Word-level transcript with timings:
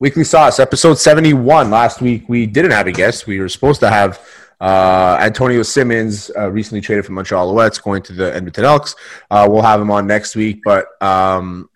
Weekly 0.00 0.24
Sauce, 0.24 0.58
episode 0.58 0.94
71. 0.94 1.70
Last 1.70 2.00
week 2.00 2.26
we 2.26 2.46
didn't 2.46 2.70
have 2.70 2.86
a 2.86 2.92
guest. 2.92 3.26
We 3.26 3.38
were 3.38 3.50
supposed 3.50 3.80
to 3.80 3.90
have 3.90 4.18
uh, 4.58 5.18
Antonio 5.20 5.62
Simmons, 5.62 6.30
uh, 6.38 6.50
recently 6.50 6.80
traded 6.80 7.04
from 7.04 7.16
Montreal 7.16 7.52
Alouettes, 7.52 7.82
going 7.82 8.00
to 8.04 8.14
the 8.14 8.34
Edmonton 8.34 8.64
Elks. 8.64 8.96
Uh, 9.30 9.46
we'll 9.46 9.60
have 9.60 9.78
him 9.78 9.90
on 9.90 10.06
next 10.06 10.36
week, 10.36 10.62
but 10.64 10.86
um, 11.02 11.68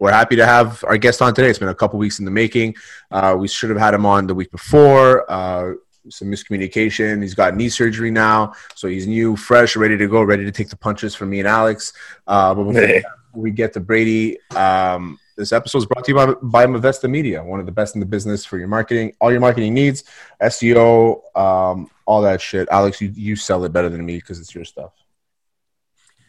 we're 0.00 0.10
happy 0.10 0.34
to 0.34 0.44
have 0.44 0.82
our 0.82 0.98
guest 0.98 1.22
on 1.22 1.32
today. 1.32 1.48
It's 1.48 1.60
been 1.60 1.68
a 1.68 1.74
couple 1.74 1.96
weeks 2.00 2.18
in 2.18 2.24
the 2.24 2.32
making. 2.32 2.74
Uh, 3.08 3.36
we 3.38 3.46
should 3.46 3.70
have 3.70 3.78
had 3.78 3.94
him 3.94 4.04
on 4.04 4.26
the 4.26 4.34
week 4.34 4.50
before. 4.50 5.30
Uh, 5.30 5.74
some 6.08 6.26
miscommunication. 6.26 7.22
He's 7.22 7.34
got 7.34 7.54
knee 7.54 7.68
surgery 7.68 8.10
now, 8.10 8.52
so 8.74 8.88
he's 8.88 9.06
new, 9.06 9.36
fresh, 9.36 9.76
ready 9.76 9.96
to 9.96 10.08
go, 10.08 10.24
ready 10.24 10.44
to 10.44 10.50
take 10.50 10.70
the 10.70 10.76
punches 10.76 11.14
from 11.14 11.30
me 11.30 11.38
and 11.38 11.46
Alex. 11.46 11.92
Uh, 12.26 12.52
but 12.52 12.64
before 12.64 13.02
we 13.32 13.52
get 13.52 13.72
to 13.74 13.80
Brady, 13.80 14.38
um, 14.56 15.20
this 15.40 15.52
episode 15.52 15.78
is 15.78 15.86
brought 15.86 16.04
to 16.04 16.12
you 16.12 16.14
by, 16.14 16.34
by 16.42 16.66
Mavesta 16.66 17.10
Media, 17.10 17.42
one 17.42 17.60
of 17.60 17.66
the 17.66 17.72
best 17.72 17.96
in 17.96 18.00
the 18.00 18.06
business 18.06 18.44
for 18.44 18.58
your 18.58 18.68
marketing, 18.68 19.14
all 19.20 19.32
your 19.32 19.40
marketing 19.40 19.72
needs, 19.72 20.04
SEO, 20.42 21.36
um, 21.36 21.90
all 22.04 22.20
that 22.20 22.42
shit. 22.42 22.68
Alex, 22.70 23.00
you, 23.00 23.10
you 23.14 23.34
sell 23.34 23.64
it 23.64 23.72
better 23.72 23.88
than 23.88 24.04
me 24.04 24.16
because 24.16 24.38
it's 24.38 24.54
your 24.54 24.66
stuff. 24.66 24.92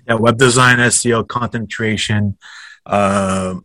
Yeah, 0.07 0.15
web 0.15 0.37
design, 0.37 0.77
SEO, 0.77 1.27
content 1.27 1.73
creation, 1.73 2.37
uh, 2.85 3.55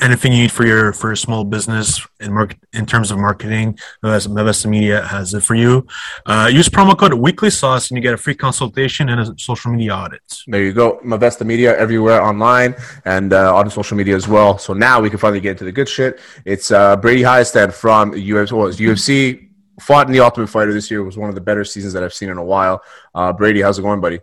anything 0.00 0.32
you 0.32 0.42
need 0.42 0.52
for 0.52 0.66
your 0.66 0.92
for 0.92 1.12
a 1.12 1.16
small 1.16 1.44
business 1.44 2.06
in 2.20 2.32
market 2.32 2.58
in 2.72 2.86
terms 2.86 3.10
of 3.10 3.18
marketing, 3.18 3.78
Mavesta 4.02 4.66
Media 4.66 5.02
has 5.06 5.34
it 5.34 5.42
for 5.42 5.54
you. 5.54 5.86
Uh, 6.26 6.48
use 6.52 6.68
promo 6.68 6.96
code 6.96 7.14
Weekly 7.14 7.50
Sauce 7.50 7.90
and 7.90 7.96
you 7.96 8.02
get 8.02 8.14
a 8.14 8.16
free 8.16 8.34
consultation 8.34 9.08
and 9.08 9.20
a 9.20 9.34
social 9.38 9.70
media 9.70 9.94
audit. 9.94 10.20
There 10.46 10.62
you 10.62 10.72
go, 10.72 10.98
Mavesta 11.04 11.44
Media 11.44 11.76
everywhere 11.78 12.22
online 12.22 12.74
and 13.04 13.32
uh, 13.32 13.54
on 13.56 13.70
social 13.70 13.96
media 13.96 14.16
as 14.16 14.28
well. 14.28 14.58
So 14.58 14.72
now 14.72 15.00
we 15.00 15.10
can 15.10 15.18
finally 15.18 15.40
get 15.40 15.52
into 15.52 15.64
the 15.64 15.72
good 15.72 15.88
shit. 15.88 16.20
It's 16.44 16.70
uh, 16.70 16.96
Brady 16.96 17.22
Hiestand 17.22 17.72
from 17.72 18.12
UFC. 18.12 18.52
Well, 18.52 18.68
UFC 18.68 19.48
fought 19.80 20.06
in 20.06 20.12
the 20.12 20.20
Ultimate 20.20 20.48
Fighter 20.48 20.72
this 20.72 20.90
year. 20.90 21.00
It 21.00 21.04
was 21.04 21.18
one 21.18 21.28
of 21.28 21.34
the 21.34 21.40
better 21.40 21.64
seasons 21.64 21.92
that 21.94 22.02
I've 22.02 22.14
seen 22.14 22.28
in 22.28 22.38
a 22.38 22.44
while. 22.44 22.82
Uh, 23.14 23.32
Brady, 23.32 23.60
how's 23.60 23.78
it 23.78 23.82
going, 23.82 24.00
buddy? 24.00 24.20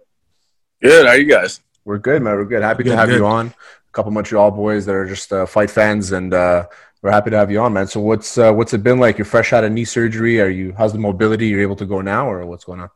Good. 0.81 1.05
How 1.05 1.13
are 1.13 1.17
you 1.17 1.25
guys? 1.25 1.61
We're 1.85 1.97
good, 1.97 2.21
man. 2.21 2.35
We're 2.35 2.45
good. 2.45 2.63
Happy 2.63 2.83
Good, 2.83 2.91
to 2.91 2.95
have 2.95 3.09
good. 3.09 3.17
you 3.19 3.25
on 3.25 3.53
couple 3.93 4.11
Montreal 4.11 4.51
boys 4.51 4.85
that 4.85 4.95
are 4.95 5.05
just 5.05 5.31
uh, 5.31 5.45
fight 5.45 5.69
fans, 5.69 6.11
and 6.11 6.33
uh, 6.33 6.67
we're 7.01 7.11
happy 7.11 7.29
to 7.29 7.37
have 7.37 7.51
you 7.51 7.59
on, 7.59 7.73
man. 7.73 7.87
So 7.87 7.99
what's 7.99 8.37
uh, 8.37 8.51
what's 8.51 8.73
it 8.73 8.83
been 8.83 8.99
like? 8.99 9.17
You're 9.17 9.25
fresh 9.25 9.53
out 9.53 9.63
of 9.63 9.71
knee 9.71 9.85
surgery. 9.85 10.41
Are 10.41 10.49
you? 10.49 10.73
How's 10.77 10.93
the 10.93 10.99
mobility? 10.99 11.47
You're 11.47 11.61
able 11.61 11.75
to 11.77 11.85
go 11.85 12.01
now, 12.01 12.29
or 12.29 12.45
what's 12.45 12.65
going 12.65 12.81
on? 12.81 12.89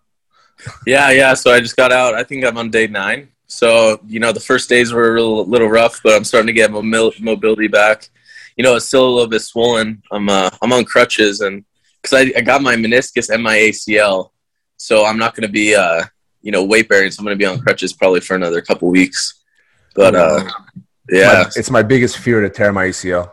Yeah, 0.85 1.11
yeah. 1.11 1.33
So 1.35 1.51
I 1.51 1.59
just 1.59 1.77
got 1.77 1.91
out. 1.91 2.15
I 2.15 2.23
think 2.23 2.43
I'm 2.43 2.57
on 2.57 2.69
day 2.69 2.87
nine. 2.87 3.29
So 3.47 3.99
you 4.07 4.19
know, 4.19 4.31
the 4.31 4.39
first 4.39 4.69
days 4.69 4.91
were 4.91 5.15
a 5.15 5.21
little, 5.21 5.45
little 5.45 5.69
rough, 5.69 6.01
but 6.03 6.15
I'm 6.15 6.23
starting 6.23 6.47
to 6.47 6.53
get 6.53 6.71
mobil- 6.71 7.19
mobility 7.21 7.67
back. 7.67 8.09
You 8.55 8.63
know, 8.63 8.75
it's 8.75 8.87
still 8.87 9.07
a 9.07 9.11
little 9.11 9.29
bit 9.29 9.41
swollen. 9.41 10.01
I'm 10.11 10.29
uh, 10.29 10.49
I'm 10.61 10.73
on 10.73 10.83
crutches, 10.83 11.41
and 11.41 11.63
because 12.01 12.13
I, 12.13 12.37
I 12.37 12.41
got 12.41 12.61
my 12.61 12.75
meniscus 12.75 13.29
and 13.29 13.43
my 13.43 13.55
ACL, 13.55 14.31
so 14.77 15.05
I'm 15.05 15.17
not 15.17 15.35
going 15.35 15.47
to 15.47 15.51
be 15.51 15.75
uh, 15.75 16.03
you 16.41 16.51
know 16.51 16.63
weight 16.63 16.89
bearing. 16.89 17.11
So 17.11 17.19
I'm 17.19 17.25
going 17.25 17.37
to 17.37 17.43
be 17.43 17.45
on 17.45 17.59
crutches 17.59 17.93
probably 17.93 18.21
for 18.21 18.35
another 18.35 18.61
couple 18.61 18.89
weeks. 18.89 19.43
But 19.95 20.15
uh, 20.15 20.49
yeah, 21.09 21.43
My- 21.43 21.51
it's 21.55 21.69
my 21.69 21.83
biggest 21.83 22.17
fear 22.17 22.41
to 22.41 22.49
tear 22.49 22.71
my 22.71 22.87
ACL. 22.87 23.31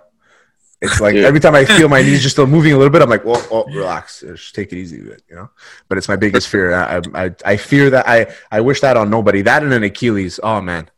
It's 0.83 1.00
like 1.00 1.14
every 1.17 1.41
time 1.41 1.55
I 1.55 1.64
feel 1.78 1.89
my 1.89 2.03
knees 2.03 2.22
just 2.22 2.34
still 2.34 2.47
moving 2.47 2.72
a 2.72 2.77
little 2.77 2.92
bit, 2.92 3.00
I'm 3.00 3.08
like, 3.08 3.25
"Well, 3.25 3.42
oh, 3.50 3.64
relax, 3.72 4.20
just 4.20 4.55
take 4.55 4.70
it 4.72 4.77
easy 4.77 5.00
with 5.03 5.12
it," 5.12 5.22
you 5.28 5.34
know. 5.36 5.48
But 5.89 5.97
it's 5.98 6.08
my 6.08 6.16
biggest 6.16 6.48
fear. 6.48 6.75
I, 6.75 7.00
I, 7.14 7.34
I 7.44 7.56
fear 7.56 7.89
that 7.91 8.06
I, 8.06 8.34
I 8.50 8.61
wish 8.61 8.81
that 8.83 8.97
on 8.97 9.08
nobody. 9.08 9.41
That 9.41 9.62
and 9.62 9.72
an 9.72 9.83
Achilles. 9.83 10.39
Oh 10.42 10.61
man, 10.61 10.91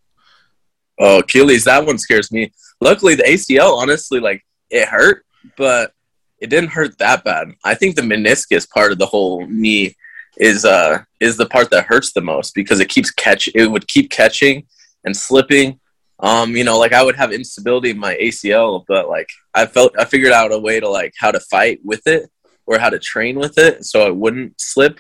Oh, 0.99 1.21
Achilles, 1.21 1.65
that 1.65 1.85
one 1.85 1.99
scares 1.99 2.33
me. 2.33 2.53
Luckily, 2.81 3.15
the 3.15 3.23
ACL, 3.25 3.77
honestly, 3.77 4.19
like 4.19 4.45
it 4.71 4.89
hurt, 4.89 5.25
but 5.57 5.93
it 6.41 6.49
didn't 6.51 6.71
hurt 6.71 6.99
that 6.99 7.25
bad. 7.25 7.49
I 7.65 7.75
think 7.75 7.97
the 7.97 8.03
meniscus 8.03 8.69
part 8.69 8.93
of 8.93 8.99
the 8.99 9.07
whole 9.07 9.47
knee 9.47 9.95
is 10.39 10.65
uh 10.67 10.99
is 11.21 11.37
the 11.37 11.47
part 11.47 11.71
that 11.71 11.87
hurts 11.87 12.13
the 12.13 12.21
most 12.21 12.55
because 12.55 12.79
it 12.81 12.91
keeps 12.91 13.11
catch 13.11 13.49
it 13.55 13.67
would 13.69 13.89
keep 13.89 14.11
catching 14.11 14.67
and 15.05 15.17
slipping. 15.17 15.79
Um, 16.19 16.57
you 16.57 16.65
know, 16.65 16.79
like 16.79 16.93
I 16.93 17.03
would 17.03 17.17
have 17.17 17.33
instability 17.33 17.91
in 17.91 17.99
my 17.99 18.15
ACL, 18.17 18.85
but 18.89 19.09
like 19.09 19.29
I 19.55 19.67
felt 19.67 19.99
I 19.99 20.05
figured 20.07 20.33
out 20.33 20.53
a 20.53 20.59
way 20.59 20.81
to 20.81 20.89
like 20.89 21.13
how 21.19 21.31
to 21.31 21.41
fight 21.41 21.81
with 21.85 22.07
it 22.07 22.31
or 22.67 22.79
how 22.79 22.89
to 22.91 22.99
train 22.99 23.39
with 23.39 23.59
it 23.59 23.85
so 23.85 24.07
it 24.07 24.17
wouldn't 24.17 24.61
slip. 24.61 24.99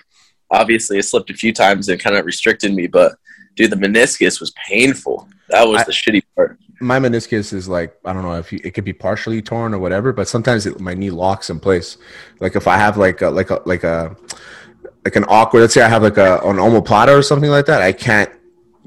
Obviously, 0.50 0.98
it 0.98 1.04
slipped 1.04 1.30
a 1.30 1.34
few 1.34 1.52
times 1.52 1.88
and 1.88 1.98
kind 2.00 2.16
of 2.16 2.24
restricted 2.26 2.72
me, 2.74 2.86
but 2.86 3.16
dude, 3.54 3.70
the 3.70 3.76
meniscus 3.76 4.40
was 4.40 4.52
painful. 4.68 5.28
That 5.48 5.66
was 5.66 5.80
I- 5.80 5.84
the 5.84 5.92
shitty 5.92 6.22
part. 6.36 6.58
my 6.80 6.98
meniscus 7.00 7.52
is 7.54 7.66
like 7.68 7.96
I 8.04 8.12
don't 8.12 8.22
know 8.22 8.34
if 8.36 8.52
you, 8.52 8.60
it 8.62 8.72
could 8.72 8.84
be 8.84 8.92
partially 8.92 9.40
torn 9.40 9.72
or 9.72 9.78
whatever, 9.78 10.12
but 10.12 10.28
sometimes 10.28 10.66
it, 10.66 10.78
my 10.80 10.92
knee 10.94 11.10
locks 11.10 11.48
in 11.48 11.58
place. 11.60 11.96
Like 12.40 12.56
if 12.56 12.68
I 12.68 12.76
have 12.76 12.98
like 12.98 13.22
a 13.22 13.30
like 13.30 13.48
a 13.50 13.62
like 13.64 13.84
a 13.84 14.14
like 15.06 15.16
an 15.16 15.24
awkward. 15.28 15.60
Let's 15.60 15.72
say 15.74 15.82
I 15.82 15.88
have 15.88 16.02
like 16.02 16.18
a 16.18 16.34
an 16.40 16.56
omoplata 16.56 17.16
or 17.16 17.22
something 17.22 17.50
like 17.50 17.66
that. 17.66 17.80
I 17.80 17.92
can't 17.92 18.30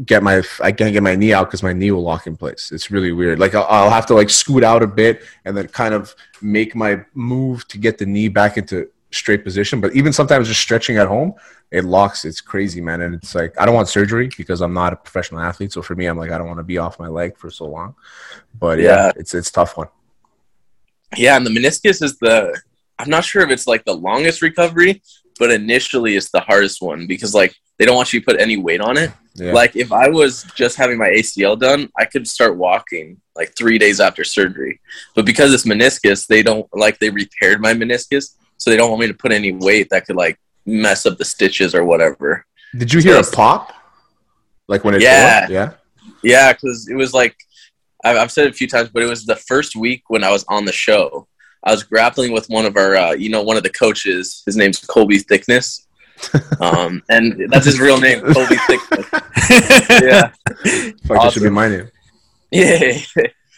get 0.06 0.24
my 0.24 0.42
I 0.62 0.72
can't 0.72 0.94
get 0.94 1.04
my 1.04 1.16
knee 1.16 1.34
out 1.34 1.48
because 1.48 1.64
my 1.64 1.74
knee 1.74 1.92
will 1.92 2.04
lock 2.04 2.28
in 2.28 2.36
place. 2.38 2.72
It's 2.72 2.90
really 2.92 3.12
weird. 3.12 3.40
Like 3.40 3.56
I'll, 3.56 3.66
I'll 3.70 3.90
have 3.90 4.06
to 4.08 4.14
like 4.14 4.30
scoot 4.30 4.64
out 4.64 4.84
a 4.84 4.88
bit 4.88 5.24
and 5.46 5.56
then 5.56 5.68
kind 5.68 5.94
of 5.94 6.16
make 6.42 6.76
my 6.76 7.04
move 7.14 7.68
to 7.70 7.78
get 7.78 7.98
the 7.98 8.06
knee 8.06 8.28
back 8.30 8.58
into 8.58 8.90
straight 9.12 9.44
position. 9.44 9.82
But 9.82 9.94
even 9.96 10.14
sometimes 10.14 10.48
just 10.48 10.62
stretching 10.62 10.98
at 10.98 11.08
home, 11.08 11.34
it 11.72 11.84
locks. 11.84 12.26
It's 12.26 12.42
crazy, 12.42 12.82
man. 12.82 13.02
And 13.02 13.16
it's 13.16 13.36
like 13.36 13.60
I 13.60 13.66
don't 13.66 13.76
want 13.76 13.90
surgery 13.90 14.30
because 14.38 14.62
I'm 14.62 14.74
not 14.74 14.94
a 14.94 14.96
professional 14.96 15.42
athlete. 15.42 15.74
So 15.74 15.82
for 15.82 15.96
me, 15.96 16.06
I'm 16.06 16.18
like 16.18 16.32
I 16.32 16.38
don't 16.38 16.48
want 16.48 16.60
to 16.60 16.64
be 16.64 16.78
off 16.78 17.00
my 17.00 17.08
leg 17.08 17.38
for 17.38 17.50
so 17.50 17.66
long. 17.66 17.96
But 18.60 18.80
yeah, 18.80 19.06
Yeah. 19.06 19.12
it's 19.16 19.34
it's 19.34 19.52
tough 19.52 19.78
one. 19.78 19.88
Yeah, 21.18 21.36
and 21.36 21.46
the 21.46 21.50
meniscus 21.50 22.02
is 22.04 22.18
the 22.20 22.60
I'm 23.00 23.10
not 23.10 23.24
sure 23.26 23.42
if 23.42 23.50
it's 23.50 23.66
like 23.68 23.86
the 23.86 23.96
longest 23.96 24.42
recovery, 24.42 25.02
but 25.40 25.52
initially 25.52 26.16
it's 26.16 26.30
the 26.32 26.42
hardest 26.42 26.82
one 26.82 27.08
because 27.08 27.34
like 27.34 27.56
they 27.78 27.86
don't 27.86 27.96
want 27.96 28.12
you 28.14 28.20
to 28.20 28.26
put 28.26 28.40
any 28.40 28.58
weight 28.58 28.82
on 28.82 28.98
it. 28.98 29.10
Yeah. 29.40 29.54
Like 29.54 29.76
if 29.76 29.92
I 29.92 30.10
was 30.10 30.44
just 30.56 30.78
having 30.78 30.98
my 30.98 31.10
ACL 31.10 31.60
done, 31.60 31.90
I 31.98 32.06
could 32.06 32.28
start 32.28 32.58
walking 32.58 33.22
like 33.36 33.56
3 33.56 33.78
days 33.78 34.00
after 34.00 34.24
surgery. 34.24 34.80
But 35.16 35.26
because 35.26 35.54
it's 35.54 35.66
meniscus, 35.66 36.28
they 36.28 36.44
don't 36.44 36.68
like 36.74 37.00
they 37.00 37.10
repaired 37.10 37.62
my 37.62 37.74
meniscus, 37.74 38.36
so 38.58 38.70
they 38.70 38.78
don't 38.78 38.90
want 38.90 39.02
me 39.02 39.08
to 39.08 39.14
put 39.14 39.32
any 39.32 39.52
weight 39.52 39.90
that 39.90 40.06
could 40.06 40.16
like 40.16 40.38
mess 40.66 41.06
up 41.06 41.18
the 41.18 41.26
stitches 41.26 41.74
or 41.74 41.86
whatever. 41.86 42.46
Did 42.78 42.94
you 42.94 43.02
hear 43.02 43.18
a 43.18 43.24
pop? 43.24 43.74
Like 44.68 44.84
when 44.84 44.96
it 44.96 45.02
Yeah. 45.02 45.48
yeah. 45.50 45.74
Yeah, 46.22 46.52
because 46.54 46.90
it 46.90 46.96
was 46.96 47.14
like 47.14 47.36
I've, 48.04 48.18
I've 48.18 48.32
said 48.32 48.48
it 48.48 48.52
a 48.52 48.54
few 48.54 48.68
times, 48.68 48.90
but 48.90 49.04
it 49.04 49.10
was 49.10 49.26
the 49.26 49.36
first 49.36 49.76
week 49.76 50.04
when 50.08 50.24
I 50.24 50.32
was 50.32 50.46
on 50.48 50.66
the 50.66 50.72
show. 50.72 51.28
I 51.64 51.72
was 51.72 51.84
grappling 51.84 52.32
with 52.32 52.48
one 52.48 52.66
of 52.66 52.78
our, 52.78 52.96
uh, 52.96 53.12
you 53.12 53.30
know, 53.30 53.42
one 53.42 53.58
of 53.58 53.64
the 53.64 53.70
coaches. 53.70 54.44
His 54.46 54.56
name's 54.56 54.80
Colby 54.80 55.20
Thicknesse, 55.20 55.86
um, 56.62 57.02
and 57.10 57.50
that's 57.52 57.66
his 57.66 57.80
real 57.80 58.00
name, 58.00 58.22
Colby 58.22 58.56
Thicknesse. 58.56 59.06
Yeah, 60.04 60.32
Fuck, 61.08 61.22
that 61.24 61.34
should 61.34 61.44
be 61.44 61.50
my 61.50 61.68
name. 61.70 61.90
yeah. 62.52 63.00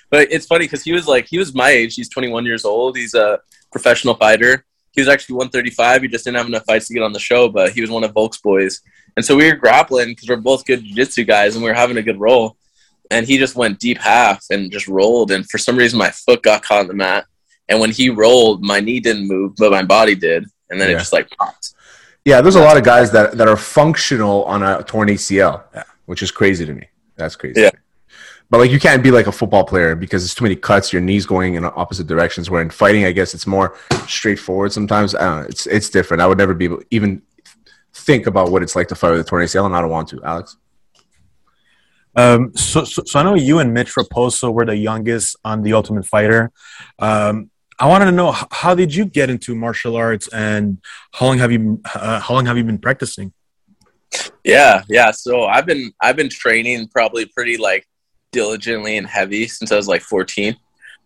but 0.10 0.32
it's 0.32 0.46
funny 0.46 0.66
because 0.66 0.84
he 0.84 0.94
was 0.94 1.08
like, 1.08 1.28
he 1.30 1.38
was 1.38 1.54
my 1.54 1.70
age. 1.70 1.96
He's 1.96 2.10
21 2.10 2.46
years 2.46 2.64
old. 2.66 2.96
He's 2.98 3.14
a 3.14 3.40
professional 3.72 4.16
fighter. 4.16 4.66
He 4.94 5.02
was 5.02 5.08
actually 5.10 5.36
135. 5.36 6.02
He 6.04 6.08
just 6.08 6.24
didn't 6.26 6.38
have 6.38 6.48
enough 6.48 6.66
fights 6.66 6.88
to 6.88 6.94
get 6.94 7.04
on 7.04 7.12
the 7.14 7.20
show, 7.20 7.50
but 7.50 7.72
he 7.74 7.82
was 7.82 7.90
one 7.90 8.04
of 8.04 8.14
Volk's 8.14 8.40
boys. 8.40 8.82
And 9.18 9.26
so 9.26 9.36
we 9.36 9.46
were 9.50 9.56
grappling 9.58 10.10
because 10.10 10.30
we're 10.30 10.38
both 10.38 10.66
good 10.66 10.84
jiu-jitsu 10.84 11.26
guys 11.26 11.56
and 11.56 11.64
we 11.64 11.70
were 11.70 11.76
having 11.76 11.98
a 11.98 12.02
good 12.02 12.20
roll. 12.20 12.56
And 13.10 13.26
he 13.28 13.38
just 13.38 13.56
went 13.56 13.80
deep 13.80 13.98
half 13.98 14.46
and 14.50 14.72
just 14.72 14.88
rolled. 14.88 15.32
And 15.32 15.46
for 15.50 15.58
some 15.58 15.76
reason, 15.78 16.00
my 16.00 16.12
foot 16.12 16.42
got 16.44 16.64
caught 16.64 16.82
in 16.82 16.88
the 16.88 16.94
mat. 16.94 17.26
And 17.68 17.80
when 17.82 17.92
he 17.92 18.10
rolled, 18.10 18.64
my 18.64 18.80
knee 18.80 19.00
didn't 19.02 19.28
move, 19.28 19.54
but 19.58 19.72
my 19.72 19.84
body 19.84 20.16
did. 20.16 20.46
And 20.70 20.80
then 20.80 20.90
Yeah. 20.90 20.96
it 20.96 21.00
just 21.00 21.12
like 21.14 21.30
popped. 21.32 21.74
Yeah, 22.26 22.42
there's 22.42 22.56
a 22.56 22.62
lot 22.62 22.78
of 22.78 22.84
guys 22.84 23.12
that, 23.12 23.38
that 23.38 23.48
are 23.48 23.58
functional 23.58 24.44
on 24.46 24.62
a 24.62 24.84
torn 24.84 25.10
ACL, 25.10 25.64
which 26.06 26.22
is 26.22 26.30
crazy 26.30 26.66
to 26.66 26.74
me. 26.74 26.88
That's 27.16 27.36
crazy. 27.36 27.62
Yeah. 27.62 27.72
But 28.52 28.60
like 28.60 28.72
you 28.72 28.80
can't 28.80 29.02
be 29.02 29.12
like 29.12 29.28
a 29.28 29.32
football 29.32 29.64
player 29.64 29.96
because 29.96 30.24
there's 30.24 30.36
too 30.36 30.44
many 30.44 30.58
cuts, 30.58 30.92
your 30.92 31.02
knees 31.02 31.26
going 31.26 31.56
in 31.56 31.64
opposite 31.64 32.06
directions. 32.06 32.50
Where 32.50 32.62
in 32.62 32.70
fighting, 32.70 33.06
I 33.06 33.14
guess 33.14 33.34
it's 33.34 33.48
more 33.48 33.78
straightforward 34.08 34.74
sometimes. 34.74 35.16
I 35.16 35.20
don't 35.20 35.42
know. 35.42 35.48
It's 35.48 35.68
it's 35.68 35.90
different. 35.90 36.22
I 36.22 36.28
would 36.28 36.38
never 36.38 36.54
be 36.54 36.66
able 36.66 36.82
even 36.92 37.22
think 37.94 38.28
about 38.28 38.52
what 38.52 38.62
it's 38.62 38.76
like 38.76 38.90
to 38.90 38.96
fight 38.96 39.12
with 39.12 39.22
a 39.22 39.24
torn 39.24 39.46
ACL, 39.46 39.66
and 39.66 39.76
I 39.76 39.80
don't 39.80 39.90
want 39.90 40.10
to. 40.10 40.22
Alex. 40.24 40.58
Um, 42.14 42.52
so, 42.56 42.84
so, 42.84 43.04
so 43.06 43.20
I 43.20 43.24
know 43.24 43.36
you 43.36 43.60
and 43.60 43.74
Mitch 43.74 43.94
Raposo 43.96 44.52
were 44.52 44.66
the 44.66 44.76
youngest 44.76 45.38
on 45.46 45.62
the 45.62 45.72
Ultimate 45.72 46.06
Fighter. 46.06 46.52
Um, 47.00 47.51
I 47.82 47.88
wanted 47.88 48.06
to 48.06 48.12
know 48.12 48.32
how 48.52 48.76
did 48.76 48.94
you 48.94 49.06
get 49.06 49.32
into 49.32 49.56
martial 49.56 49.96
arts, 49.96 50.28
and 50.28 50.78
how 51.14 51.26
long 51.26 51.40
have 51.40 51.52
you 51.52 51.82
uh, 51.96 52.20
how 52.20 52.36
long 52.36 52.46
have 52.46 52.56
you 52.56 52.64
been 52.64 52.78
practicing? 52.78 53.34
Yeah, 54.44 54.84
yeah. 54.88 55.10
So 55.10 55.46
I've 55.46 55.66
been 55.66 55.92
I've 56.00 56.16
been 56.16 56.30
training 56.30 56.90
probably 56.90 57.26
pretty 57.26 57.58
like 57.58 57.88
diligently 58.32 58.98
and 58.98 59.08
heavy 59.08 59.48
since 59.48 59.72
I 59.72 59.78
was 59.78 59.88
like 59.88 60.04
14. 60.04 60.56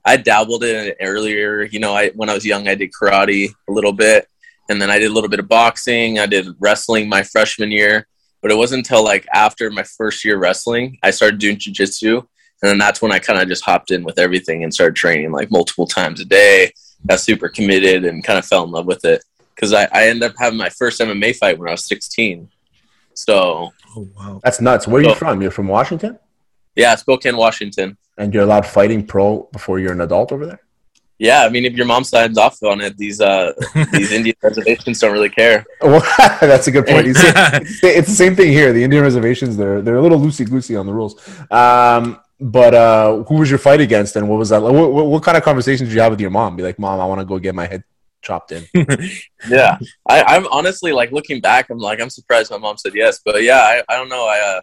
I 0.03 0.17
dabbled 0.17 0.65
in 0.65 0.87
it 0.87 0.97
earlier. 0.99 1.63
You 1.63 1.79
know, 1.79 1.93
I 1.93 2.09
when 2.09 2.29
I 2.29 2.33
was 2.33 2.45
young, 2.45 2.67
I 2.67 2.75
did 2.75 2.91
karate 2.91 3.51
a 3.69 3.71
little 3.71 3.93
bit, 3.93 4.27
and 4.69 4.81
then 4.81 4.89
I 4.89 4.99
did 4.99 5.09
a 5.09 5.13
little 5.13 5.29
bit 5.29 5.39
of 5.39 5.47
boxing. 5.47 6.19
I 6.19 6.25
did 6.25 6.45
wrestling 6.59 7.07
my 7.07 7.23
freshman 7.23 7.71
year, 7.71 8.05
but 8.41 8.51
it 8.51 8.57
wasn't 8.57 8.79
until 8.79 9.01
like 9.01 9.25
after 9.33 9.71
my 9.71 9.83
first 9.83 10.25
year 10.25 10.37
wrestling 10.37 10.97
I 11.01 11.11
started 11.11 11.39
doing 11.39 11.55
jujitsu, 11.55 12.27
and 12.65 12.71
then 12.71 12.77
that's 12.79 12.99
when 12.99 13.11
I 13.11 13.19
kind 13.19 13.39
of 13.39 13.47
just 13.47 13.63
hopped 13.63 13.91
in 13.91 14.03
with 14.03 14.17
everything 14.17 14.63
and 14.63 14.73
started 14.73 14.95
training 14.95 15.31
like 15.31 15.51
multiple 15.51 15.85
times 15.85 16.19
a 16.19 16.25
day, 16.25 16.73
got 17.05 17.19
super 17.19 17.47
committed 17.47 18.05
and 18.05 18.23
kind 18.23 18.39
of 18.39 18.45
fell 18.45 18.63
in 18.63 18.71
love 18.71 18.87
with 18.87 19.05
it 19.05 19.23
because 19.53 19.71
I, 19.71 19.83
I 19.91 20.07
ended 20.07 20.31
up 20.31 20.35
having 20.39 20.57
my 20.57 20.69
first 20.69 20.99
MMA 20.99 21.35
fight 21.35 21.59
when 21.59 21.67
I 21.67 21.73
was 21.73 21.85
16. 21.85 22.49
So, 23.13 23.71
Oh 23.95 24.09
wow. 24.17 24.41
That's 24.43 24.59
nuts. 24.59 24.87
Where 24.87 24.99
are 24.99 25.05
you 25.05 25.13
from? 25.13 25.43
You're 25.43 25.51
from 25.51 25.67
Washington, 25.67 26.17
yeah, 26.75 26.95
Spokane, 26.95 27.37
Washington. 27.37 27.99
and 28.17 28.33
you're 28.33 28.41
allowed 28.41 28.65
fighting 28.65 29.05
pro 29.05 29.47
before 29.53 29.79
you're 29.79 29.93
an 29.93 30.01
adult 30.01 30.31
over 30.31 30.47
there. 30.47 30.61
Yeah, 31.19 31.43
I 31.43 31.49
mean, 31.49 31.65
if 31.65 31.73
your 31.73 31.85
mom 31.85 32.03
signs 32.03 32.39
off 32.39 32.61
on 32.63 32.81
it, 32.81 32.97
these 32.97 33.21
uh, 33.21 33.53
these 33.93 34.11
Indian 34.19 34.35
reservations 34.41 34.99
don't 34.99 35.13
really 35.13 35.29
care. 35.29 35.65
Well, 35.81 36.01
that's 36.41 36.67
a 36.67 36.71
good 36.71 36.87
point. 36.87 37.07
It's, 37.07 37.19
it's, 37.23 37.83
it's 37.83 38.07
the 38.09 38.15
same 38.15 38.35
thing 38.35 38.51
here. 38.51 38.73
The 38.73 38.83
Indian 38.83 39.03
reservations 39.03 39.55
they're 39.55 39.83
they're 39.83 39.97
a 39.97 40.01
little 40.01 40.19
loosey 40.19 40.49
goosey 40.49 40.75
on 40.75 40.87
the 40.87 40.93
rules. 40.93 41.15
Um, 41.51 42.19
but 42.39 42.73
uh, 42.73 43.23
who 43.23 43.35
was 43.35 43.49
your 43.49 43.59
fight 43.59 43.81
against, 43.81 44.15
and 44.15 44.27
what 44.27 44.37
was 44.37 44.49
that? 44.49 44.59
Like? 44.59 44.73
What, 44.73 44.91
what, 44.91 45.05
what 45.07 45.23
kind 45.23 45.37
of 45.37 45.43
conversations 45.43 45.89
did 45.89 45.95
you 45.95 46.01
have 46.01 46.11
with 46.11 46.21
your 46.21 46.31
mom? 46.31 46.55
Be 46.55 46.63
like, 46.63 46.79
mom, 46.79 46.99
I 46.99 47.05
want 47.05 47.21
to 47.21 47.25
go 47.25 47.39
get 47.39 47.55
my 47.55 47.65
head 47.65 47.83
chopped 48.21 48.51
in. 48.51 48.65
Yeah, 49.47 49.77
I, 50.09 50.23
I'm 50.23 50.47
honestly 50.47 50.91
like 50.91 51.11
looking 51.11 51.39
back, 51.39 51.69
I'm 51.69 51.77
like 51.77 52.01
I'm 52.01 52.09
surprised 52.09 52.49
my 52.49 52.57
mom 52.57 52.77
said 52.77 52.93
yes, 52.95 53.21
but 53.23 53.43
yeah, 53.43 53.59
I, 53.59 53.83
I 53.87 53.95
don't 53.95 54.09
know. 54.09 54.25
I 54.25 54.39
uh, 54.39 54.61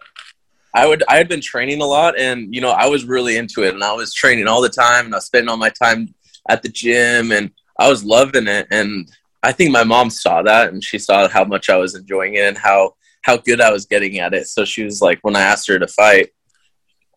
I 0.73 0.85
would 0.85 1.03
I 1.07 1.15
had 1.15 1.29
been 1.29 1.39
training 1.39 1.81
a 1.81 1.85
lot, 1.85 2.19
and 2.19 2.53
you 2.53 2.59
know 2.59 2.71
I 2.71 2.87
was 2.87 3.05
really 3.05 3.37
into 3.37 3.63
it, 3.63 3.73
and 3.73 3.83
I 3.83 3.93
was 3.93 4.13
training 4.13 4.47
all 4.47 4.61
the 4.61 4.67
time, 4.67 5.05
and 5.05 5.13
I 5.13 5.17
was 5.17 5.25
spending 5.25 5.49
all 5.49 5.57
my 5.57 5.69
time 5.69 6.13
at 6.49 6.61
the 6.61 6.69
gym, 6.69 7.31
and 7.31 7.51
I 7.79 7.89
was 7.89 8.03
loving 8.03 8.47
it, 8.47 8.67
and 8.71 9.09
I 9.41 9.53
think 9.53 9.71
my 9.71 9.85
mom 9.85 10.09
saw 10.09 10.41
that, 10.41 10.73
and 10.73 10.83
she 10.83 10.99
saw 10.99 11.29
how 11.29 11.45
much 11.45 11.69
I 11.69 11.77
was 11.77 11.95
enjoying 11.95 12.33
it, 12.33 12.45
and 12.45 12.57
how 12.57 12.95
how 13.21 13.37
good 13.37 13.61
I 13.61 13.71
was 13.71 13.85
getting 13.85 14.19
at 14.19 14.33
it. 14.33 14.47
So 14.47 14.65
she 14.65 14.83
was 14.83 15.01
like, 15.01 15.19
when 15.21 15.37
I 15.37 15.41
asked 15.41 15.67
her 15.69 15.79
to 15.79 15.87
fight, 15.87 16.31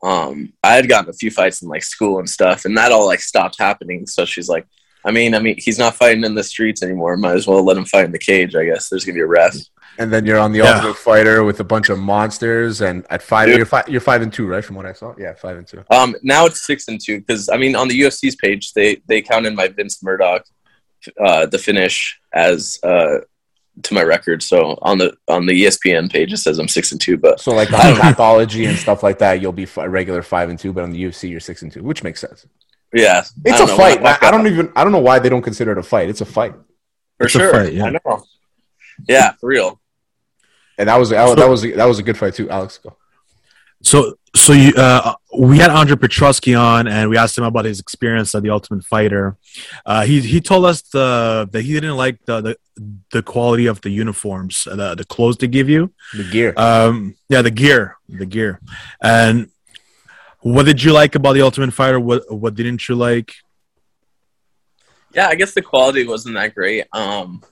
um, 0.06 0.52
I 0.62 0.74
had 0.76 0.88
gotten 0.88 1.10
a 1.10 1.12
few 1.12 1.30
fights 1.30 1.62
in 1.62 1.68
like 1.68 1.82
school 1.82 2.18
and 2.18 2.28
stuff, 2.30 2.64
and 2.64 2.76
that 2.78 2.92
all 2.92 3.06
like 3.06 3.20
stopped 3.20 3.56
happening. 3.58 4.06
So 4.06 4.24
she's 4.24 4.48
like. 4.48 4.66
I 5.04 5.12
mean, 5.12 5.36
I 5.36 5.38
mean, 5.38 5.54
he's 5.56 5.78
not 5.78 5.94
fighting 5.94 6.24
in 6.24 6.34
the 6.34 6.42
streets 6.42 6.82
anymore. 6.82 7.16
Might 7.16 7.36
as 7.36 7.46
well 7.46 7.62
let 7.64 7.76
him 7.76 7.84
fight 7.84 8.06
in 8.06 8.10
the 8.10 8.18
cage. 8.18 8.56
I 8.56 8.64
guess 8.64 8.88
there's 8.88 9.04
gonna 9.04 9.14
be 9.14 9.20
a 9.20 9.26
ref. 9.26 9.54
And 10.00 10.12
then 10.12 10.26
you're 10.26 10.40
on 10.40 10.50
the 10.50 10.58
Yeah. 10.58 10.74
Ultimate 10.74 10.96
Fighter 10.96 11.44
with 11.44 11.60
a 11.60 11.64
bunch 11.64 11.90
of 11.90 11.98
monsters, 12.00 12.80
and 12.80 13.06
at 13.08 13.22
five, 13.22 13.46
Dude. 13.46 13.56
you're 13.58 13.66
five, 13.66 13.88
you're 13.88 14.00
five 14.00 14.22
and 14.22 14.32
two, 14.32 14.48
right? 14.48 14.64
From 14.64 14.74
what 14.74 14.84
I 14.84 14.92
saw, 14.94 15.14
yeah, 15.16 15.34
five 15.34 15.58
and 15.58 15.66
two. 15.66 15.84
Um, 15.92 16.16
now 16.24 16.46
it's 16.46 16.66
six 16.66 16.88
and 16.88 17.00
two 17.00 17.20
because 17.20 17.48
I 17.48 17.56
mean, 17.56 17.76
on 17.76 17.86
the 17.86 18.00
UFC's 18.00 18.34
page, 18.34 18.72
they 18.72 18.96
they 19.06 19.22
counted 19.22 19.54
my 19.54 19.68
Vince 19.68 20.02
Murdock, 20.02 20.42
uh, 21.24 21.46
the 21.46 21.58
finish 21.58 22.18
as 22.34 22.80
uh 22.82 23.18
to 23.82 23.94
my 23.94 24.02
record. 24.02 24.42
So 24.42 24.78
on 24.82 24.98
the 24.98 25.16
on 25.28 25.46
the 25.46 25.64
ESPN 25.64 26.10
page, 26.10 26.32
it 26.32 26.38
says 26.38 26.58
I'm 26.58 26.68
six 26.68 26.92
and 26.92 27.00
two. 27.00 27.16
But 27.16 27.40
So 27.40 27.52
like 27.52 27.72
on 27.72 27.94
Tapology 27.96 28.68
and 28.68 28.76
stuff 28.78 29.02
like 29.02 29.18
that, 29.18 29.40
you'll 29.40 29.52
be 29.52 29.66
a 29.76 29.88
regular 29.88 30.22
five 30.22 30.48
and 30.48 30.58
two, 30.58 30.72
but 30.72 30.82
on 30.84 30.90
the 30.90 31.02
UFC, 31.04 31.28
you're 31.30 31.40
six 31.40 31.62
and 31.62 31.70
two, 31.72 31.82
which 31.82 32.02
makes 32.02 32.20
sense. 32.20 32.46
yeah, 32.94 33.22
It's 33.44 33.60
a 33.60 33.66
know, 33.66 33.76
fight. 33.76 34.00
when 34.02 34.12
I 34.12 34.18
I, 34.22 34.28
I 34.28 34.30
don't 34.30 34.46
even. 34.46 34.72
I 34.76 34.82
don't 34.84 34.92
know 34.92 34.98
why 35.00 35.18
they 35.18 35.28
don't 35.28 35.42
consider 35.42 35.72
it 35.72 35.78
a 35.78 35.82
fight. 35.82 36.08
It's 36.08 36.20
a 36.20 36.24
fight, 36.26 36.54
for 37.18 37.26
It's 37.26 37.34
a 37.34 37.38
sure. 37.38 37.50
fight, 37.52 37.72
yeah. 37.72 37.84
I 37.86 37.90
know. 37.90 38.24
Yeah, 39.08 39.32
for 39.32 39.48
real. 39.48 39.80
and 40.78 40.88
that 40.88 40.96
was 40.96 41.10
that 41.10 41.48
was 41.48 41.62
that 41.62 41.84
was 41.86 41.98
a 41.98 42.02
good 42.02 42.16
fight 42.16 42.34
too. 42.34 42.48
Alex, 42.48 42.78
go. 42.78 42.96
So, 43.82 44.14
so 44.34 44.52
you, 44.54 44.72
uh, 44.74 45.14
we 45.38 45.58
had 45.58 45.70
Andre 45.70 45.96
Petroski 45.96 46.58
on, 46.58 46.88
and 46.88 47.10
we 47.10 47.18
asked 47.18 47.36
him 47.36 47.44
about 47.44 47.66
his 47.66 47.78
experience 47.78 48.34
at 48.34 48.42
the 48.42 48.48
Ultimate 48.50 48.84
Fighter. 48.84 49.36
Uh, 49.84 50.04
he 50.06 50.20
he 50.22 50.40
told 50.40 50.64
us 50.64 50.80
the 50.82 51.46
that 51.52 51.62
he 51.62 51.74
didn't 51.74 51.96
like 51.98 52.24
the 52.24 52.40
the, 52.40 52.56
the 53.10 53.22
quality 53.22 53.66
of 53.66 53.80
the 53.80 53.90
uniforms, 53.90 54.66
uh, 54.66 54.76
the 54.76 54.94
the 54.94 55.04
clothes 55.04 55.36
they 55.38 55.46
give 55.46 55.68
you. 55.68 55.92
The 56.14 56.24
gear. 56.30 56.54
Um, 56.56 57.16
yeah, 57.28 57.42
the 57.42 57.50
gear, 57.50 57.96
the 58.08 58.26
gear. 58.26 58.60
And 59.00 59.50
what 60.40 60.66
did 60.66 60.82
you 60.82 60.92
like 60.92 61.14
about 61.14 61.32
the 61.32 61.42
Ultimate 61.42 61.72
Fighter? 61.72 61.98
What 61.98 62.30
what 62.32 62.54
didn't 62.54 62.88
you 62.88 62.94
like? 62.94 63.34
Yeah, 65.12 65.28
I 65.28 65.34
guess 65.34 65.54
the 65.54 65.62
quality 65.62 66.06
wasn't 66.06 66.34
that 66.34 66.54
great. 66.54 66.86
Um, 66.92 67.42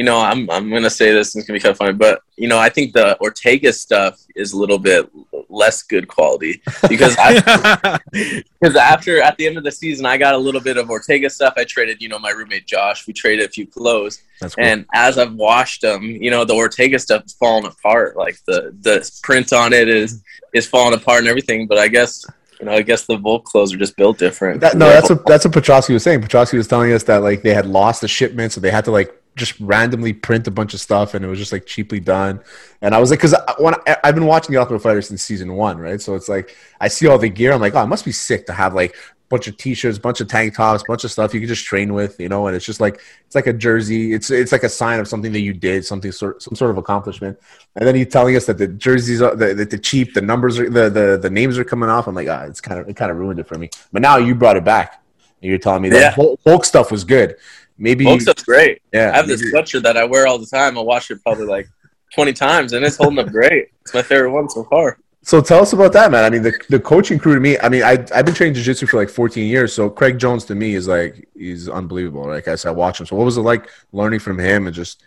you 0.00 0.04
know, 0.04 0.18
I'm 0.18 0.48
I'm 0.50 0.70
gonna 0.70 0.88
say 0.88 1.12
this 1.12 1.34
and 1.34 1.40
it's 1.40 1.46
gonna 1.46 1.58
be 1.58 1.62
kind 1.62 1.72
of 1.72 1.76
funny, 1.76 1.92
but 1.92 2.22
you 2.38 2.48
know, 2.48 2.58
I 2.58 2.70
think 2.70 2.94
the 2.94 3.20
Ortega 3.20 3.70
stuff 3.70 4.18
is 4.34 4.54
a 4.54 4.56
little 4.56 4.78
bit 4.78 5.10
less 5.50 5.82
good 5.82 6.08
quality 6.08 6.62
because 6.88 7.14
I 7.18 7.98
because 8.62 8.76
after 8.76 9.20
at 9.20 9.36
the 9.36 9.46
end 9.46 9.58
of 9.58 9.64
the 9.64 9.70
season, 9.70 10.06
I 10.06 10.16
got 10.16 10.32
a 10.32 10.38
little 10.38 10.62
bit 10.62 10.78
of 10.78 10.88
Ortega 10.88 11.28
stuff. 11.28 11.52
I 11.58 11.64
traded, 11.64 12.00
you 12.00 12.08
know, 12.08 12.18
my 12.18 12.30
roommate 12.30 12.66
Josh. 12.66 13.06
We 13.06 13.12
traded 13.12 13.44
a 13.44 13.50
few 13.50 13.66
clothes, 13.66 14.22
cool. 14.40 14.48
and 14.56 14.86
as 14.94 15.18
I've 15.18 15.34
washed 15.34 15.82
them, 15.82 16.02
you 16.02 16.30
know, 16.30 16.46
the 16.46 16.54
Ortega 16.54 16.98
stuff 16.98 17.26
is 17.26 17.34
falling 17.34 17.66
apart. 17.66 18.16
Like 18.16 18.38
the 18.46 18.74
the 18.80 19.06
print 19.22 19.52
on 19.52 19.74
it 19.74 19.90
is 19.90 20.22
is 20.54 20.66
falling 20.66 20.94
apart 20.94 21.18
and 21.18 21.28
everything. 21.28 21.66
But 21.66 21.76
I 21.76 21.88
guess 21.88 22.24
you 22.58 22.64
know, 22.64 22.72
I 22.72 22.80
guess 22.80 23.04
the 23.04 23.18
Volk 23.18 23.44
clothes 23.44 23.74
are 23.74 23.78
just 23.78 23.98
built 23.98 24.16
different. 24.16 24.60
That, 24.62 24.78
no, 24.78 24.88
that's 24.88 25.10
what 25.10 25.26
that's 25.26 25.44
what 25.44 25.52
Petroski 25.52 25.92
was 25.92 26.02
saying. 26.02 26.22
Petroski 26.22 26.54
was 26.56 26.68
telling 26.68 26.90
us 26.90 27.02
that 27.02 27.18
like 27.18 27.42
they 27.42 27.52
had 27.52 27.66
lost 27.66 28.00
the 28.00 28.08
shipment, 28.08 28.52
so 28.52 28.62
they 28.62 28.70
had 28.70 28.86
to 28.86 28.90
like 28.90 29.14
just 29.40 29.58
randomly 29.58 30.12
print 30.12 30.46
a 30.46 30.50
bunch 30.52 30.72
of 30.74 30.80
stuff, 30.80 31.14
and 31.14 31.24
it 31.24 31.28
was 31.28 31.38
just 31.38 31.50
like 31.50 31.66
cheaply 31.66 31.98
done. 31.98 32.40
And 32.80 32.94
I 32.94 32.98
was 33.00 33.10
like, 33.10 33.18
because 33.18 33.34
when 33.58 33.74
I, 33.86 33.96
I've 34.04 34.14
been 34.14 34.26
watching 34.26 34.52
the 34.52 34.60
Ultimate 34.60 34.80
Fighter 34.80 35.02
since 35.02 35.22
season 35.22 35.54
one, 35.54 35.78
right? 35.78 36.00
So 36.00 36.14
it's 36.14 36.28
like 36.28 36.56
I 36.80 36.86
see 36.86 37.08
all 37.08 37.18
the 37.18 37.28
gear, 37.28 37.52
I'm 37.52 37.60
like, 37.60 37.74
oh, 37.74 37.82
it 37.82 37.86
must 37.88 38.04
be 38.04 38.12
sick 38.12 38.46
to 38.46 38.52
have 38.52 38.74
like 38.74 38.92
a 38.92 39.28
bunch 39.28 39.48
of 39.48 39.56
t-shirts, 39.56 39.98
bunch 39.98 40.20
of 40.20 40.28
tank 40.28 40.54
tops, 40.54 40.84
bunch 40.86 41.02
of 41.04 41.10
stuff 41.10 41.34
you 41.34 41.40
can 41.40 41.48
just 41.48 41.64
train 41.64 41.92
with, 41.94 42.20
you 42.20 42.28
know. 42.28 42.46
And 42.46 42.54
it's 42.54 42.64
just 42.64 42.80
like 42.80 43.00
it's 43.26 43.34
like 43.34 43.48
a 43.48 43.52
jersey. 43.52 44.12
It's 44.12 44.30
it's 44.30 44.52
like 44.52 44.62
a 44.62 44.68
sign 44.68 45.00
of 45.00 45.08
something 45.08 45.32
that 45.32 45.40
you 45.40 45.52
did, 45.52 45.84
something 45.84 46.12
sort 46.12 46.42
some 46.42 46.54
sort 46.54 46.70
of 46.70 46.78
accomplishment. 46.78 47.38
And 47.76 47.86
then 47.86 47.94
he's 47.94 48.08
telling 48.08 48.36
us 48.36 48.46
that 48.46 48.58
the 48.58 48.68
jerseys 48.68 49.20
are 49.22 49.34
the, 49.34 49.54
the, 49.54 49.64
the 49.64 49.78
cheap, 49.78 50.14
the 50.14 50.20
numbers 50.20 50.58
are 50.58 50.70
the, 50.70 50.88
the 50.90 51.18
the 51.20 51.30
names 51.30 51.58
are 51.58 51.64
coming 51.64 51.88
off. 51.88 52.06
I'm 52.06 52.14
like, 52.14 52.28
ah, 52.28 52.44
it's 52.44 52.60
kind 52.60 52.80
of 52.80 52.88
it 52.88 52.96
kind 52.96 53.10
of 53.10 53.16
ruined 53.16 53.40
it 53.40 53.48
for 53.48 53.58
me. 53.58 53.70
But 53.92 54.02
now 54.02 54.16
you 54.16 54.34
brought 54.34 54.56
it 54.56 54.64
back. 54.64 54.96
And 55.42 55.48
you're 55.48 55.58
telling 55.58 55.80
me 55.80 55.88
that 55.88 56.16
Yeah. 56.18 56.34
Volk 56.44 56.66
stuff 56.66 56.92
was 56.92 57.02
good. 57.02 57.36
Maybe 57.80 58.20
stuff's 58.20 58.44
great. 58.44 58.82
yeah. 58.92 59.10
I 59.12 59.16
have 59.16 59.26
this 59.26 59.40
maybe- 59.40 59.52
sweatshirt 59.52 59.82
that 59.82 59.96
I 59.96 60.04
wear 60.04 60.26
all 60.26 60.38
the 60.38 60.46
time. 60.46 60.78
I 60.78 60.82
wash 60.82 61.10
it 61.10 61.22
probably 61.22 61.46
like 61.46 61.66
20 62.14 62.32
times, 62.34 62.72
and 62.74 62.84
it's 62.84 62.96
holding 62.96 63.18
up 63.18 63.28
great. 63.28 63.68
It's 63.80 63.94
my 63.94 64.02
favorite 64.02 64.32
one 64.32 64.48
so 64.50 64.64
far. 64.64 64.98
So 65.22 65.40
tell 65.40 65.60
us 65.60 65.72
about 65.72 65.92
that, 65.94 66.10
man. 66.10 66.24
I 66.24 66.30
mean, 66.30 66.42
the, 66.42 66.52
the 66.68 66.80
coaching 66.80 67.18
crew 67.18 67.34
to 67.34 67.40
me. 67.40 67.58
I 67.58 67.68
mean, 67.68 67.82
I 67.82 67.92
I've 68.14 68.24
been 68.24 68.34
training 68.34 68.54
jiu-jitsu 68.54 68.86
for 68.86 68.96
like 68.96 69.10
14 69.10 69.46
years. 69.46 69.72
So 69.72 69.90
Craig 69.90 70.18
Jones 70.18 70.44
to 70.46 70.54
me 70.54 70.74
is 70.74 70.88
like 70.88 71.28
he's 71.34 71.68
unbelievable. 71.68 72.26
Like 72.26 72.48
I 72.48 72.54
said, 72.54 72.70
I 72.70 72.72
watch 72.72 73.00
him. 73.00 73.06
So 73.06 73.16
what 73.16 73.24
was 73.24 73.36
it 73.36 73.42
like 73.42 73.68
learning 73.92 74.20
from 74.20 74.38
him 74.38 74.66
and 74.66 74.74
just 74.74 75.02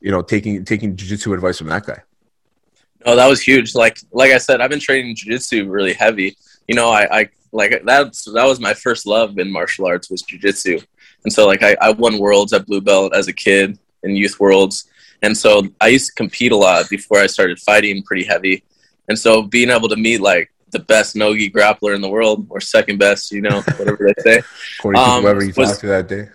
you 0.00 0.10
know 0.10 0.20
taking 0.20 0.64
taking 0.64 0.96
jiu-jitsu 0.96 1.32
advice 1.32 1.58
from 1.58 1.68
that 1.68 1.86
guy? 1.86 2.02
Oh, 3.04 3.14
that 3.14 3.28
was 3.28 3.40
huge. 3.40 3.74
Like 3.74 3.98
like 4.12 4.32
I 4.32 4.38
said, 4.38 4.60
I've 4.60 4.70
been 4.70 4.80
training 4.80 5.14
jiu-jitsu 5.14 5.68
really 5.68 5.92
heavy. 5.92 6.36
You 6.66 6.74
know, 6.74 6.90
I, 6.90 7.20
I 7.20 7.28
like 7.52 7.82
that's 7.84 8.24
that 8.32 8.44
was 8.44 8.58
my 8.58 8.74
first 8.74 9.06
love 9.06 9.38
in 9.38 9.50
martial 9.50 9.86
arts 9.86 10.10
was 10.10 10.22
jiu-jitsu. 10.22 10.80
And 11.24 11.32
so 11.32 11.46
like 11.46 11.62
I, 11.62 11.76
I 11.80 11.90
won 11.90 12.18
worlds 12.18 12.52
at 12.52 12.66
blue 12.66 12.80
belt 12.80 13.14
as 13.14 13.28
a 13.28 13.32
kid 13.32 13.78
in 14.02 14.16
youth 14.16 14.38
worlds. 14.40 14.88
And 15.22 15.36
so 15.36 15.62
I 15.80 15.88
used 15.88 16.08
to 16.08 16.14
compete 16.14 16.52
a 16.52 16.56
lot 16.56 16.88
before 16.90 17.18
I 17.18 17.26
started 17.28 17.60
fighting 17.60 18.02
pretty 18.02 18.24
heavy. 18.24 18.64
And 19.08 19.18
so 19.18 19.42
being 19.42 19.70
able 19.70 19.88
to 19.88 19.96
meet 19.96 20.20
like 20.20 20.50
the 20.70 20.78
best 20.80 21.14
nogi 21.14 21.50
grappler 21.50 21.94
in 21.94 22.00
the 22.00 22.08
world 22.08 22.46
or 22.50 22.60
second 22.60 22.98
best, 22.98 23.30
you 23.30 23.40
know, 23.42 23.60
whatever 23.76 24.10
they 24.16 24.22
say. 24.22 24.42
According 24.78 25.00
to 25.02 25.08
Um, 25.08 25.22
whoever 25.22 25.44
you 25.44 25.52
was- 25.56 25.68
talked 25.68 25.80
to 25.82 25.86
that 25.88 26.08
day. 26.08 26.28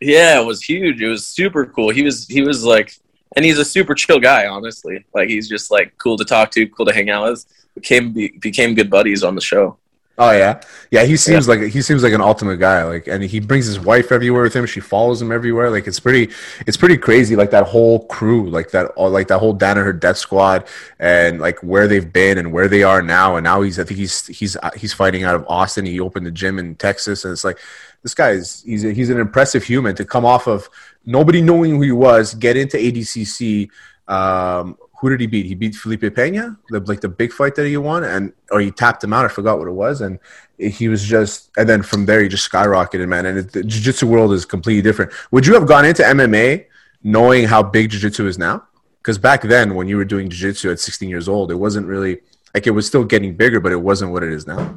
Yeah, 0.00 0.40
it 0.40 0.44
was 0.44 0.62
huge. 0.62 1.00
It 1.00 1.08
was 1.08 1.26
super 1.26 1.64
cool. 1.66 1.90
He 1.90 2.02
was 2.02 2.26
he 2.26 2.42
was 2.42 2.64
like 2.64 2.92
and 3.36 3.44
he's 3.44 3.58
a 3.58 3.64
super 3.64 3.94
chill 3.94 4.18
guy, 4.20 4.46
honestly. 4.46 5.04
Like 5.14 5.28
he's 5.28 5.48
just 5.48 5.70
like 5.70 5.96
cool 5.98 6.16
to 6.18 6.24
talk 6.24 6.50
to, 6.52 6.66
cool 6.68 6.86
to 6.86 6.92
hang 6.92 7.10
out 7.10 7.30
with. 7.30 7.44
Became 7.74 8.12
be, 8.12 8.28
became 8.40 8.74
good 8.74 8.90
buddies 8.90 9.22
on 9.24 9.34
the 9.34 9.40
show. 9.40 9.78
Oh 10.16 10.30
yeah, 10.30 10.60
yeah. 10.92 11.04
He 11.04 11.16
seems 11.16 11.48
like 11.48 11.60
he 11.60 11.82
seems 11.82 12.04
like 12.04 12.12
an 12.12 12.20
ultimate 12.20 12.58
guy. 12.58 12.84
Like, 12.84 13.08
and 13.08 13.24
he 13.24 13.40
brings 13.40 13.66
his 13.66 13.80
wife 13.80 14.12
everywhere 14.12 14.44
with 14.44 14.54
him. 14.54 14.64
She 14.64 14.78
follows 14.78 15.20
him 15.20 15.32
everywhere. 15.32 15.70
Like, 15.70 15.88
it's 15.88 15.98
pretty, 15.98 16.32
it's 16.68 16.76
pretty 16.76 16.96
crazy. 16.96 17.34
Like 17.34 17.50
that 17.50 17.66
whole 17.66 18.06
crew, 18.06 18.48
like 18.48 18.70
that, 18.70 18.86
all 18.92 19.10
like 19.10 19.26
that 19.28 19.40
whole 19.40 19.56
Danaher 19.56 19.98
Death 19.98 20.18
Squad, 20.18 20.68
and 21.00 21.40
like 21.40 21.60
where 21.64 21.88
they've 21.88 22.12
been 22.12 22.38
and 22.38 22.52
where 22.52 22.68
they 22.68 22.84
are 22.84 23.02
now. 23.02 23.34
And 23.34 23.42
now 23.42 23.62
he's, 23.62 23.80
I 23.80 23.84
think 23.84 23.98
he's 23.98 24.28
he's 24.28 24.56
uh, 24.56 24.70
he's 24.76 24.92
fighting 24.92 25.24
out 25.24 25.34
of 25.34 25.44
Austin. 25.48 25.84
He 25.84 25.98
opened 25.98 26.28
a 26.28 26.30
gym 26.30 26.60
in 26.60 26.76
Texas, 26.76 27.24
and 27.24 27.32
it's 27.32 27.42
like 27.42 27.58
this 28.04 28.14
guy 28.14 28.30
is 28.30 28.62
he's 28.64 28.84
a, 28.84 28.92
he's 28.92 29.10
an 29.10 29.18
impressive 29.18 29.64
human 29.64 29.96
to 29.96 30.04
come 30.04 30.24
off 30.24 30.46
of 30.46 30.70
nobody 31.04 31.42
knowing 31.42 31.74
who 31.74 31.82
he 31.82 31.92
was, 31.92 32.34
get 32.34 32.56
into 32.56 32.76
ADCC. 32.76 33.68
Um, 34.06 34.78
who 35.04 35.10
did 35.10 35.20
he 35.20 35.26
beat? 35.26 35.44
He 35.44 35.54
beat 35.54 35.74
Felipe 35.74 36.14
Pena, 36.14 36.56
the, 36.70 36.80
like 36.80 37.02
the 37.02 37.10
big 37.10 37.30
fight 37.30 37.54
that 37.56 37.66
he 37.66 37.76
won, 37.76 38.04
and 38.04 38.32
or 38.50 38.58
he 38.58 38.70
tapped 38.70 39.04
him 39.04 39.12
out. 39.12 39.26
I 39.26 39.28
forgot 39.28 39.58
what 39.58 39.68
it 39.68 39.72
was, 39.72 40.00
and 40.00 40.18
he 40.56 40.88
was 40.88 41.04
just, 41.04 41.50
and 41.58 41.68
then 41.68 41.82
from 41.82 42.06
there 42.06 42.22
he 42.22 42.28
just 42.28 42.50
skyrocketed, 42.50 43.06
man. 43.06 43.26
And 43.26 43.38
it, 43.40 43.52
the 43.52 43.62
jiu-jitsu 43.62 44.06
world 44.06 44.32
is 44.32 44.46
completely 44.46 44.80
different. 44.80 45.12
Would 45.30 45.46
you 45.46 45.52
have 45.52 45.66
gone 45.66 45.84
into 45.84 46.02
MMA 46.02 46.64
knowing 47.02 47.44
how 47.44 47.62
big 47.62 47.90
jiu-jitsu 47.90 48.26
is 48.26 48.38
now? 48.38 48.66
Because 49.02 49.18
back 49.18 49.42
then, 49.42 49.74
when 49.74 49.88
you 49.88 49.98
were 49.98 50.06
doing 50.06 50.30
jiu-jitsu 50.30 50.70
at 50.70 50.80
16 50.80 51.10
years 51.10 51.28
old, 51.28 51.50
it 51.50 51.56
wasn't 51.56 51.86
really 51.86 52.22
like 52.54 52.66
it 52.66 52.70
was 52.70 52.86
still 52.86 53.04
getting 53.04 53.36
bigger, 53.36 53.60
but 53.60 53.72
it 53.72 53.82
wasn't 53.82 54.10
what 54.10 54.22
it 54.22 54.32
is 54.32 54.46
now. 54.46 54.74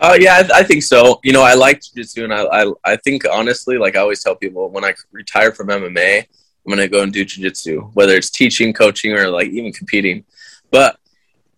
Uh, 0.00 0.16
yeah, 0.18 0.42
I, 0.54 0.60
I 0.60 0.62
think 0.62 0.84
so. 0.84 1.20
You 1.22 1.34
know, 1.34 1.42
I 1.42 1.52
like 1.52 1.82
jiu-jitsu, 1.82 2.24
and 2.24 2.32
I, 2.32 2.44
I, 2.44 2.72
I 2.82 2.96
think 2.96 3.26
honestly, 3.30 3.76
like 3.76 3.94
I 3.94 4.00
always 4.00 4.22
tell 4.22 4.36
people, 4.36 4.70
when 4.70 4.86
I 4.86 4.94
retire 5.12 5.52
from 5.52 5.68
MMA, 5.68 6.28
I'm 6.64 6.70
gonna 6.70 6.88
go 6.88 7.02
and 7.02 7.12
do 7.12 7.24
jiu-jitsu, 7.24 7.90
whether 7.94 8.14
it's 8.14 8.30
teaching, 8.30 8.72
coaching, 8.72 9.12
or 9.12 9.28
like 9.28 9.48
even 9.48 9.72
competing. 9.72 10.24
But 10.70 10.96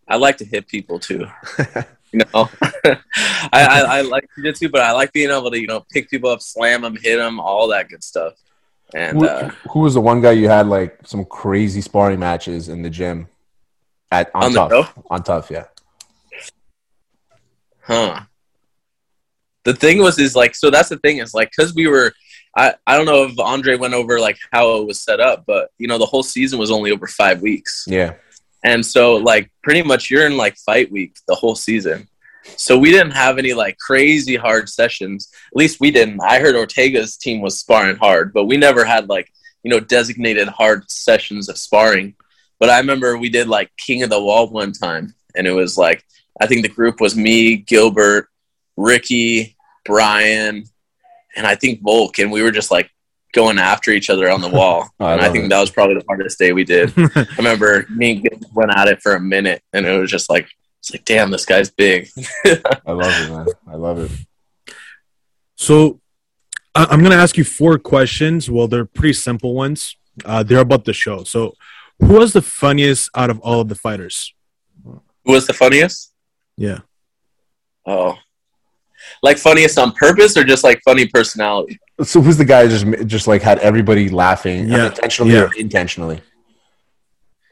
I 0.09 0.17
like 0.17 0.39
to 0.39 0.45
hit 0.45 0.69
people 0.69 0.99
too. 0.99 1.27
You 2.15 2.21
know, 2.33 2.49
I, 2.63 3.01
I, 3.53 3.81
I 3.81 4.01
like 4.03 4.29
jiu-jitsu, 4.37 4.69
but 4.69 4.83
I 4.83 4.93
like 4.93 5.13
being 5.13 5.31
able 5.31 5.51
to 5.51 5.61
you 5.61 5.67
know 5.67 5.85
pick 5.91 6.09
people 6.09 6.31
up, 6.31 6.43
slam 6.43 6.83
them, 6.83 6.95
hit 6.95 7.17
them, 7.17 7.41
all 7.41 7.67
that 7.71 7.89
good 7.89 8.05
stuff. 8.05 8.35
And 8.95 9.19
Who, 9.19 9.27
uh, 9.27 9.51
who 9.73 9.81
was 9.81 9.95
the 9.95 10.01
one 10.01 10.21
guy 10.21 10.31
you 10.31 10.49
had 10.49 10.69
like 10.69 10.97
some 11.05 11.25
crazy 11.25 11.81
sparring 11.81 12.21
matches 12.21 12.69
in 12.69 12.83
the 12.83 12.91
gym 12.91 13.27
at 14.13 14.31
on, 14.33 14.57
On 14.57 14.71
tough 14.71 14.99
on 15.11 15.23
tough? 15.25 15.51
Yeah, 15.51 15.65
Huh. 17.87 18.21
The 19.65 19.75
thing 19.75 19.99
was, 19.99 20.19
is 20.19 20.37
like, 20.37 20.55
so 20.55 20.71
that's 20.71 20.89
the 20.89 20.99
thing 20.99 21.19
is 21.19 21.35
like, 21.35 21.51
cause 21.59 21.75
we 21.75 21.87
were, 21.87 22.13
I, 22.57 22.75
I 22.87 22.97
don't 22.97 23.07
know 23.07 23.25
if 23.25 23.39
Andre 23.39 23.77
went 23.77 23.95
over 23.95 24.21
like 24.21 24.39
how 24.53 24.77
it 24.77 24.87
was 24.87 25.01
set 25.01 25.21
up, 25.21 25.45
but 25.47 25.71
you 25.79 25.89
know, 25.89 25.99
the 25.99 26.07
whole 26.07 26.23
season 26.23 26.59
was 26.59 26.71
only 26.71 26.93
over 26.93 27.07
five 27.07 27.43
weeks. 27.43 27.85
yeah. 27.87 28.15
And 28.63 28.85
so 28.85 29.17
like 29.17 29.51
pretty 29.63 29.83
much 29.83 30.11
you're 30.11 30.27
in 30.27 30.39
like 30.39 30.57
fight 30.57 30.91
week 30.91 31.17
the 31.29 31.35
whole 31.35 31.55
season. 31.55 32.09
So 32.57 32.79
we 32.79 32.91
didn't 32.91 33.13
have 33.13 33.39
any 33.39 33.53
like 33.53 33.77
crazy 33.79 34.37
hard 34.37 34.69
sessions. 34.69 35.31
At 35.49 35.57
least 35.57 35.81
we 35.81 35.91
didn't. 35.91 36.21
I 36.23 36.41
heard 36.41 36.57
Ortega's 36.57 37.17
team 37.17 37.41
was 37.41 37.59
sparring 37.59 37.97
hard, 37.97 38.33
but 38.33 38.45
we 38.45 38.57
never 38.57 38.85
had 38.85 39.09
like, 39.09 39.31
you 39.63 39.71
know, 39.71 39.81
designated 39.81 40.49
hard 40.49 40.91
sessions 40.91 41.49
of 41.49 41.59
sparring. 41.59 42.15
But 42.59 42.71
I 42.71 42.79
remember 42.79 43.19
we 43.19 43.29
did 43.29 43.49
like 43.49 43.71
King 43.77 44.03
of 44.03 44.11
the 44.11 44.23
Wall 44.23 44.49
one 44.49 44.73
time 44.73 45.15
and 45.35 45.47
it 45.47 45.53
was 45.53 45.77
like 45.77 46.05
I 46.41 46.47
think 46.47 46.63
the 46.63 46.69
group 46.69 47.01
was 47.01 47.17
me, 47.17 47.57
Gilbert, 47.57 48.29
Ricky, 48.77 49.57
Brian, 49.85 50.65
and 51.37 51.47
I 51.47 51.55
think 51.55 51.83
Volk, 51.83 52.19
and 52.19 52.31
we 52.33 52.43
were 52.43 52.51
just 52.51 52.71
like 52.71 52.91
going 53.33 53.59
after 53.59 53.91
each 53.91 54.11
other 54.11 54.31
on 54.31 54.41
the 54.41 54.49
wall. 54.49 54.89
Oh, 55.01 55.07
I 55.07 55.13
and 55.15 55.23
I 55.23 55.29
think 55.31 55.47
it. 55.47 55.49
that 55.49 55.61
was 55.61 55.71
probably 55.71 55.97
the 55.97 56.05
hardest 56.09 56.39
day 56.39 56.53
we 56.53 56.65
did. 56.65 56.93
I 56.97 57.27
remember 57.37 57.87
me 57.91 58.25
went 58.53 58.71
at 58.75 58.89
it 58.89 59.03
for 59.03 59.15
a 59.17 59.21
minute, 59.21 59.63
and 59.73 59.85
it 59.87 59.99
was 59.99 60.11
just 60.11 60.31
like 60.31 60.49
it's 60.81 60.93
like, 60.93 61.05
damn, 61.05 61.31
this 61.31 61.45
guy's 61.47 61.71
big. 61.71 62.09
I 62.87 62.93
love 62.93 63.13
it, 63.23 63.31
man. 63.33 63.47
I 63.67 63.75
love 63.77 63.99
it. 63.99 64.11
So 65.57 66.01
I- 66.75 66.87
I'm 66.91 67.01
going 67.01 67.11
to 67.13 67.17
ask 67.17 67.37
you 67.39 67.45
four 67.45 67.79
questions. 67.79 68.51
Well, 68.51 68.69
they're 68.69 68.85
pretty 68.85 69.15
simple 69.15 69.55
ones. 69.55 69.97
Uh, 70.25 70.43
they're 70.43 70.59
about 70.61 70.85
the 70.85 70.93
show. 70.93 71.25
So, 71.25 71.55
who 72.01 72.15
was 72.19 72.33
the 72.33 72.43
funniest 72.43 73.09
out 73.17 73.31
of 73.31 73.41
all 73.41 73.61
of 73.61 73.69
the 73.69 73.75
fighters? 73.75 74.35
Who 74.85 75.01
was 75.33 75.47
the 75.47 75.55
funniest? 75.55 76.13
Yeah. 76.57 76.81
Oh, 77.87 78.17
like 79.27 79.39
funniest 79.39 79.77
on 79.79 79.93
purpose 79.93 80.37
or 80.39 80.45
just 80.45 80.63
like 80.69 80.79
funny 80.85 81.07
personality? 81.09 81.79
So 82.03 82.21
who's 82.21 82.37
the 82.37 82.45
guy 82.45 82.67
just 82.69 82.87
just 83.07 83.27
like 83.33 83.43
had 83.51 83.59
everybody 83.71 84.05
laughing 84.09 84.69
Yeah, 84.69 84.77
unintentionally 84.87 85.33
yeah. 85.35 85.45
or 85.45 85.51
intentionally? 85.67 86.21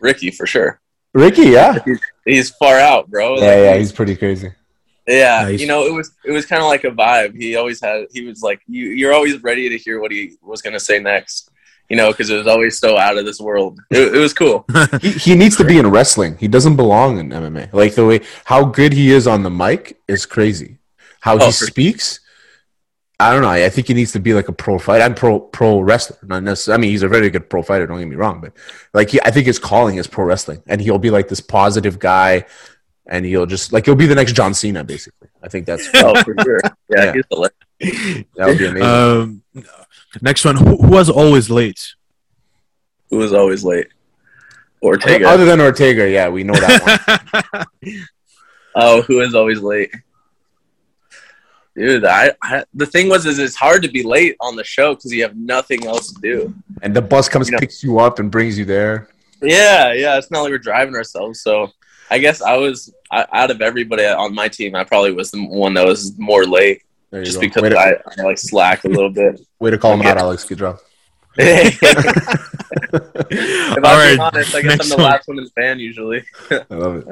Ricky 0.00 0.30
for 0.30 0.46
sure. 0.46 0.80
Ricky, 1.14 1.42
yeah, 1.50 1.78
He's 2.24 2.50
far 2.50 2.78
out, 2.78 3.10
bro. 3.10 3.34
yeah, 3.36 3.40
Like, 3.46 3.56
yeah. 3.58 3.76
He's 3.76 3.92
pretty 3.92 4.16
crazy. 4.16 4.50
Yeah, 5.06 5.42
Nice. 5.44 5.60
you 5.60 5.66
know, 5.66 5.84
it 5.86 5.92
was 5.92 6.12
it 6.24 6.30
was 6.32 6.46
kind 6.46 6.62
of 6.62 6.68
like 6.68 6.84
a 6.84 6.90
vibe. 6.90 7.36
He 7.36 7.56
always 7.56 7.80
had. 7.80 8.06
He 8.12 8.24
was 8.24 8.40
like, 8.42 8.60
you 8.66 8.86
you're 8.86 9.12
always 9.12 9.42
ready 9.42 9.68
to 9.68 9.76
hear 9.78 10.00
what 10.00 10.10
he 10.12 10.36
was 10.42 10.62
gonna 10.62 10.80
say 10.80 10.98
next. 11.00 11.50
You 11.90 11.96
know, 11.96 12.10
because 12.10 12.30
it 12.30 12.36
was 12.38 12.46
always 12.46 12.78
so 12.78 12.96
out 12.96 13.18
of 13.18 13.26
this 13.26 13.38
world. 13.40 13.78
It, 13.90 14.14
it 14.14 14.18
was 14.18 14.32
cool. 14.32 14.64
He, 15.02 15.10
he 15.26 15.34
needs 15.34 15.56
to 15.58 15.64
be 15.64 15.76
in 15.78 15.86
wrestling. 15.90 16.36
He 16.38 16.48
doesn't 16.48 16.76
belong 16.76 17.18
in 17.18 17.28
MMA. 17.30 17.72
Like 17.72 17.94
the 17.94 18.06
way 18.06 18.20
how 18.44 18.64
good 18.64 18.92
he 18.94 19.10
is 19.10 19.26
on 19.26 19.42
the 19.42 19.50
mic 19.50 19.98
is 20.08 20.24
crazy. 20.24 20.78
How 21.22 21.34
Oh, 21.38 21.46
he 21.46 21.52
for- 21.52 21.66
speaks, 21.66 22.18
I 23.20 23.32
don't 23.32 23.42
know. 23.42 23.48
I 23.50 23.68
think 23.68 23.86
he 23.86 23.94
needs 23.94 24.10
to 24.12 24.18
be 24.18 24.34
like 24.34 24.48
a 24.48 24.52
pro 24.52 24.76
fighter. 24.80 25.04
I'm 25.04 25.14
pro 25.14 25.38
pro 25.38 25.78
wrestler, 25.78 26.18
not 26.24 26.42
necessarily. 26.42 26.78
I 26.78 26.80
mean, 26.82 26.90
he's 26.90 27.04
a 27.04 27.08
very 27.08 27.30
good 27.30 27.48
pro 27.48 27.62
fighter. 27.62 27.86
Don't 27.86 27.98
get 28.00 28.08
me 28.08 28.16
wrong, 28.16 28.40
but 28.40 28.52
like 28.92 29.10
he, 29.10 29.20
I 29.22 29.30
think 29.30 29.46
his 29.46 29.60
calling 29.60 29.96
is 29.98 30.08
pro 30.08 30.24
wrestling, 30.24 30.60
and 30.66 30.80
he'll 30.80 30.98
be 30.98 31.10
like 31.10 31.28
this 31.28 31.38
positive 31.40 32.00
guy, 32.00 32.44
and 33.06 33.24
he'll 33.24 33.46
just 33.46 33.72
like 33.72 33.84
he'll 33.84 33.94
be 33.94 34.06
the 34.06 34.16
next 34.16 34.32
John 34.34 34.52
Cena, 34.54 34.82
basically. 34.82 35.28
I 35.40 35.48
think 35.48 35.66
that's 35.66 35.88
Oh, 35.94 36.20
for 36.24 36.34
sure. 36.42 36.58
Yeah, 36.88 37.04
Yeah. 37.04 37.12
he's 37.12 37.24
a 37.30 37.50
that 38.36 38.46
would 38.48 38.58
be 38.58 38.66
amazing. 38.66 38.82
Um, 38.88 39.42
next 40.20 40.44
one. 40.44 40.56
Who, 40.56 40.76
who 40.82 40.88
was 40.88 41.08
always 41.08 41.48
late? 41.48 41.94
Who 43.10 43.18
was 43.18 43.32
always 43.32 43.62
late? 43.62 43.86
Ortega. 44.82 45.28
Other 45.28 45.44
than 45.44 45.60
Ortega, 45.60 46.10
yeah, 46.10 46.28
we 46.28 46.42
know 46.42 46.54
that 46.54 47.06
one. 47.82 47.94
oh, 48.74 49.02
who 49.02 49.20
is 49.20 49.34
always 49.36 49.60
late? 49.60 49.92
Dude, 51.74 52.04
I, 52.04 52.32
I 52.42 52.64
the 52.74 52.84
thing 52.86 53.08
was 53.08 53.24
is 53.24 53.38
it's 53.38 53.56
hard 53.56 53.82
to 53.82 53.88
be 53.88 54.02
late 54.02 54.36
on 54.40 54.56
the 54.56 54.64
show 54.64 54.94
because 54.94 55.12
you 55.12 55.22
have 55.22 55.36
nothing 55.36 55.86
else 55.86 56.12
to 56.12 56.20
do. 56.20 56.54
And 56.82 56.94
the 56.94 57.00
bus 57.02 57.28
comes, 57.28 57.48
You 57.48 57.52
know- 57.52 57.58
picks 57.60 57.82
you 57.82 57.98
up, 57.98 58.18
and 58.18 58.30
brings 58.30 58.58
you 58.58 58.64
there. 58.64 59.08
Yeah, 59.40 59.92
yeah. 59.92 60.18
It's 60.18 60.30
not 60.30 60.42
like 60.42 60.50
we're 60.50 60.58
driving 60.58 60.94
ourselves. 60.94 61.40
So 61.42 61.68
I 62.10 62.18
guess 62.18 62.42
I 62.42 62.56
was 62.56 62.92
I, 63.10 63.26
out 63.32 63.50
of 63.50 63.62
everybody 63.62 64.04
on 64.04 64.34
my 64.34 64.48
team. 64.48 64.74
I 64.74 64.84
probably 64.84 65.12
was 65.12 65.30
the 65.30 65.44
one 65.46 65.72
that 65.74 65.86
was 65.86 66.16
more 66.18 66.44
late, 66.44 66.82
just 67.12 67.36
go. 67.36 67.40
because 67.40 67.62
to, 67.70 67.78
I, 67.78 67.94
I 68.18 68.22
like 68.22 68.38
slack 68.38 68.84
a 68.84 68.88
little 68.88 69.10
bit. 69.10 69.40
way 69.58 69.70
to 69.70 69.78
call 69.78 69.94
him 69.94 70.00
Okay. 70.00 70.10
out, 70.10 70.18
Alex. 70.18 70.44
Good 70.44 70.58
job. 70.58 70.78
if 71.38 71.82
All 72.92 73.00
I'm 73.76 73.82
right. 73.82 74.08
being 74.10 74.20
honest, 74.20 74.54
I 74.54 74.60
guess 74.62 74.80
I'm 74.82 74.88
the 74.90 74.96
one. 74.96 75.04
last 75.04 75.26
one 75.28 75.38
in 75.38 75.44
the 75.44 75.50
band 75.56 75.80
usually. 75.80 76.22
I 76.50 76.64
love 76.70 77.04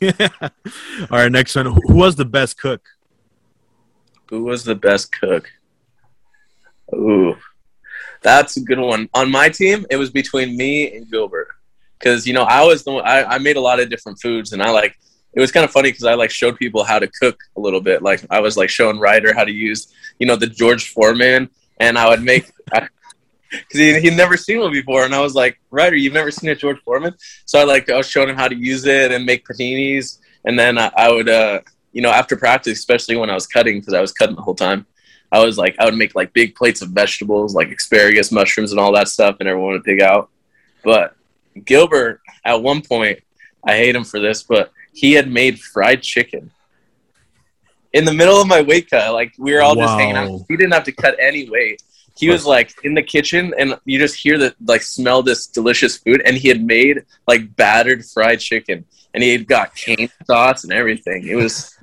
it. 0.00 0.42
All 1.10 1.18
right. 1.18 1.32
Next 1.32 1.54
one. 1.56 1.66
Who 1.66 1.80
who 1.88 1.94
was 1.94 2.16
the 2.16 2.24
best 2.24 2.58
cook? 2.58 2.82
Who 4.32 4.44
was 4.44 4.64
the 4.64 4.74
best 4.74 5.12
cook? 5.12 5.52
Ooh, 6.94 7.36
that's 8.22 8.56
a 8.56 8.62
good 8.62 8.78
one. 8.78 9.10
On 9.12 9.30
my 9.30 9.50
team, 9.50 9.84
it 9.90 9.96
was 9.96 10.08
between 10.08 10.56
me 10.56 10.90
and 10.96 11.06
Gilbert, 11.10 11.48
because 11.98 12.26
you 12.26 12.32
know 12.32 12.44
I 12.44 12.64
was 12.64 12.82
the 12.82 12.92
one, 12.92 13.04
I, 13.06 13.24
I 13.24 13.36
made 13.36 13.58
a 13.58 13.60
lot 13.60 13.78
of 13.78 13.90
different 13.90 14.18
foods, 14.22 14.54
and 14.54 14.62
I 14.62 14.70
like 14.70 14.98
it 15.34 15.40
was 15.40 15.52
kind 15.52 15.64
of 15.64 15.70
funny 15.70 15.90
because 15.90 16.04
I 16.04 16.14
like 16.14 16.30
showed 16.30 16.56
people 16.56 16.82
how 16.82 16.98
to 16.98 17.08
cook 17.08 17.38
a 17.58 17.60
little 17.60 17.82
bit. 17.82 18.00
Like 18.00 18.24
I 18.30 18.40
was 18.40 18.56
like 18.56 18.70
showing 18.70 18.98
Ryder 18.98 19.34
how 19.34 19.44
to 19.44 19.52
use 19.52 19.92
you 20.18 20.26
know 20.26 20.36
the 20.36 20.46
George 20.46 20.92
Foreman, 20.92 21.50
and 21.78 21.98
I 21.98 22.08
would 22.08 22.22
make. 22.22 22.50
Because 23.50 23.80
he 23.80 24.00
he'd 24.00 24.16
never 24.16 24.38
seen 24.38 24.60
one 24.60 24.72
before, 24.72 25.04
and 25.04 25.14
I 25.14 25.20
was 25.20 25.34
like, 25.34 25.60
"Ryder, 25.70 25.96
you've 25.96 26.14
never 26.14 26.30
seen 26.30 26.48
a 26.48 26.54
George 26.54 26.80
Foreman?" 26.86 27.14
So 27.44 27.60
I 27.60 27.64
like 27.64 27.90
I 27.90 27.98
was 27.98 28.08
showing 28.08 28.30
him 28.30 28.36
how 28.36 28.48
to 28.48 28.54
use 28.54 28.86
it 28.86 29.12
and 29.12 29.26
make 29.26 29.46
paninis, 29.46 30.20
and 30.46 30.58
then 30.58 30.78
I, 30.78 30.90
I 30.96 31.10
would, 31.10 31.28
uh, 31.28 31.60
you 31.92 32.02
know, 32.02 32.10
after 32.10 32.36
practice, 32.36 32.78
especially 32.78 33.16
when 33.16 33.30
I 33.30 33.34
was 33.34 33.46
cutting, 33.46 33.80
because 33.80 33.94
I 33.94 34.00
was 34.00 34.12
cutting 34.12 34.36
the 34.36 34.42
whole 34.42 34.54
time, 34.54 34.86
I 35.30 35.44
was 35.44 35.56
like, 35.56 35.76
I 35.78 35.84
would 35.86 35.96
make 35.96 36.14
like 36.14 36.32
big 36.32 36.54
plates 36.54 36.82
of 36.82 36.90
vegetables, 36.90 37.54
like 37.54 37.70
asparagus, 37.70 38.30
mushrooms, 38.30 38.72
and 38.72 38.80
all 38.80 38.92
that 38.94 39.08
stuff, 39.08 39.36
and 39.40 39.48
everyone 39.48 39.72
would 39.72 39.84
pig 39.84 40.02
out. 40.02 40.28
But 40.84 41.16
Gilbert, 41.64 42.20
at 42.44 42.62
one 42.62 42.82
point, 42.82 43.20
I 43.64 43.76
hate 43.76 43.94
him 43.94 44.04
for 44.04 44.20
this, 44.20 44.42
but 44.42 44.72
he 44.92 45.12
had 45.12 45.30
made 45.30 45.58
fried 45.58 46.02
chicken 46.02 46.50
in 47.92 48.04
the 48.04 48.12
middle 48.12 48.40
of 48.40 48.48
my 48.48 48.60
weight 48.60 48.90
cut. 48.90 49.12
Like 49.12 49.32
we 49.38 49.52
were 49.52 49.62
all 49.62 49.74
just 49.74 49.98
hanging 49.98 50.16
out. 50.16 50.44
He 50.48 50.56
didn't 50.56 50.72
have 50.72 50.84
to 50.84 50.92
cut 50.92 51.16
any 51.18 51.48
weight. 51.48 51.82
He 52.16 52.28
was 52.28 52.44
like 52.44 52.74
in 52.84 52.94
the 52.94 53.02
kitchen, 53.02 53.54
and 53.58 53.78
you 53.84 53.98
just 53.98 54.16
hear 54.16 54.36
the 54.36 54.54
like 54.66 54.82
smell 54.82 55.22
this 55.22 55.46
delicious 55.46 55.96
food. 55.96 56.22
And 56.26 56.36
he 56.36 56.48
had 56.48 56.62
made 56.62 57.04
like 57.26 57.54
battered 57.56 58.04
fried 58.04 58.40
chicken, 58.40 58.84
and 59.14 59.22
he 59.22 59.32
had 59.32 59.46
got 59.46 59.74
cane 59.74 60.08
sauce 60.26 60.64
and 60.64 60.72
everything. 60.72 61.26
It 61.26 61.34
was. 61.34 61.76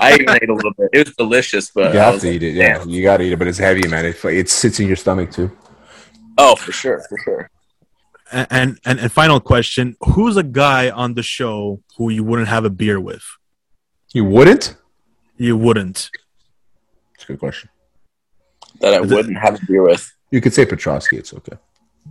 I 0.00 0.14
even 0.14 0.30
ate 0.30 0.48
a 0.48 0.54
little 0.54 0.72
bit. 0.74 0.90
It 0.92 1.06
was 1.06 1.16
delicious, 1.16 1.70
but 1.70 1.92
You 1.92 2.00
have 2.00 2.20
to 2.20 2.26
like, 2.26 2.36
eat 2.36 2.42
it. 2.42 2.54
Yeah, 2.54 2.78
damn. 2.78 2.88
you 2.88 3.02
got 3.02 3.18
to 3.18 3.24
eat 3.24 3.32
it, 3.32 3.38
but 3.38 3.48
it's 3.48 3.58
heavy, 3.58 3.86
man. 3.88 4.04
It, 4.06 4.24
it 4.24 4.48
sits 4.48 4.80
in 4.80 4.86
your 4.86 4.96
stomach 4.96 5.30
too. 5.30 5.50
Oh, 6.38 6.54
for 6.56 6.72
sure, 6.72 7.02
for 7.08 7.18
sure. 7.24 7.50
And, 8.32 8.46
and 8.50 8.78
and 8.84 8.98
and 9.00 9.12
final 9.12 9.40
question: 9.40 9.96
Who's 10.00 10.36
a 10.36 10.42
guy 10.42 10.90
on 10.90 11.14
the 11.14 11.22
show 11.22 11.82
who 11.96 12.10
you 12.10 12.24
wouldn't 12.24 12.48
have 12.48 12.64
a 12.64 12.70
beer 12.70 13.00
with? 13.00 13.24
You 14.12 14.24
wouldn't? 14.24 14.76
You 15.36 15.56
wouldn't. 15.56 16.10
That's 17.12 17.24
a 17.24 17.26
good 17.28 17.38
question. 17.38 17.70
That 18.80 18.94
I 18.94 19.00
Is 19.02 19.12
wouldn't 19.12 19.38
have 19.38 19.54
a 19.62 19.66
beer 19.66 19.82
with. 19.82 20.12
You 20.30 20.40
could 20.40 20.52
say 20.54 20.66
Petroski. 20.66 21.18
It's 21.18 21.32
okay. 21.34 21.56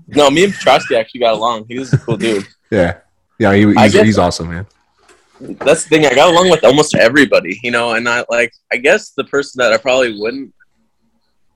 No, 0.08 0.30
me 0.30 0.46
and 0.46 0.54
Petroski 0.54 0.98
actually 0.98 1.20
got 1.22 1.34
along. 1.34 1.66
He 1.68 1.78
was 1.80 1.92
a 1.94 1.98
cool 1.98 2.18
dude. 2.18 2.46
Yeah, 2.72 2.98
yeah. 3.40 3.54
He, 3.54 3.74
he's, 3.74 3.94
he's 3.94 4.18
awesome, 4.18 4.50
man. 4.50 4.68
That's 5.40 5.84
the 5.84 5.90
thing. 5.90 6.06
I 6.06 6.16
got 6.16 6.32
along 6.32 6.50
with 6.50 6.64
almost 6.64 6.96
everybody, 6.96 7.60
you 7.62 7.72
know. 7.72 7.94
And 7.94 8.08
I 8.08 8.24
like. 8.30 8.54
I 8.72 8.78
guess 8.78 9.12
the 9.12 9.26
person 9.26 9.60
that 9.60 9.74
I 9.74 9.78
probably 9.78 10.20
wouldn't 10.20 10.54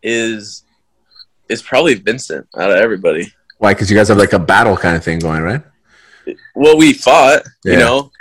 is 0.04 0.64
is 1.50 1.62
probably 1.62 1.96
Vincent 1.96 2.48
out 2.58 2.72
of 2.72 2.78
everybody. 2.78 3.34
Why? 3.58 3.74
Because 3.74 3.90
you 3.90 3.98
guys 3.98 4.08
have 4.10 4.18
like 4.18 4.34
a 4.34 4.40
battle 4.40 4.78
kind 4.78 4.96
of 4.96 5.04
thing 5.04 5.20
going, 5.20 5.42
right? 5.42 5.62
Well, 6.56 6.78
we 6.78 6.94
fought, 6.94 7.44
you 7.64 7.78
know. 7.78 8.12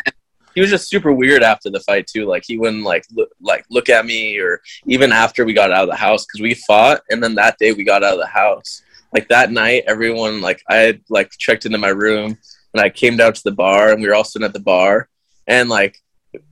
He 0.55 0.61
was 0.61 0.71
just 0.71 0.89
super 0.89 1.13
weird 1.13 1.45
after 1.45 1.71
the 1.71 1.79
fight 1.79 2.09
too. 2.09 2.27
Like 2.27 2.43
he 2.45 2.59
wouldn't 2.59 2.83
like 2.83 3.05
look, 3.13 3.31
like 3.41 3.65
look 3.71 3.89
at 3.89 4.05
me, 4.05 4.39
or 4.41 4.61
even 4.87 5.13
after 5.13 5.45
we 5.45 5.53
got 5.53 5.71
out 5.71 5.85
of 5.85 5.89
the 5.89 5.95
house 5.95 6.27
because 6.27 6.41
we 6.41 6.55
fought, 6.55 7.01
and 7.11 7.23
then 7.23 7.37
that 7.37 7.59
day 7.59 7.73
we 7.73 7.85
got 7.85 8.03
out 8.03 8.15
of 8.15 8.19
the 8.19 8.27
house. 8.27 8.83
Like 9.13 9.29
that 9.29 9.53
night, 9.53 9.85
everyone 9.87 10.41
like 10.41 10.61
I 10.69 10.77
had 10.77 11.01
like 11.09 11.31
checked 11.39 11.65
into 11.65 11.79
my 11.79 11.91
room, 11.91 12.39
and 12.75 12.81
I 12.81 12.91
came 12.91 13.17
down 13.17 13.33
to 13.33 13.43
the 13.43 13.53
bar, 13.53 13.93
and 13.93 14.03
we 14.03 14.09
were 14.09 14.15
all 14.15 14.25
sitting 14.25 14.47
at 14.47 14.53
the 14.53 14.61
bar, 14.61 15.09
and 15.47 15.69
like 15.69 15.99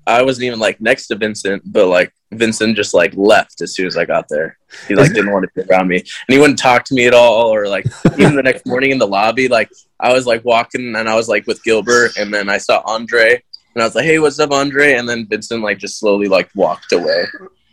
I 0.07 0.23
wasn't 0.23 0.45
even 0.45 0.59
like 0.59 0.81
next 0.81 1.09
to 1.09 1.17
Vincent, 1.17 1.63
but 1.67 1.87
like 1.89 2.13
Vincent 2.33 2.77
just 2.77 2.95
like 2.95 3.13
left 3.15 3.61
as 3.61 3.75
soon 3.75 3.87
as 3.87 3.97
I 3.97 4.05
got 4.05 4.29
there. 4.29 4.59
He 4.89 4.95
like 4.95 5.13
didn't 5.13 5.33
want 5.33 5.45
to 5.45 5.51
be 5.55 5.71
around 5.71 5.89
me, 5.89 5.97
and 5.99 6.07
he 6.29 6.39
wouldn't 6.39 6.59
talk 6.59 6.85
to 6.87 6.95
me 6.95 7.07
at 7.07 7.15
all, 7.15 7.53
or 7.53 7.69
like 7.69 7.87
even 8.19 8.37
the 8.37 8.43
next 8.43 8.67
morning 8.67 8.91
in 8.91 8.99
the 8.99 9.07
lobby, 9.07 9.49
like 9.49 9.71
I 10.01 10.13
was 10.13 10.27
like 10.27 10.45
walking 10.45 10.95
and 10.97 11.09
I 11.09 11.15
was 11.15 11.29
like 11.29 11.47
with 11.47 11.63
Gilbert, 11.65 12.17
and 12.17 12.33
then 12.33 12.49
I 12.49 12.59
saw 12.59 12.83
Andre, 12.87 13.43
and 13.75 13.83
I 13.83 13.87
was 13.87 13.95
like, 13.95 14.05
"Hey, 14.05 14.19
what's 14.19 14.39
up, 14.39 14.53
Andre?" 14.53 14.95
And 14.95 15.09
then 15.09 15.27
Vincent 15.29 15.63
like 15.63 15.79
just 15.79 15.99
slowly 15.99 16.29
like 16.29 16.51
walked 16.55 16.93
away, 16.93 17.25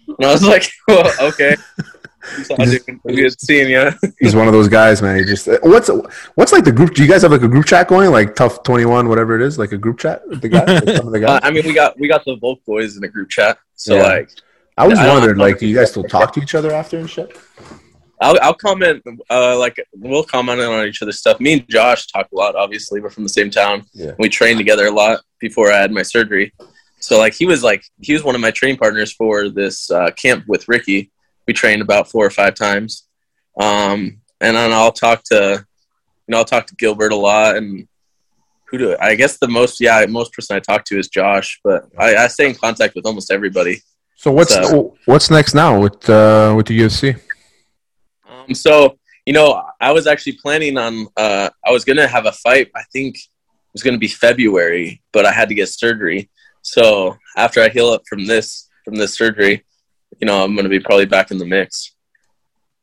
and 0.07 0.25
I 0.25 0.31
was 0.31 0.43
like, 0.43 0.69
well, 0.87 1.11
"Okay." 1.21 1.55
So 2.43 2.55
Good 2.55 3.39
seeing 3.41 3.69
you. 3.69 3.91
He's 4.19 4.35
one 4.35 4.47
of 4.47 4.53
those 4.53 4.67
guys, 4.69 5.01
man. 5.01 5.17
He 5.17 5.25
just 5.25 5.47
what's 5.61 5.89
what's 6.35 6.51
like 6.51 6.63
the 6.63 6.71
group? 6.71 6.93
Do 6.93 7.03
you 7.03 7.09
guys 7.09 7.21
have 7.23 7.31
like 7.31 7.41
a 7.41 7.47
group 7.47 7.65
chat 7.65 7.87
going, 7.87 8.11
like 8.11 8.35
Tough 8.35 8.63
Twenty 8.63 8.85
One, 8.85 9.09
whatever 9.09 9.35
it 9.39 9.45
is, 9.45 9.59
like 9.59 9.71
a 9.73 9.77
group 9.77 9.99
chat 9.99 10.21
with 10.27 10.41
the 10.41 10.49
guys? 10.49 10.67
Like 10.85 10.95
some 10.97 11.07
of 11.07 11.13
the 11.13 11.23
Uh. 11.29 11.39
I 11.43 11.51
mean, 11.51 11.65
we 11.65 11.73
got 11.73 11.99
we 11.99 12.07
got 12.07 12.23
the 12.25 12.35
Volk 12.37 12.63
boys 12.65 12.95
in 12.97 13.03
a 13.03 13.07
group 13.07 13.29
chat, 13.29 13.57
so 13.75 13.95
Yeah. 13.95 14.03
like 14.03 14.29
I 14.77 14.87
don't- 14.87 15.07
wondered, 15.07 15.37
like, 15.37 15.59
do 15.59 15.67
you 15.67 15.75
guys 15.75 15.91
still 15.91 16.03
talk 16.03 16.33
to 16.33 16.41
each 16.41 16.55
other 16.55 16.71
after 16.71 16.97
and 16.97 17.09
shit? 17.09 17.37
I'll 18.21 18.37
I'll 18.41 18.53
comment. 18.53 19.03
Uh, 19.29 19.57
like 19.57 19.75
we'll 19.93 20.23
comment 20.23 20.61
on 20.61 20.87
each 20.87 21.01
other's 21.01 21.19
stuff. 21.19 21.39
Me 21.39 21.53
and 21.53 21.69
Josh 21.69 22.07
talk 22.07 22.27
a 22.31 22.35
lot. 22.35 22.55
Obviously, 22.55 23.01
we're 23.01 23.09
from 23.09 23.23
the 23.23 23.29
same 23.29 23.49
town. 23.51 23.85
Yeah. 23.93 24.11
We 24.17 24.29
trained 24.29 24.57
together 24.59 24.87
a 24.87 24.91
lot 24.91 25.19
before 25.39 25.71
I 25.71 25.77
had 25.77 25.91
my 25.91 26.03
surgery. 26.03 26.53
So 26.99 27.17
like 27.17 27.33
he 27.33 27.45
was 27.45 27.63
like 27.63 27.83
he 28.01 28.13
was 28.13 28.23
one 28.23 28.33
of 28.33 28.39
my 28.41 28.51
training 28.51 28.77
partners 28.77 29.11
for 29.11 29.49
this 29.49 29.91
uh, 29.91 30.11
camp 30.11 30.45
with 30.47 30.69
Ricky. 30.69 31.11
We 31.47 31.53
trained 31.53 31.81
about 31.81 32.09
four 32.09 32.25
or 32.25 32.29
five 32.29 32.55
times. 32.55 33.07
Um, 33.59 34.21
and 34.41 34.55
then 34.55 34.71
I'll 34.71 34.91
talk 34.91 35.23
to, 35.25 35.65
you 36.27 36.31
know, 36.31 36.37
I'll 36.37 36.45
talk 36.45 36.67
to 36.67 36.75
Gilbert 36.75 37.11
a 37.11 37.15
lot, 37.15 37.55
and 37.57 37.87
who 38.69 38.77
do 38.77 38.95
I 38.99 39.15
guess 39.15 39.37
the 39.37 39.47
most? 39.47 39.79
Yeah, 39.79 40.05
most 40.07 40.33
person 40.33 40.55
I 40.55 40.59
talk 40.59 40.83
to 40.85 40.97
is 40.97 41.07
Josh, 41.07 41.59
but 41.63 41.85
I, 41.99 42.15
I 42.15 42.27
stay 42.27 42.49
in 42.49 42.55
contact 42.55 42.95
with 42.95 43.05
almost 43.05 43.31
everybody. 43.31 43.81
So 44.15 44.31
what's 44.31 44.53
So- 44.53 44.95
what's 45.05 45.29
next 45.29 45.53
now 45.53 45.79
with 45.79 46.09
uh, 46.09 46.53
with 46.55 46.67
the 46.67 46.79
UFC? 46.79 47.19
Um, 48.27 48.53
so 48.55 48.97
you 49.25 49.33
know, 49.33 49.63
I 49.79 49.91
was 49.91 50.07
actually 50.07 50.37
planning 50.41 50.77
on. 50.77 51.07
Uh, 51.15 51.49
I 51.65 51.71
was 51.71 51.85
gonna 51.85 52.07
have 52.07 52.25
a 52.25 52.31
fight. 52.31 52.71
I 52.75 52.83
think 52.91 53.15
it 53.15 53.73
was 53.73 53.83
gonna 53.83 53.97
be 53.97 54.07
February, 54.07 55.01
but 55.11 55.25
I 55.25 55.31
had 55.31 55.49
to 55.49 55.55
get 55.55 55.69
surgery. 55.69 56.29
So 56.61 57.17
after 57.37 57.61
I 57.61 57.69
heal 57.69 57.89
up 57.89 58.03
from 58.07 58.25
this 58.25 58.69
from 58.85 58.95
this 58.95 59.13
surgery, 59.13 59.63
you 60.19 60.25
know, 60.27 60.43
I'm 60.43 60.55
gonna 60.55 60.69
be 60.69 60.79
probably 60.79 61.05
back 61.05 61.31
in 61.31 61.37
the 61.37 61.45
mix. 61.45 61.91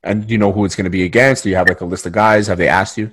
And 0.03 0.27
do 0.27 0.33
you 0.33 0.39
know 0.39 0.51
who 0.53 0.65
it's 0.65 0.75
going 0.77 0.85
to 0.85 0.91
be 0.91 1.05
against? 1.05 1.43
Do 1.45 1.51
you 1.51 1.57
have 1.57 1.69
like 1.69 1.83
a 1.83 1.85
list 1.85 2.07
of 2.07 2.13
guys? 2.13 2.47
Have 2.47 2.57
they 2.57 2.69
asked 2.69 2.97
you? 2.97 3.11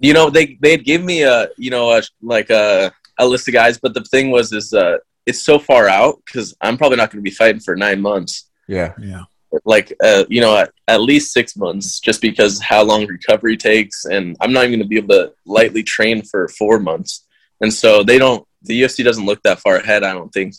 You 0.00 0.12
know, 0.14 0.30
they 0.30 0.58
they'd 0.60 0.84
give 0.84 1.02
me 1.04 1.22
a 1.22 1.48
you 1.56 1.70
know 1.70 1.92
a, 1.92 2.02
like 2.20 2.50
a 2.50 2.92
a 3.18 3.24
list 3.26 3.46
of 3.46 3.54
guys, 3.54 3.78
but 3.78 3.94
the 3.94 4.02
thing 4.04 4.30
was 4.32 4.52
is 4.52 4.72
uh, 4.74 4.96
it's 5.26 5.40
so 5.42 5.60
far 5.60 5.88
out 5.88 6.20
because 6.26 6.56
I'm 6.60 6.76
probably 6.76 6.96
not 6.96 7.10
gonna 7.12 7.22
be 7.22 7.30
fighting 7.30 7.60
for 7.60 7.76
nine 7.76 8.00
months. 8.00 8.50
Yeah, 8.66 8.94
Yeah. 8.98 9.22
like 9.64 9.92
uh, 10.02 10.24
you 10.28 10.40
know 10.40 10.56
at, 10.56 10.72
at 10.88 11.00
least 11.02 11.32
six 11.32 11.56
months 11.56 12.00
just 12.00 12.20
because 12.20 12.60
how 12.60 12.82
long 12.82 13.06
recovery 13.06 13.56
takes 13.56 14.04
and 14.06 14.34
i'm 14.40 14.52
not 14.52 14.64
even 14.64 14.78
going 14.78 14.82
to 14.82 14.88
be 14.88 14.96
able 14.96 15.08
to 15.08 15.32
lightly 15.44 15.82
train 15.82 16.22
for 16.22 16.48
four 16.48 16.78
months 16.78 17.26
and 17.60 17.70
so 17.72 18.02
they 18.02 18.18
don't 18.18 18.46
the 18.62 18.80
ufc 18.82 19.04
doesn't 19.04 19.26
look 19.26 19.42
that 19.42 19.58
far 19.60 19.76
ahead 19.76 20.04
i 20.04 20.12
don't 20.14 20.32
think 20.32 20.54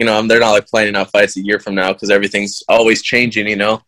you 0.00 0.06
know 0.06 0.20
they're 0.26 0.40
not 0.40 0.50
like 0.50 0.66
planning 0.66 0.96
out 0.96 1.10
fights 1.10 1.36
a 1.36 1.40
year 1.40 1.60
from 1.60 1.76
now 1.76 1.92
because 1.92 2.10
everything's 2.10 2.62
always 2.68 3.02
changing 3.02 3.46
you 3.46 3.56
know 3.56 3.80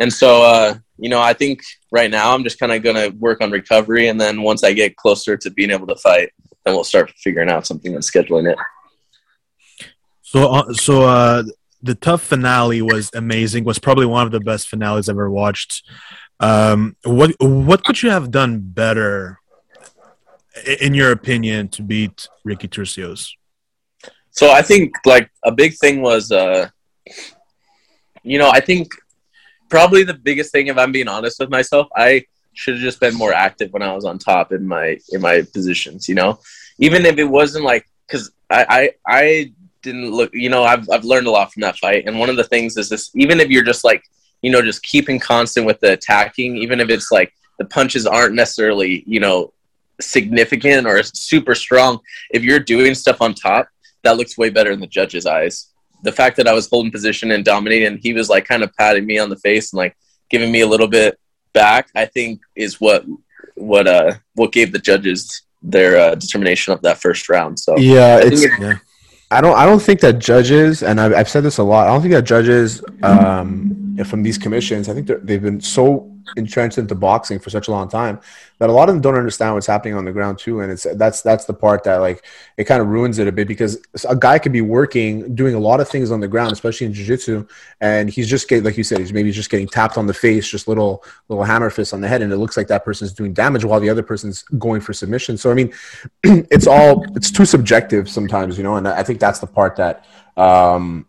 and 0.00 0.12
so 0.12 0.42
uh, 0.42 0.74
you 0.96 1.08
know 1.08 1.20
i 1.20 1.32
think 1.32 1.60
right 1.92 2.10
now 2.10 2.34
i'm 2.34 2.42
just 2.42 2.58
kind 2.58 2.72
of 2.72 2.82
going 2.82 2.96
to 2.96 3.16
work 3.18 3.40
on 3.40 3.50
recovery 3.50 4.08
and 4.08 4.20
then 4.20 4.42
once 4.42 4.64
i 4.64 4.72
get 4.72 4.96
closer 4.96 5.36
to 5.36 5.50
being 5.50 5.70
able 5.70 5.86
to 5.86 5.96
fight 5.96 6.30
then 6.64 6.74
we'll 6.74 6.82
start 6.82 7.12
figuring 7.18 7.48
out 7.48 7.66
something 7.66 7.94
and 7.94 8.02
scheduling 8.02 8.50
it 8.50 8.58
So, 10.28 10.46
uh, 10.50 10.72
so 10.74 11.04
uh, 11.04 11.42
the 11.80 11.94
tough 11.94 12.20
finale 12.20 12.82
was 12.82 13.10
amazing. 13.14 13.64
Was 13.64 13.78
probably 13.78 14.04
one 14.04 14.26
of 14.26 14.32
the 14.32 14.40
best 14.40 14.68
finales 14.68 15.08
I've 15.08 15.14
ever 15.14 15.30
watched. 15.30 15.82
Um, 16.38 16.96
what 17.02 17.30
what 17.40 17.82
could 17.82 18.02
you 18.02 18.10
have 18.10 18.30
done 18.30 18.60
better, 18.60 19.40
in 20.80 20.92
your 20.92 21.12
opinion, 21.12 21.68
to 21.68 21.82
beat 21.82 22.28
Ricky 22.44 22.68
Turcios? 22.68 23.30
So 24.38 24.52
I 24.52 24.62
think 24.62 24.94
like 25.04 25.32
a 25.44 25.50
big 25.50 25.74
thing 25.74 26.00
was, 26.00 26.30
uh, 26.30 26.68
you 28.22 28.38
know, 28.38 28.48
I 28.48 28.60
think 28.60 28.92
probably 29.68 30.04
the 30.04 30.14
biggest 30.14 30.52
thing, 30.52 30.68
if 30.68 30.78
I'm 30.78 30.92
being 30.92 31.08
honest 31.08 31.40
with 31.40 31.50
myself, 31.50 31.88
I 31.96 32.24
should 32.52 32.74
have 32.74 32.80
just 32.80 33.00
been 33.00 33.16
more 33.16 33.32
active 33.32 33.72
when 33.72 33.82
I 33.82 33.92
was 33.96 34.04
on 34.04 34.16
top 34.16 34.52
in 34.52 34.64
my 34.64 34.96
in 35.10 35.22
my 35.22 35.42
positions. 35.52 36.08
You 36.08 36.14
know, 36.14 36.38
even 36.78 37.04
if 37.04 37.18
it 37.18 37.24
wasn't 37.24 37.64
like 37.64 37.88
because 38.06 38.30
I, 38.48 38.64
I 38.68 38.90
I 39.08 39.52
didn't 39.82 40.12
look. 40.12 40.30
You 40.32 40.50
know, 40.50 40.62
I've 40.62 40.88
I've 40.88 41.04
learned 41.04 41.26
a 41.26 41.32
lot 41.32 41.52
from 41.52 41.62
that 41.62 41.76
fight, 41.76 42.04
and 42.06 42.16
one 42.16 42.30
of 42.30 42.36
the 42.36 42.44
things 42.44 42.76
is 42.76 42.88
this: 42.90 43.10
even 43.16 43.40
if 43.40 43.48
you're 43.48 43.64
just 43.64 43.82
like 43.82 44.04
you 44.42 44.52
know 44.52 44.62
just 44.62 44.84
keeping 44.84 45.18
constant 45.18 45.66
with 45.66 45.80
the 45.80 45.94
attacking, 45.94 46.58
even 46.58 46.78
if 46.78 46.90
it's 46.90 47.10
like 47.10 47.34
the 47.58 47.64
punches 47.64 48.06
aren't 48.06 48.36
necessarily 48.36 49.02
you 49.04 49.18
know 49.18 49.52
significant 50.00 50.86
or 50.86 51.02
super 51.02 51.56
strong, 51.56 51.98
if 52.30 52.44
you're 52.44 52.60
doing 52.60 52.94
stuff 52.94 53.20
on 53.20 53.34
top 53.34 53.68
that 54.08 54.16
looks 54.16 54.38
way 54.38 54.50
better 54.50 54.70
in 54.70 54.80
the 54.80 54.86
judge's 54.86 55.26
eyes. 55.26 55.68
The 56.02 56.12
fact 56.12 56.36
that 56.38 56.48
I 56.48 56.54
was 56.54 56.68
holding 56.68 56.92
position 56.92 57.30
and 57.32 57.44
dominating, 57.44 57.86
and 57.88 57.98
he 58.00 58.12
was 58.12 58.28
like 58.28 58.44
kind 58.46 58.62
of 58.62 58.74
patting 58.76 59.04
me 59.04 59.18
on 59.18 59.28
the 59.28 59.36
face 59.36 59.72
and 59.72 59.78
like 59.78 59.96
giving 60.30 60.50
me 60.50 60.60
a 60.62 60.66
little 60.66 60.88
bit 60.88 61.18
back, 61.52 61.88
I 61.94 62.06
think 62.06 62.40
is 62.56 62.80
what 62.80 63.04
what 63.54 63.86
uh 63.88 64.12
what 64.34 64.52
gave 64.52 64.72
the 64.72 64.78
judges 64.78 65.42
their 65.62 65.98
uh, 65.98 66.14
determination 66.14 66.72
of 66.72 66.80
that 66.82 66.98
first 66.98 67.28
round. 67.28 67.58
So 67.58 67.76
yeah. 67.76 68.18
It's 68.22 68.42
it- 68.42 68.52
Yeah. 68.60 68.78
I 69.30 69.42
don't 69.42 69.56
I 69.58 69.66
don't 69.66 69.82
think 69.82 70.00
that 70.00 70.18
judges, 70.20 70.82
and 70.82 70.98
I've, 70.98 71.12
I've 71.12 71.28
said 71.28 71.42
this 71.42 71.58
a 71.58 71.62
lot. 71.62 71.86
I 71.86 71.90
don't 71.90 72.00
think 72.00 72.14
that 72.14 72.22
judges 72.22 72.82
um, 73.02 73.94
from 74.06 74.22
these 74.22 74.38
commissions. 74.38 74.88
I 74.88 74.94
think 74.94 75.06
they've 75.06 75.42
been 75.42 75.60
so 75.60 76.10
entrenched 76.36 76.78
into 76.78 76.94
boxing 76.94 77.38
for 77.38 77.50
such 77.50 77.68
a 77.68 77.70
long 77.70 77.88
time 77.88 78.20
that 78.58 78.68
a 78.68 78.72
lot 78.72 78.88
of 78.88 78.94
them 78.94 79.00
don't 79.00 79.14
understand 79.14 79.54
what's 79.54 79.66
happening 79.66 79.94
on 79.94 80.04
the 80.04 80.12
ground 80.12 80.38
too. 80.38 80.60
And 80.60 80.72
it's 80.72 80.86
that's 80.96 81.22
that's 81.22 81.44
the 81.44 81.54
part 81.54 81.84
that 81.84 81.96
like 81.96 82.24
it 82.56 82.64
kind 82.64 82.80
of 82.80 82.88
ruins 82.88 83.18
it 83.18 83.28
a 83.28 83.32
bit 83.32 83.46
because 83.46 83.78
a 84.08 84.16
guy 84.16 84.38
could 84.38 84.52
be 84.52 84.60
working, 84.60 85.34
doing 85.34 85.54
a 85.54 85.58
lot 85.58 85.80
of 85.80 85.88
things 85.88 86.10
on 86.10 86.20
the 86.20 86.28
ground, 86.28 86.52
especially 86.52 86.86
in 86.86 86.92
jiu-jitsu, 86.92 87.46
and 87.80 88.10
he's 88.10 88.28
just 88.28 88.48
getting 88.48 88.64
like 88.64 88.76
you 88.76 88.84
said, 88.84 88.98
he's 88.98 89.12
maybe 89.12 89.30
just 89.30 89.50
getting 89.50 89.68
tapped 89.68 89.96
on 89.96 90.06
the 90.06 90.14
face, 90.14 90.48
just 90.48 90.66
little 90.66 91.04
little 91.28 91.44
hammer 91.44 91.70
fists 91.70 91.92
on 91.92 92.00
the 92.00 92.08
head, 92.08 92.20
and 92.20 92.32
it 92.32 92.38
looks 92.38 92.56
like 92.56 92.66
that 92.68 92.84
person's 92.84 93.12
doing 93.12 93.32
damage 93.32 93.64
while 93.64 93.80
the 93.80 93.88
other 93.88 94.02
person's 94.02 94.42
going 94.58 94.80
for 94.80 94.92
submission. 94.92 95.36
So 95.36 95.50
I 95.50 95.54
mean, 95.54 95.72
it's 96.24 96.66
all 96.66 97.04
it's 97.14 97.30
too 97.30 97.44
subjective 97.44 98.08
sometimes, 98.08 98.58
you 98.58 98.64
know, 98.64 98.76
and 98.76 98.88
I 98.88 99.02
think 99.02 99.20
that's 99.20 99.38
the 99.38 99.46
part 99.46 99.76
that 99.76 100.04
um, 100.36 101.06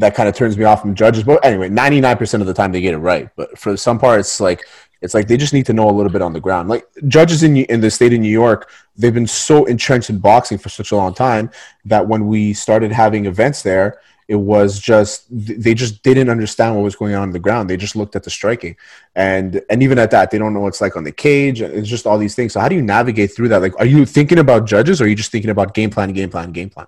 that 0.00 0.14
kind 0.14 0.28
of 0.28 0.34
turns 0.34 0.56
me 0.58 0.64
off 0.64 0.80
from 0.80 0.94
judges. 0.94 1.22
But 1.24 1.44
anyway, 1.44 1.68
ninety 1.68 2.00
nine 2.00 2.16
percent 2.16 2.40
of 2.40 2.46
the 2.46 2.54
time 2.54 2.72
they 2.72 2.80
get 2.80 2.94
it 2.94 2.98
right, 2.98 3.28
but 3.36 3.58
for 3.58 3.76
some 3.76 3.98
parts, 3.98 4.40
like 4.40 4.66
it's 5.02 5.14
like 5.14 5.28
they 5.28 5.36
just 5.36 5.54
need 5.54 5.66
to 5.66 5.72
know 5.72 5.88
a 5.88 5.92
little 5.92 6.12
bit 6.12 6.22
on 6.22 6.32
the 6.32 6.40
ground. 6.40 6.68
Like 6.68 6.86
judges 7.08 7.42
in 7.42 7.56
in 7.56 7.80
the 7.80 7.90
state 7.90 8.12
of 8.12 8.20
New 8.20 8.28
York, 8.28 8.70
they've 8.96 9.14
been 9.14 9.26
so 9.26 9.64
entrenched 9.66 10.10
in 10.10 10.18
boxing 10.18 10.58
for 10.58 10.68
such 10.68 10.92
a 10.92 10.96
long 10.96 11.14
time 11.14 11.50
that 11.84 12.06
when 12.06 12.26
we 12.26 12.52
started 12.52 12.92
having 12.92 13.26
events 13.26 13.62
there. 13.62 14.00
It 14.28 14.36
was 14.36 14.78
just 14.78 15.26
they 15.28 15.74
just 15.74 16.04
didn't 16.04 16.30
understand 16.30 16.76
what 16.76 16.84
was 16.84 16.94
going 16.94 17.16
on 17.16 17.22
on 17.22 17.30
the 17.32 17.40
ground. 17.40 17.68
They 17.68 17.76
just 17.76 17.96
looked 17.96 18.14
at 18.14 18.22
the 18.22 18.30
striking, 18.30 18.76
and 19.16 19.60
and 19.68 19.82
even 19.82 19.98
at 19.98 20.12
that, 20.12 20.30
they 20.30 20.38
don't 20.38 20.54
know 20.54 20.60
what 20.60 20.68
it's 20.68 20.80
like 20.80 20.96
on 20.96 21.02
the 21.02 21.10
cage. 21.10 21.60
It's 21.60 21.88
just 21.88 22.06
all 22.06 22.16
these 22.16 22.36
things. 22.36 22.52
So 22.52 22.60
how 22.60 22.68
do 22.68 22.76
you 22.76 22.82
navigate 22.82 23.34
through 23.34 23.48
that? 23.48 23.60
Like, 23.60 23.76
are 23.80 23.86
you 23.86 24.06
thinking 24.06 24.38
about 24.38 24.66
judges, 24.68 25.00
or 25.00 25.06
are 25.06 25.08
you 25.08 25.16
just 25.16 25.32
thinking 25.32 25.50
about 25.50 25.74
game 25.74 25.90
plan, 25.90 26.12
game 26.12 26.30
plan, 26.30 26.52
game 26.52 26.70
plan? 26.70 26.86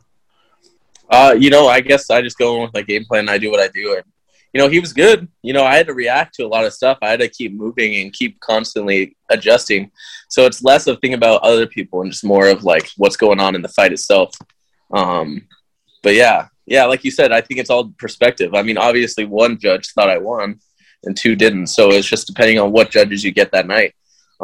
Uh, 1.12 1.34
you 1.38 1.50
know, 1.50 1.68
I 1.68 1.80
guess 1.80 2.10
I 2.10 2.22
just 2.22 2.38
go 2.38 2.56
in 2.56 2.62
with 2.62 2.74
my 2.74 2.82
game 2.82 3.04
plan. 3.04 3.20
And 3.20 3.30
I 3.30 3.38
do 3.38 3.50
what 3.50 3.60
I 3.60 3.68
do, 3.68 3.94
and 3.96 4.04
you 4.52 4.60
know, 4.60 4.68
he 4.68 4.80
was 4.80 4.92
good. 4.92 5.28
You 5.42 5.52
know, 5.52 5.64
I 5.64 5.76
had 5.76 5.86
to 5.86 5.94
react 5.94 6.34
to 6.34 6.44
a 6.44 6.48
lot 6.48 6.64
of 6.64 6.72
stuff. 6.72 6.98
I 7.02 7.10
had 7.10 7.20
to 7.20 7.28
keep 7.28 7.52
moving 7.54 7.96
and 7.96 8.12
keep 8.12 8.38
constantly 8.40 9.16
adjusting. 9.30 9.90
So 10.28 10.46
it's 10.46 10.62
less 10.62 10.86
of 10.86 10.98
thinking 11.00 11.14
about 11.14 11.42
other 11.42 11.66
people 11.66 12.02
and 12.02 12.10
just 12.10 12.24
more 12.24 12.48
of 12.48 12.64
like 12.64 12.90
what's 12.96 13.16
going 13.16 13.40
on 13.40 13.54
in 13.54 13.62
the 13.62 13.68
fight 13.68 13.92
itself. 13.92 14.34
Um, 14.92 15.48
but 16.02 16.14
yeah, 16.14 16.48
yeah, 16.66 16.84
like 16.84 17.04
you 17.04 17.10
said, 17.10 17.32
I 17.32 17.40
think 17.40 17.60
it's 17.60 17.70
all 17.70 17.92
perspective. 17.98 18.54
I 18.54 18.62
mean, 18.62 18.78
obviously, 18.78 19.24
one 19.24 19.58
judge 19.58 19.88
thought 19.92 20.10
I 20.10 20.18
won, 20.18 20.60
and 21.04 21.16
two 21.16 21.34
didn't. 21.34 21.68
So 21.68 21.90
it's 21.90 22.06
just 22.08 22.26
depending 22.26 22.58
on 22.58 22.72
what 22.72 22.90
judges 22.90 23.24
you 23.24 23.32
get 23.32 23.52
that 23.52 23.66
night. 23.66 23.94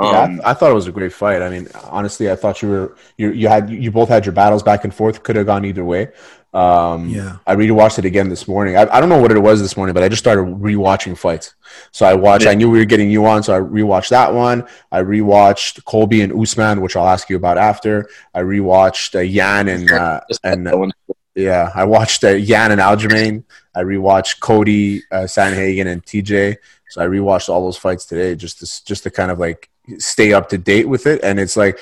Yeah, 0.00 0.08
I, 0.08 0.24
Um, 0.24 0.30
th- 0.34 0.46
I 0.46 0.54
thought 0.54 0.70
it 0.70 0.74
was 0.74 0.86
a 0.86 0.92
great 0.92 1.12
fight. 1.12 1.42
I 1.42 1.50
mean, 1.50 1.68
honestly, 1.84 2.30
I 2.30 2.36
thought 2.36 2.62
you 2.62 2.68
were 2.68 2.96
you 3.16 3.32
you 3.32 3.48
had 3.48 3.68
you 3.68 3.90
both 3.90 4.08
had 4.08 4.24
your 4.24 4.32
battles 4.32 4.62
back 4.62 4.84
and 4.84 4.94
forth. 4.94 5.22
Could 5.22 5.36
have 5.36 5.46
gone 5.46 5.64
either 5.64 5.84
way. 5.84 6.08
Um, 6.54 7.08
Yeah. 7.10 7.36
I 7.46 7.54
rewatched 7.56 7.98
it 7.98 8.04
again 8.04 8.28
this 8.30 8.48
morning. 8.48 8.76
I, 8.76 8.82
I 8.90 9.00
don't 9.00 9.08
know 9.10 9.20
what 9.20 9.30
it 9.32 9.38
was 9.38 9.60
this 9.60 9.76
morning, 9.76 9.92
but 9.94 10.02
I 10.02 10.08
just 10.08 10.20
started 10.22 10.42
rewatching 10.42 11.16
fights. 11.16 11.54
So 11.92 12.06
I 12.06 12.14
watched. 12.14 12.44
Yeah. 12.46 12.52
I 12.52 12.54
knew 12.54 12.70
we 12.70 12.78
were 12.78 12.84
getting 12.86 13.10
you 13.10 13.26
on, 13.26 13.42
so 13.42 13.54
I 13.54 13.60
rewatched 13.60 14.08
that 14.10 14.32
one. 14.32 14.66
I 14.90 15.02
rewatched 15.02 15.84
Colby 15.84 16.22
and 16.22 16.32
Usman, 16.32 16.80
which 16.80 16.96
I'll 16.96 17.06
ask 17.08 17.28
you 17.28 17.36
about 17.36 17.58
after. 17.58 18.08
I 18.34 18.40
rewatched 18.40 19.14
uh, 19.14 19.20
Yan 19.20 19.68
and 19.68 19.90
uh, 19.92 20.20
and 20.42 20.66
that 20.66 20.78
one. 20.78 20.92
yeah, 21.34 21.70
I 21.74 21.84
watched 21.84 22.24
uh, 22.24 22.30
Yan 22.30 22.72
and 22.72 22.80
Aljamain. 22.80 23.44
I 23.74 23.82
rewatched 23.82 24.40
Cody 24.40 25.02
uh, 25.12 25.24
Sandhagen 25.26 25.86
and 25.86 26.04
TJ. 26.04 26.56
So 26.88 27.02
I 27.02 27.06
rewatched 27.06 27.50
all 27.50 27.62
those 27.62 27.76
fights 27.76 28.06
today 28.06 28.34
just 28.34 28.60
to 28.60 28.84
just 28.86 29.02
to 29.02 29.10
kind 29.10 29.30
of 29.30 29.38
like 29.38 29.68
stay 29.98 30.32
up 30.32 30.48
to 30.48 30.58
date 30.58 30.88
with 30.88 31.06
it. 31.06 31.20
And 31.22 31.38
it's 31.38 31.56
like 31.56 31.78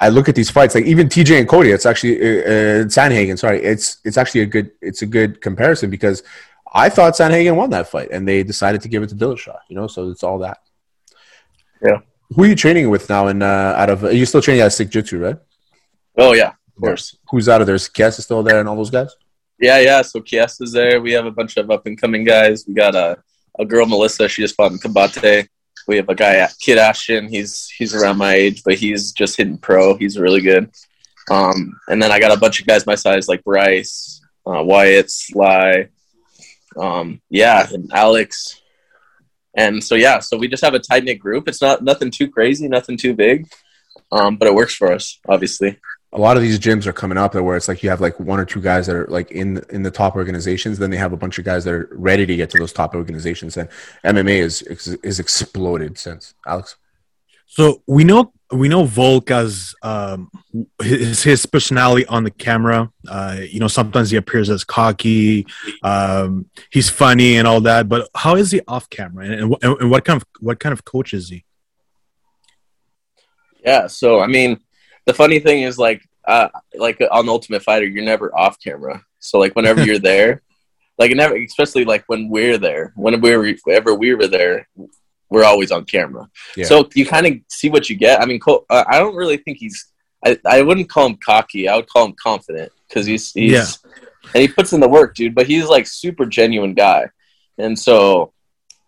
I 0.00 0.10
look 0.10 0.28
at 0.28 0.34
these 0.34 0.50
fights, 0.50 0.74
like 0.74 0.84
even 0.84 1.08
TJ 1.08 1.40
and 1.40 1.48
Cody. 1.48 1.70
It's 1.70 1.86
actually 1.86 2.20
uh, 2.20 2.42
uh, 2.42 2.84
Sandhagen. 2.84 3.38
Sorry, 3.38 3.62
it's 3.62 3.98
it's 4.04 4.16
actually 4.16 4.42
a 4.42 4.46
good 4.46 4.70
it's 4.80 5.02
a 5.02 5.06
good 5.06 5.40
comparison 5.40 5.90
because 5.90 6.22
I 6.72 6.88
thought 6.88 7.14
Sandhagen 7.14 7.56
won 7.56 7.70
that 7.70 7.88
fight, 7.88 8.10
and 8.12 8.26
they 8.26 8.42
decided 8.42 8.80
to 8.82 8.88
give 8.88 9.02
it 9.02 9.08
to 9.08 9.16
Dillashaw. 9.16 9.58
You 9.68 9.76
know, 9.76 9.86
so 9.88 10.10
it's 10.10 10.22
all 10.22 10.38
that. 10.38 10.58
Yeah. 11.82 12.00
Who 12.30 12.44
are 12.44 12.46
you 12.46 12.54
training 12.54 12.90
with 12.90 13.08
now? 13.08 13.26
And 13.26 13.42
uh, 13.42 13.74
out 13.76 13.90
of 13.90 14.04
are 14.04 14.12
you 14.12 14.26
still 14.26 14.42
training 14.42 14.62
at 14.62 14.72
Sik 14.72 14.90
Jitsu, 14.90 15.18
right? 15.18 15.36
Oh 16.16 16.32
yeah, 16.32 16.52
of 16.76 16.80
course. 16.80 17.16
Who's 17.30 17.48
out 17.48 17.60
of 17.60 17.66
there? 17.66 17.76
Is 17.76 17.88
Kies 17.88 18.18
is 18.18 18.24
still 18.24 18.42
there 18.42 18.60
and 18.60 18.68
all 18.68 18.76
those 18.76 18.90
guys? 18.90 19.14
Yeah, 19.60 19.80
yeah. 19.80 20.02
So 20.02 20.20
Kies 20.20 20.62
is 20.62 20.72
there. 20.72 21.00
We 21.00 21.12
have 21.12 21.26
a 21.26 21.30
bunch 21.32 21.56
of 21.56 21.70
up 21.70 21.86
and 21.86 22.00
coming 22.00 22.22
guys. 22.22 22.64
We 22.66 22.74
got 22.74 22.94
a 22.94 23.18
a 23.58 23.64
girl 23.64 23.86
Melissa. 23.86 24.28
She 24.28 24.42
just 24.42 24.54
fought 24.54 24.72
in 24.72 24.78
Kabate. 24.78 25.48
We 25.88 25.96
have 25.96 26.08
a 26.10 26.14
guy 26.14 26.46
Kid 26.60 26.78
Ashton. 26.78 27.28
He's 27.28 27.68
he's 27.76 27.94
around 27.94 28.18
my 28.18 28.34
age, 28.34 28.62
but 28.62 28.74
he's 28.74 29.10
just 29.10 29.36
hitting 29.36 29.58
pro. 29.58 29.96
He's 29.96 30.18
really 30.18 30.42
good. 30.42 30.70
Um, 31.30 31.80
and 31.88 32.02
then 32.02 32.12
I 32.12 32.20
got 32.20 32.36
a 32.36 32.40
bunch 32.40 32.60
of 32.60 32.66
guys 32.66 32.86
my 32.86 32.94
size 32.94 33.26
like 33.26 33.42
Bryce, 33.42 34.20
uh, 34.46 34.62
Wyatt, 34.62 35.10
Sly, 35.10 35.88
um, 36.76 37.20
yeah, 37.30 37.66
and 37.72 37.90
Alex. 37.92 38.60
And 39.56 39.82
so 39.82 39.94
yeah, 39.94 40.20
so 40.20 40.36
we 40.36 40.46
just 40.46 40.64
have 40.64 40.74
a 40.74 40.78
tight 40.78 41.04
knit 41.04 41.18
group. 41.18 41.48
It's 41.48 41.62
not 41.62 41.82
nothing 41.82 42.10
too 42.10 42.30
crazy, 42.30 42.68
nothing 42.68 42.96
too 42.96 43.14
big, 43.14 43.48
um, 44.12 44.36
but 44.36 44.46
it 44.46 44.54
works 44.54 44.74
for 44.74 44.92
us, 44.92 45.18
obviously. 45.28 45.78
A 46.12 46.18
lot 46.18 46.36
of 46.36 46.42
these 46.42 46.58
gyms 46.58 46.86
are 46.86 46.92
coming 46.92 47.18
up 47.18 47.34
where 47.34 47.56
it's 47.56 47.68
like 47.68 47.82
you 47.82 47.90
have 47.90 48.00
like 48.00 48.18
one 48.18 48.40
or 48.40 48.46
two 48.46 48.62
guys 48.62 48.86
that 48.86 48.96
are 48.96 49.06
like 49.08 49.30
in 49.30 49.62
in 49.70 49.82
the 49.82 49.90
top 49.90 50.16
organizations. 50.16 50.78
Then 50.78 50.90
they 50.90 50.96
have 50.96 51.12
a 51.12 51.18
bunch 51.18 51.38
of 51.38 51.44
guys 51.44 51.64
that 51.64 51.74
are 51.74 51.88
ready 51.92 52.24
to 52.24 52.36
get 52.36 52.48
to 52.50 52.58
those 52.58 52.72
top 52.72 52.94
organizations. 52.94 53.56
And 53.56 53.68
MMA 54.04 54.38
is 54.38 54.62
is 54.62 55.20
exploded 55.20 55.98
since 55.98 56.34
Alex. 56.46 56.76
So 57.46 57.82
we 57.86 58.04
know 58.04 58.32
we 58.52 58.68
know 58.68 58.84
Volk 58.84 59.30
as 59.30 59.74
um, 59.82 60.30
his 60.82 61.22
his 61.22 61.46
personality 61.46 62.06
on 62.06 62.24
the 62.24 62.30
camera. 62.30 62.90
Uh, 63.06 63.40
you 63.40 63.60
know, 63.60 63.68
sometimes 63.68 64.10
he 64.10 64.16
appears 64.16 64.48
as 64.48 64.64
cocky. 64.64 65.46
Um, 65.82 66.50
he's 66.70 66.88
funny 66.88 67.36
and 67.36 67.46
all 67.46 67.60
that. 67.62 67.88
But 67.88 68.08
how 68.14 68.36
is 68.36 68.50
he 68.50 68.60
off 68.68 68.88
camera? 68.90 69.26
And, 69.26 69.56
and, 69.62 69.80
and 69.80 69.90
what 69.90 70.04
kind 70.04 70.20
of 70.20 70.28
what 70.40 70.60
kind 70.60 70.72
of 70.72 70.84
coach 70.84 71.12
is 71.12 71.28
he? 71.28 71.44
Yeah. 73.64 73.86
So 73.86 74.20
I 74.20 74.26
mean, 74.26 74.60
the 75.08 75.14
funny 75.14 75.40
thing 75.40 75.62
is 75.62 75.78
like 75.78 76.06
uh, 76.26 76.48
like 76.74 77.00
on 77.10 77.30
Ultimate 77.30 77.62
Fighter, 77.62 77.86
you're 77.86 78.04
never 78.04 78.36
off 78.38 78.60
camera. 78.62 79.02
So 79.20 79.38
like 79.38 79.56
whenever 79.56 79.82
you're 79.82 79.98
there, 80.12 80.42
like 80.98 81.12
never, 81.12 81.34
especially 81.34 81.86
like 81.86 82.04
when 82.08 82.28
we're 82.28 82.58
there, 82.58 82.92
whenever 82.94 83.40
we 83.40 83.58
whenever 83.64 83.94
we 83.94 84.14
were 84.14 84.26
there, 84.26 84.68
we're 85.30 85.44
always 85.44 85.72
on 85.72 85.86
camera. 85.86 86.28
Yeah. 86.54 86.66
So 86.66 86.90
you 86.94 87.06
kind 87.06 87.26
of 87.26 87.32
see 87.48 87.70
what 87.70 87.88
you 87.88 87.96
get. 87.96 88.20
I 88.20 88.26
mean, 88.26 88.38
uh, 88.46 88.84
I 88.86 88.98
don't 88.98 89.16
really 89.16 89.38
think 89.38 89.58
he's. 89.58 89.92
I, 90.26 90.38
I 90.44 90.60
wouldn't 90.60 90.90
call 90.90 91.06
him 91.06 91.16
cocky. 91.24 91.68
I 91.68 91.76
would 91.76 91.88
call 91.88 92.04
him 92.04 92.14
confident 92.22 92.70
because 92.86 93.06
he's 93.06 93.32
he's 93.32 93.52
yeah. 93.52 93.64
and 94.34 94.42
he 94.42 94.48
puts 94.48 94.74
in 94.74 94.80
the 94.80 94.88
work, 94.88 95.14
dude. 95.14 95.34
But 95.34 95.46
he's 95.46 95.68
like 95.68 95.86
super 95.86 96.26
genuine 96.26 96.74
guy, 96.74 97.08
and 97.56 97.78
so 97.78 98.34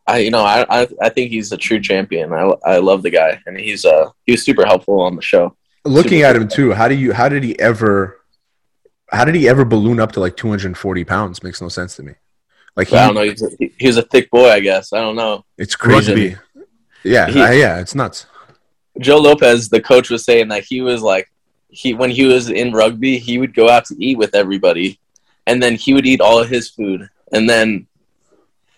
I 0.07 0.19
you 0.19 0.31
know 0.31 0.45
I 0.45 0.67
I, 0.69 0.89
I 1.01 1.09
think 1.09 1.31
he's 1.31 1.51
a 1.53 1.57
true 1.57 1.81
champion. 1.81 2.35
I, 2.35 2.53
I 2.67 2.77
love 2.77 3.03
the 3.03 3.11
guy, 3.11 3.41
and 3.47 3.59
he's 3.59 3.87
uh 3.87 4.11
he 4.27 4.33
was 4.33 4.45
super 4.45 4.67
helpful 4.67 5.01
on 5.01 5.17
the 5.17 5.23
show. 5.23 5.57
Looking 5.85 6.23
at 6.23 6.37
him 6.37 6.49
too, 6.49 6.73
how 6.73 6.89
do 6.89 6.95
you 6.95 7.13
how 7.13 7.29
did 7.29 7.43
he 7.43 7.59
ever 7.59 8.21
how 9.11 9.25
did 9.25 9.35
he 9.35 9.49
ever 9.49 9.65
balloon 9.65 9.99
up 9.99 10.13
to 10.13 10.21
like 10.21 10.37
240 10.37 11.05
pounds? 11.05 11.43
Makes 11.43 11.61
no 11.61 11.69
sense 11.69 11.97
to 11.97 12.03
me. 12.03 12.15
Like 12.77 12.89
he, 12.89 12.97
I 12.97 13.07
don't 13.07 13.15
know. 13.15 13.23
He's 13.23 13.43
a, 13.43 13.51
he's 13.79 13.97
a 13.97 14.03
thick 14.03 14.31
boy, 14.31 14.51
I 14.51 14.61
guess. 14.61 14.93
I 14.93 15.01
don't 15.01 15.17
know. 15.17 15.45
It's 15.59 15.75
crazy. 15.75 16.37
Yeah, 17.03 17.29
he, 17.29 17.41
uh, 17.41 17.51
yeah, 17.51 17.81
it's 17.81 17.95
nuts. 17.95 18.27
Joe 18.99 19.19
Lopez, 19.19 19.69
the 19.69 19.81
coach, 19.81 20.11
was 20.11 20.25
saying 20.25 20.49
that 20.49 20.65
he 20.65 20.83
was 20.83 21.03
like 21.03 21.31
he 21.71 21.95
when 21.95 22.11
he 22.11 22.25
was 22.25 22.51
in 22.51 22.73
rugby, 22.73 23.19
he 23.19 23.39
would 23.39 23.55
go 23.55 23.69
out 23.69 23.87
to 23.87 23.97
eat 24.03 24.19
with 24.19 24.35
everybody, 24.35 25.01
and 25.47 25.63
then 25.63 25.75
he 25.75 25.95
would 25.95 26.07
eat 26.07 26.21
all 26.21 26.39
of 26.39 26.49
his 26.49 26.69
food, 26.69 27.09
and 27.33 27.49
then 27.49 27.87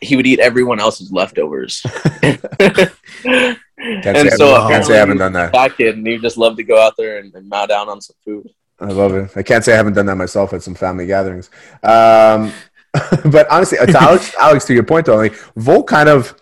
he 0.01 0.17
would 0.17 0.27
eat 0.27 0.41
everyone 0.41 0.81
else's 0.81 1.13
leftovers. 1.13 1.85
and 3.83 4.33
so 4.33 4.55
I 4.55 4.71
can't 4.71 4.85
say 4.85 4.95
I 4.95 4.99
haven't 4.99 5.19
done 5.19 5.33
that. 5.33 5.53
Fat 5.53 5.77
kid, 5.77 5.97
and 5.97 6.07
you 6.07 6.21
just 6.21 6.37
love 6.37 6.57
to 6.57 6.63
go 6.63 6.81
out 6.81 6.97
there 6.97 7.19
and, 7.19 7.35
and 7.35 7.49
mow 7.49 7.67
down 7.67 7.89
on 7.89 8.01
some 8.01 8.17
food. 8.25 8.49
I 8.81 8.87
love 8.87 9.15
it. 9.15 9.37
I 9.37 9.43
can't 9.43 9.65
say 9.65 9.73
I 9.73 9.77
haven't 9.77 9.95
done 9.95 10.07
that 10.07 10.17
myself 10.17 10.53
at 10.53 10.63
some 10.63 10.75
family 10.75 11.07
gatherings. 11.07 11.51
Um, 11.83 12.53
but 13.31 13.51
honestly, 13.51 13.79
to 13.79 13.99
Alex, 14.01 14.35
Alex, 14.39 14.65
to 14.67 14.75
your 14.75 14.83
point 14.83 15.07
though, 15.07 15.17
like 15.17 15.35
Volk 15.57 15.89
kind 15.89 16.09
of, 16.09 16.35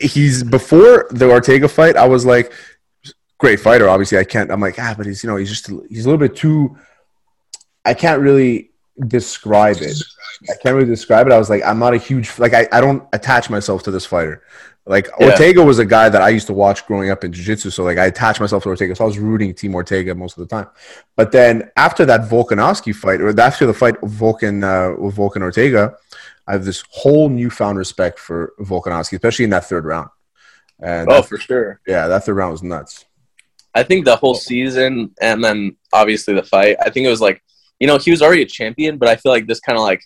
he's 0.00 0.42
before 0.42 1.06
the 1.10 1.30
Ortega 1.30 1.68
fight. 1.68 1.96
I 1.96 2.06
was 2.06 2.24
like, 2.24 2.52
great 3.38 3.58
fighter. 3.58 3.88
Obviously, 3.88 4.18
I 4.18 4.24
can't. 4.24 4.50
I'm 4.50 4.60
like, 4.60 4.78
ah, 4.78 4.94
but 4.96 5.06
he's 5.06 5.24
you 5.24 5.30
know 5.30 5.36
he's 5.36 5.50
just 5.50 5.66
he's 5.88 6.06
a 6.06 6.08
little 6.08 6.18
bit 6.18 6.36
too. 6.36 6.76
I 7.84 7.94
can't 7.94 8.20
really 8.20 8.70
describe 9.08 9.78
it. 9.80 9.96
I 10.48 10.54
can't 10.62 10.74
really 10.74 10.88
describe 10.88 11.26
it. 11.26 11.32
I 11.32 11.38
was 11.38 11.50
like, 11.50 11.62
I'm 11.64 11.78
not 11.78 11.94
a 11.94 11.98
huge 11.98 12.38
like 12.38 12.54
I, 12.54 12.68
I 12.72 12.80
don't 12.80 13.06
attach 13.12 13.50
myself 13.50 13.82
to 13.84 13.90
this 13.90 14.06
fighter. 14.06 14.42
Like 14.86 15.08
yeah. 15.20 15.30
Ortega 15.30 15.62
was 15.62 15.78
a 15.78 15.84
guy 15.84 16.08
that 16.08 16.22
I 16.22 16.30
used 16.30 16.46
to 16.48 16.52
watch 16.52 16.86
growing 16.86 17.10
up 17.10 17.22
in 17.22 17.32
jiu-jitsu, 17.32 17.70
so 17.70 17.84
like 17.84 17.98
I 17.98 18.06
attached 18.06 18.40
myself 18.40 18.62
to 18.64 18.70
Ortega. 18.70 18.96
So 18.96 19.04
I 19.04 19.06
was 19.06 19.18
rooting 19.18 19.54
Team 19.54 19.74
Ortega 19.74 20.14
most 20.14 20.38
of 20.38 20.48
the 20.48 20.54
time. 20.54 20.68
But 21.16 21.32
then 21.32 21.70
after 21.76 22.04
that 22.06 22.22
Volkanovski 22.22 22.94
fight, 22.94 23.20
or 23.20 23.38
after 23.38 23.66
the 23.66 23.74
fight 23.74 23.96
of 24.02 24.10
Volkan 24.10 24.64
uh, 24.64 25.00
with 25.00 25.16
Volkan 25.16 25.42
Ortega, 25.42 25.94
I 26.46 26.52
have 26.52 26.64
this 26.64 26.82
whole 26.90 27.28
newfound 27.28 27.78
respect 27.78 28.18
for 28.18 28.54
Volkanovski, 28.58 29.12
especially 29.12 29.44
in 29.44 29.50
that 29.50 29.66
third 29.66 29.84
round. 29.84 30.08
And 30.80 31.10
oh, 31.10 31.22
for 31.22 31.38
sure. 31.38 31.80
Yeah, 31.86 32.08
that 32.08 32.24
third 32.24 32.36
round 32.36 32.52
was 32.52 32.62
nuts. 32.62 33.04
I 33.74 33.82
think 33.84 34.04
the 34.04 34.16
whole 34.16 34.34
season, 34.34 35.14
and 35.20 35.44
then 35.44 35.76
obviously 35.92 36.34
the 36.34 36.42
fight. 36.42 36.76
I 36.80 36.90
think 36.90 37.06
it 37.06 37.10
was 37.10 37.20
like, 37.20 37.42
you 37.78 37.86
know, 37.86 37.98
he 37.98 38.10
was 38.10 38.22
already 38.22 38.42
a 38.42 38.46
champion, 38.46 38.98
but 38.98 39.08
I 39.08 39.16
feel 39.16 39.30
like 39.30 39.46
this 39.46 39.60
kind 39.60 39.78
of 39.78 39.84
like 39.84 40.02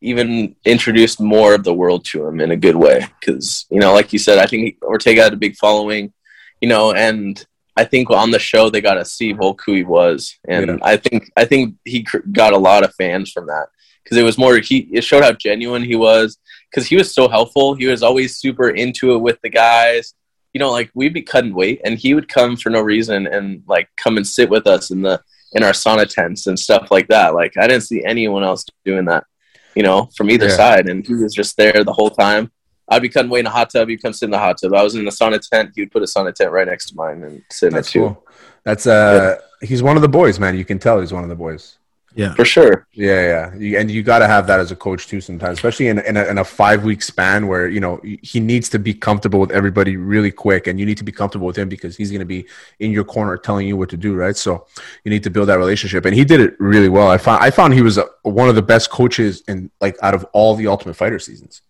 even 0.00 0.56
introduced 0.64 1.20
more 1.20 1.54
of 1.54 1.64
the 1.64 1.74
world 1.74 2.04
to 2.06 2.26
him 2.26 2.40
in 2.40 2.50
a 2.50 2.56
good 2.56 2.76
way. 2.76 3.06
Because 3.20 3.66
you 3.70 3.80
know, 3.80 3.92
like 3.92 4.12
you 4.12 4.18
said, 4.18 4.38
I 4.38 4.46
think 4.46 4.76
Ortega 4.82 5.22
had 5.22 5.32
a 5.32 5.36
big 5.36 5.56
following, 5.56 6.12
you 6.60 6.68
know, 6.68 6.92
and 6.92 7.44
I 7.76 7.84
think 7.84 8.10
on 8.10 8.30
the 8.30 8.38
show 8.38 8.68
they 8.68 8.80
got 8.80 8.94
to 8.94 9.04
see 9.04 9.32
who 9.32 9.56
he 9.66 9.84
was, 9.84 10.38
and 10.48 10.66
yeah. 10.66 10.76
I 10.82 10.96
think 10.96 11.30
I 11.36 11.44
think 11.44 11.76
he 11.84 12.06
got 12.32 12.52
a 12.52 12.58
lot 12.58 12.84
of 12.84 12.94
fans 12.94 13.30
from 13.30 13.46
that 13.46 13.66
because 14.02 14.16
it 14.16 14.22
was 14.22 14.38
more 14.38 14.56
he 14.58 14.88
it 14.92 15.04
showed 15.04 15.22
how 15.22 15.32
genuine 15.32 15.84
he 15.84 15.96
was 15.96 16.38
because 16.70 16.86
he 16.86 16.96
was 16.96 17.12
so 17.12 17.28
helpful. 17.28 17.74
He 17.74 17.86
was 17.86 18.02
always 18.02 18.36
super 18.36 18.70
into 18.70 19.14
it 19.14 19.18
with 19.18 19.38
the 19.42 19.48
guys. 19.48 20.14
You 20.52 20.58
know, 20.58 20.70
like 20.70 20.90
we'd 20.94 21.14
be 21.14 21.22
cutting 21.22 21.54
weight, 21.54 21.80
and 21.84 21.96
he 21.96 22.14
would 22.14 22.28
come 22.28 22.56
for 22.56 22.70
no 22.70 22.80
reason 22.80 23.26
and 23.26 23.62
like 23.68 23.88
come 23.96 24.16
and 24.16 24.26
sit 24.26 24.50
with 24.50 24.66
us 24.66 24.90
in 24.90 25.02
the 25.02 25.22
in 25.52 25.62
our 25.62 25.72
sauna 25.72 26.08
tents 26.08 26.46
and 26.46 26.58
stuff 26.58 26.90
like 26.90 27.08
that. 27.08 27.34
Like 27.34 27.56
I 27.56 27.66
didn't 27.66 27.84
see 27.84 28.04
anyone 28.04 28.44
else 28.44 28.64
doing 28.84 29.04
that 29.06 29.24
you 29.74 29.82
know, 29.82 30.08
from 30.16 30.30
either 30.30 30.48
yeah. 30.48 30.56
side. 30.56 30.88
And 30.88 31.06
he 31.06 31.14
was 31.14 31.34
just 31.34 31.56
there 31.56 31.84
the 31.84 31.92
whole 31.92 32.10
time. 32.10 32.50
I'd 32.88 33.02
be 33.02 33.08
cutting 33.08 33.30
weight 33.30 33.40
in 33.40 33.46
a 33.46 33.50
hot 33.50 33.70
tub. 33.70 33.88
He'd 33.88 34.02
come 34.02 34.12
sit 34.12 34.26
in 34.26 34.30
the 34.32 34.38
hot 34.38 34.56
tub. 34.60 34.74
I 34.74 34.82
was 34.82 34.96
in 34.96 35.04
the 35.04 35.12
sauna 35.12 35.40
tent. 35.40 35.70
He 35.74 35.82
would 35.82 35.92
put 35.92 36.02
a 36.02 36.06
sauna 36.06 36.34
tent 36.34 36.50
right 36.50 36.66
next 36.66 36.86
to 36.90 36.96
mine 36.96 37.22
and 37.22 37.42
sit 37.50 37.72
That's 37.72 37.74
next 37.74 37.92
to. 37.92 37.98
Cool. 37.98 38.26
That's 38.64 38.86
uh, 38.86 39.36
yeah. 39.62 39.66
he's 39.66 39.82
one 39.82 39.96
of 39.96 40.02
the 40.02 40.08
boys, 40.08 40.40
man. 40.40 40.56
You 40.56 40.64
can 40.64 40.78
tell 40.78 41.00
he's 41.00 41.12
one 41.12 41.22
of 41.22 41.28
the 41.28 41.36
boys. 41.36 41.78
Yeah, 42.14 42.34
for 42.34 42.44
sure. 42.44 42.88
Yeah, 42.92 43.50
yeah, 43.56 43.78
and 43.78 43.88
you 43.90 44.02
got 44.02 44.18
to 44.18 44.26
have 44.26 44.46
that 44.48 44.58
as 44.58 44.72
a 44.72 44.76
coach 44.76 45.06
too. 45.06 45.20
Sometimes, 45.20 45.58
especially 45.58 45.86
in 45.88 46.00
in 46.00 46.16
a, 46.16 46.24
in 46.24 46.38
a 46.38 46.44
five 46.44 46.82
week 46.82 47.02
span 47.02 47.46
where 47.46 47.68
you 47.68 47.78
know 47.78 48.00
he 48.22 48.40
needs 48.40 48.68
to 48.70 48.80
be 48.80 48.92
comfortable 48.92 49.38
with 49.38 49.52
everybody 49.52 49.96
really 49.96 50.32
quick, 50.32 50.66
and 50.66 50.80
you 50.80 50.86
need 50.86 50.98
to 50.98 51.04
be 51.04 51.12
comfortable 51.12 51.46
with 51.46 51.56
him 51.56 51.68
because 51.68 51.96
he's 51.96 52.10
going 52.10 52.20
to 52.20 52.26
be 52.26 52.46
in 52.80 52.90
your 52.90 53.04
corner 53.04 53.36
telling 53.36 53.68
you 53.68 53.76
what 53.76 53.88
to 53.90 53.96
do, 53.96 54.14
right? 54.16 54.36
So 54.36 54.66
you 55.04 55.10
need 55.10 55.22
to 55.22 55.30
build 55.30 55.48
that 55.50 55.58
relationship, 55.58 56.04
and 56.04 56.14
he 56.14 56.24
did 56.24 56.40
it 56.40 56.58
really 56.58 56.88
well. 56.88 57.08
I 57.08 57.16
found 57.16 57.44
I 57.44 57.50
found 57.50 57.74
he 57.74 57.82
was 57.82 57.96
a, 57.96 58.06
one 58.22 58.48
of 58.48 58.56
the 58.56 58.62
best 58.62 58.90
coaches 58.90 59.42
in 59.46 59.70
like 59.80 59.96
out 60.02 60.14
of 60.14 60.24
all 60.32 60.56
the 60.56 60.66
Ultimate 60.66 60.94
Fighter 60.94 61.20
seasons. 61.20 61.62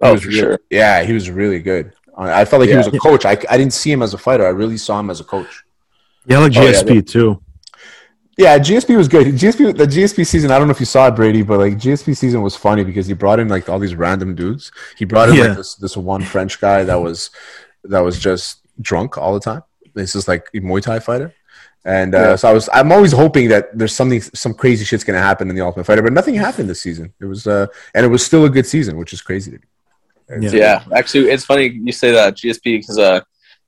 He 0.00 0.06
oh, 0.06 0.16
for 0.16 0.28
really, 0.28 0.40
sure. 0.40 0.60
Yeah, 0.70 1.02
he 1.02 1.12
was 1.12 1.30
really 1.30 1.60
good. 1.60 1.92
I 2.16 2.44
felt 2.44 2.60
like 2.60 2.68
yeah. 2.68 2.74
he 2.74 2.78
was 2.78 2.86
a 2.86 2.98
coach. 2.98 3.24
I, 3.24 3.32
I 3.50 3.58
didn't 3.58 3.72
see 3.72 3.90
him 3.90 4.02
as 4.02 4.14
a 4.14 4.18
fighter. 4.18 4.46
I 4.46 4.50
really 4.50 4.76
saw 4.76 5.00
him 5.00 5.10
as 5.10 5.20
a 5.20 5.24
coach. 5.24 5.64
Yeah, 6.26 6.38
like 6.38 6.52
GSP 6.52 6.90
oh, 6.90 6.94
yeah, 6.94 7.00
too. 7.00 7.42
Yeah, 8.36 8.58
GSP 8.58 8.96
was 8.96 9.08
good. 9.08 9.26
GSP 9.28 9.76
the 9.76 9.86
GSP 9.86 10.26
season. 10.26 10.50
I 10.50 10.58
don't 10.58 10.66
know 10.66 10.72
if 10.72 10.80
you 10.80 10.86
saw 10.86 11.08
it, 11.08 11.12
Brady, 11.12 11.42
but 11.42 11.58
like 11.58 11.74
GSP 11.74 12.16
season 12.16 12.42
was 12.42 12.56
funny 12.56 12.82
because 12.82 13.06
he 13.06 13.14
brought 13.14 13.38
in 13.38 13.48
like 13.48 13.68
all 13.68 13.78
these 13.78 13.94
random 13.94 14.34
dudes. 14.34 14.72
He 14.96 15.04
brought 15.04 15.28
in 15.28 15.36
yeah. 15.36 15.44
like 15.44 15.56
this 15.58 15.76
this 15.76 15.96
one 15.96 16.22
French 16.22 16.60
guy 16.60 16.82
that 16.84 16.96
was 16.96 17.30
that 17.84 18.00
was 18.00 18.18
just 18.18 18.60
drunk 18.80 19.16
all 19.18 19.34
the 19.34 19.40
time. 19.40 19.62
This 19.94 20.16
is 20.16 20.26
like 20.26 20.48
a 20.54 20.58
Muay 20.58 20.82
Thai 20.82 20.98
fighter. 20.98 21.32
And 21.84 22.14
uh, 22.14 22.18
yeah. 22.18 22.36
so 22.36 22.48
I 22.48 22.52
was, 22.52 22.68
I'm 22.72 22.90
always 22.92 23.12
hoping 23.12 23.48
that 23.50 23.76
there's 23.76 23.94
something, 23.94 24.20
some 24.20 24.54
crazy 24.54 24.86
shit's 24.86 25.04
gonna 25.04 25.18
happen 25.18 25.50
in 25.50 25.54
the 25.54 25.60
Ultimate 25.60 25.84
Fighter, 25.84 26.00
but 26.00 26.14
nothing 26.14 26.34
happened 26.34 26.68
this 26.68 26.80
season. 26.80 27.12
It 27.20 27.26
was, 27.26 27.46
uh, 27.46 27.66
and 27.94 28.06
it 28.06 28.08
was 28.08 28.24
still 28.24 28.46
a 28.46 28.50
good 28.50 28.66
season, 28.66 28.96
which 28.96 29.12
is 29.12 29.20
crazy 29.20 29.50
to 29.50 29.58
me. 29.58 30.48
Yeah. 30.48 30.50
yeah. 30.52 30.84
actually, 30.96 31.28
it's 31.28 31.44
funny 31.44 31.66
you 31.66 31.92
say 31.92 32.10
that 32.12 32.36
GSP 32.36 32.80
because 32.80 32.98
uh, 32.98 33.20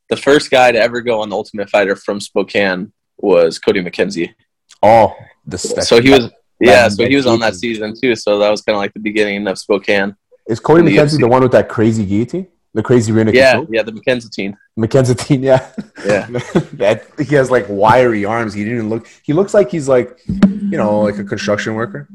the 0.08 0.16
first 0.16 0.50
guy 0.50 0.72
to 0.72 0.80
ever 0.80 1.02
go 1.02 1.20
on 1.20 1.28
the 1.28 1.36
Ultimate 1.36 1.68
Fighter 1.68 1.94
from 1.94 2.18
Spokane 2.20 2.90
was 3.18 3.58
Cody 3.58 3.82
McKenzie. 3.82 4.34
Oh, 4.82 5.14
the 5.46 5.58
so 5.58 6.00
he 6.00 6.10
was 6.10 6.30
yeah, 6.60 6.88
so 6.88 7.06
he 7.06 7.16
was 7.16 7.26
on 7.26 7.40
that 7.40 7.54
season 7.54 7.94
too. 8.00 8.16
So 8.16 8.38
that 8.38 8.50
was 8.50 8.62
kind 8.62 8.74
of 8.76 8.80
like 8.80 8.94
the 8.94 9.00
beginning 9.00 9.46
of 9.46 9.58
Spokane. 9.58 10.16
Is 10.48 10.60
Cody 10.60 10.82
McKenzie 10.82 11.18
the 11.20 11.28
one 11.28 11.42
with 11.42 11.52
that 11.52 11.68
crazy 11.68 12.04
guillotine? 12.06 12.46
The 12.74 12.82
crazy 12.82 13.10
rear 13.10 13.28
Yeah, 13.30 13.54
control? 13.54 13.74
yeah, 13.74 13.82
the 13.82 13.92
McKenzietine. 13.92 14.54
McKenzie 14.78 15.18
team, 15.18 15.42
yeah. 15.42 15.66
Yeah. 16.04 16.26
that, 16.74 17.06
he 17.18 17.34
has 17.34 17.50
like 17.50 17.64
wiry 17.68 18.24
arms. 18.24 18.52
He 18.52 18.64
didn't 18.64 18.90
look 18.90 19.08
he 19.22 19.32
looks 19.32 19.54
like 19.54 19.70
he's 19.70 19.88
like 19.88 20.18
you 20.26 20.76
know, 20.76 21.00
like 21.00 21.18
a 21.18 21.24
construction 21.24 21.74
worker. 21.74 22.08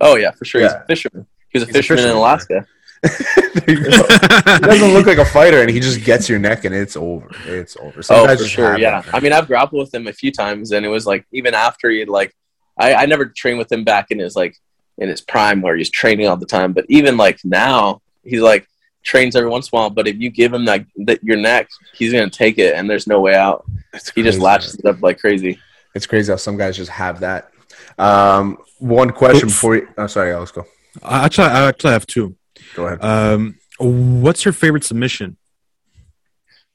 Oh 0.00 0.16
yeah, 0.16 0.32
for 0.32 0.44
sure. 0.44 0.60
Yeah. 0.60 0.68
He's 0.68 0.74
a 0.74 0.86
fisherman. 0.86 1.26
He 1.50 1.58
was 1.58 1.68
a, 1.68 1.72
fisherman, 1.72 1.78
a 1.78 1.82
fisherman, 1.82 2.10
in 2.10 2.16
Alaska. 2.16 2.66
he 3.66 3.74
doesn't 3.74 4.94
look 4.94 5.06
like 5.06 5.18
a 5.18 5.24
fighter, 5.24 5.60
and 5.60 5.70
he 5.70 5.80
just 5.80 6.04
gets 6.04 6.28
your 6.28 6.38
neck, 6.38 6.64
and 6.64 6.74
it's 6.74 6.96
over. 6.96 7.28
It's 7.46 7.76
over. 7.76 8.02
Some 8.02 8.28
oh, 8.30 8.36
for 8.36 8.44
sure. 8.44 8.78
Yeah. 8.78 9.02
I 9.12 9.20
mean, 9.20 9.32
I've 9.32 9.46
grappled 9.46 9.80
with 9.80 9.94
him 9.94 10.06
a 10.06 10.12
few 10.12 10.32
times, 10.32 10.72
and 10.72 10.84
it 10.84 10.88
was 10.88 11.06
like 11.06 11.26
even 11.32 11.54
after 11.54 11.90
he 11.90 12.00
had 12.00 12.08
like 12.08 12.34
I, 12.78 12.94
I 12.94 13.06
never 13.06 13.26
trained 13.26 13.58
with 13.58 13.70
him 13.70 13.84
back 13.84 14.10
in 14.10 14.18
his 14.18 14.36
like 14.36 14.56
in 14.98 15.08
his 15.08 15.20
prime 15.20 15.60
where 15.60 15.76
he's 15.76 15.90
training 15.90 16.26
all 16.26 16.36
the 16.36 16.46
time. 16.46 16.72
But 16.72 16.86
even 16.88 17.16
like 17.16 17.38
now, 17.44 18.02
he's 18.24 18.40
like 18.40 18.66
trains 19.02 19.36
every 19.36 19.50
once 19.50 19.68
in 19.70 19.76
a 19.76 19.80
while. 19.80 19.90
But 19.90 20.08
if 20.08 20.16
you 20.16 20.30
give 20.30 20.52
him 20.52 20.64
that, 20.64 20.86
that 21.04 21.22
your 21.22 21.36
neck, 21.36 21.68
he's 21.94 22.12
gonna 22.12 22.30
take 22.30 22.58
it, 22.58 22.74
and 22.74 22.88
there's 22.88 23.06
no 23.06 23.20
way 23.20 23.34
out. 23.34 23.64
It's 23.92 24.10
He 24.10 24.22
just 24.22 24.38
latches 24.38 24.82
man. 24.82 24.92
it 24.92 24.96
up 24.96 25.02
like 25.02 25.18
crazy. 25.18 25.58
It's 25.94 26.06
crazy 26.06 26.32
how 26.32 26.36
some 26.36 26.56
guys 26.56 26.76
just 26.76 26.90
have 26.90 27.20
that. 27.20 27.50
Um, 27.98 28.58
one 28.78 29.10
question 29.10 29.46
Oops. 29.46 29.54
before 29.54 29.76
you. 29.76 29.88
Oh, 29.96 30.06
sorry, 30.06 30.34
let's 30.34 30.50
go. 30.50 30.66
I 31.02 31.24
actually, 31.24 31.48
I 31.48 31.68
actually 31.68 31.92
have 31.92 32.06
two. 32.06 32.36
Go 32.74 32.86
ahead. 32.86 33.02
Um, 33.02 33.58
what's 33.78 34.44
your 34.44 34.52
favorite 34.52 34.84
submission? 34.84 35.36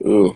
Ooh, 0.06 0.36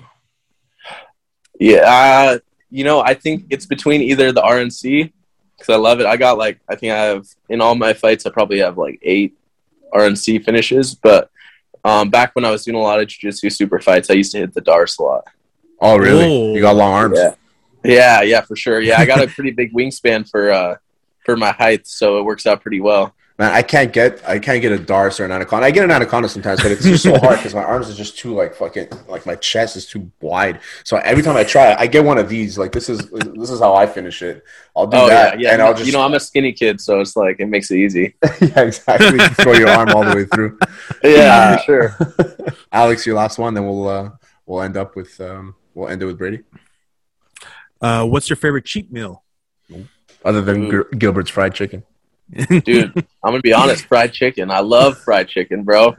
yeah. 1.59 1.77
Uh, 1.77 2.39
you 2.69 2.83
know, 2.83 3.01
I 3.01 3.13
think 3.13 3.45
it's 3.49 3.65
between 3.65 4.01
either 4.01 4.31
the 4.31 4.41
RNC 4.41 5.11
because 5.57 5.73
I 5.73 5.77
love 5.77 5.99
it. 5.99 6.05
I 6.05 6.17
got 6.17 6.37
like 6.37 6.59
I 6.67 6.75
think 6.75 6.91
I 6.93 6.97
have 6.97 7.25
in 7.49 7.61
all 7.61 7.75
my 7.75 7.93
fights 7.93 8.25
I 8.25 8.29
probably 8.29 8.59
have 8.59 8.77
like 8.77 8.99
eight 9.01 9.37
RNC 9.93 10.43
finishes. 10.43 10.95
But 10.95 11.29
um, 11.85 12.09
back 12.09 12.35
when 12.35 12.45
I 12.45 12.51
was 12.51 12.65
doing 12.65 12.75
a 12.75 12.81
lot 12.81 12.99
of 12.99 13.07
jiu-jitsu 13.07 13.49
super 13.49 13.79
fights, 13.79 14.09
I 14.09 14.13
used 14.13 14.31
to 14.33 14.39
hit 14.39 14.53
the 14.53 14.61
D'Arce 14.61 14.97
a 14.97 15.03
lot. 15.03 15.27
oh, 15.81 15.97
really? 15.97 16.53
You 16.53 16.61
got 16.61 16.75
long 16.75 16.93
arms. 16.93 17.17
Yeah. 17.17 17.35
Yeah, 17.85 18.21
yeah, 18.21 18.41
for 18.41 18.55
sure. 18.55 18.79
Yeah, 18.79 18.99
I 18.99 19.05
got 19.05 19.21
a 19.21 19.27
pretty 19.27 19.51
big 19.51 19.73
wingspan 19.77 20.29
for 20.29 20.51
uh 20.51 20.75
for 21.25 21.35
my 21.37 21.51
height, 21.51 21.87
so 21.87 22.17
it 22.17 22.23
works 22.23 22.45
out 22.45 22.61
pretty 22.61 22.79
well. 22.81 23.13
Man, 23.39 23.51
I 23.51 23.63
can't 23.63 23.91
get 23.91 24.21
I 24.29 24.37
can't 24.37 24.61
get 24.61 24.71
a 24.71 24.77
D'Arce 24.77 25.19
or 25.19 25.25
an 25.25 25.31
Anaconda. 25.31 25.65
I 25.65 25.71
get 25.71 25.83
an 25.83 25.89
Anaconda 25.89 26.29
sometimes, 26.29 26.61
but 26.61 26.71
it's 26.71 26.83
just 26.83 27.01
so 27.01 27.17
hard 27.17 27.37
because 27.37 27.55
my 27.55 27.63
arms 27.63 27.89
are 27.89 27.95
just 27.95 28.15
too 28.15 28.35
like 28.35 28.53
fucking 28.53 28.89
like 29.07 29.25
my 29.25 29.33
chest 29.35 29.75
is 29.75 29.87
too 29.87 30.11
wide. 30.21 30.59
So 30.83 30.97
every 30.97 31.23
time 31.23 31.35
I 31.35 31.43
try, 31.43 31.73
I 31.73 31.87
get 31.87 32.03
one 32.05 32.19
of 32.19 32.29
these. 32.29 32.59
Like 32.59 32.71
this 32.71 32.89
is 32.89 33.09
this 33.09 33.49
is 33.49 33.59
how 33.59 33.73
I 33.73 33.87
finish 33.87 34.21
it. 34.21 34.43
I'll 34.75 34.85
do 34.85 34.97
Oh 34.97 35.07
that, 35.07 35.39
yeah, 35.39 35.47
yeah. 35.47 35.53
and 35.53 35.63
I'll 35.63 35.73
just 35.73 35.87
you 35.87 35.93
know, 35.93 36.01
I'm 36.01 36.13
a 36.13 36.19
skinny 36.19 36.53
kid, 36.53 36.79
so 36.79 36.99
it's 36.99 37.15
like 37.15 37.39
it 37.39 37.47
makes 37.47 37.71
it 37.71 37.77
easy. 37.77 38.13
yeah, 38.39 38.61
exactly. 38.61 39.17
Throw 39.43 39.53
your 39.53 39.69
arm 39.69 39.89
all 39.95 40.03
the 40.03 40.15
way 40.15 40.25
through. 40.25 40.59
Yeah, 41.03 41.57
for 41.57 41.63
sure. 41.63 41.97
Alex, 42.71 43.05
your 43.07 43.15
last 43.15 43.39
one, 43.39 43.55
then 43.55 43.65
we'll 43.65 43.87
uh, 43.87 44.09
we'll 44.45 44.61
end 44.61 44.77
up 44.77 44.95
with 44.95 45.19
um, 45.19 45.55
we'll 45.73 45.89
end 45.89 46.03
it 46.03 46.05
with 46.05 46.19
Brady. 46.19 46.41
Uh, 47.81 48.05
what's 48.05 48.29
your 48.29 48.37
favorite 48.37 48.65
cheat 48.65 48.91
meal? 48.91 49.23
Other 50.23 50.41
than 50.41 50.69
Gil- 50.69 50.85
Gilbert's 50.97 51.31
fried 51.31 51.53
chicken. 51.55 51.83
Dude, 52.33 52.93
I'm 52.95 53.31
gonna 53.31 53.41
be 53.41 53.53
honest, 53.53 53.85
fried 53.85 54.13
chicken. 54.13 54.51
I 54.51 54.59
love 54.59 54.97
fried 54.97 55.27
chicken, 55.27 55.63
bro. 55.63 55.95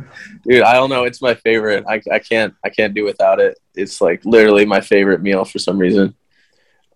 Dude, 0.47 0.63
I 0.63 0.75
don't 0.75 0.91
know, 0.91 1.05
it's 1.05 1.23
my 1.23 1.35
favorite. 1.35 1.85
I, 1.89 2.01
I 2.13 2.19
can't 2.19 2.55
I 2.65 2.71
can't 2.71 2.95
do 2.95 3.05
without 3.05 3.41
it. 3.41 3.59
It's 3.75 4.01
like 4.01 4.25
literally 4.25 4.65
my 4.65 4.81
favorite 4.81 5.23
meal 5.23 5.45
for 5.45 5.59
some 5.59 5.79
reason. 5.79 6.15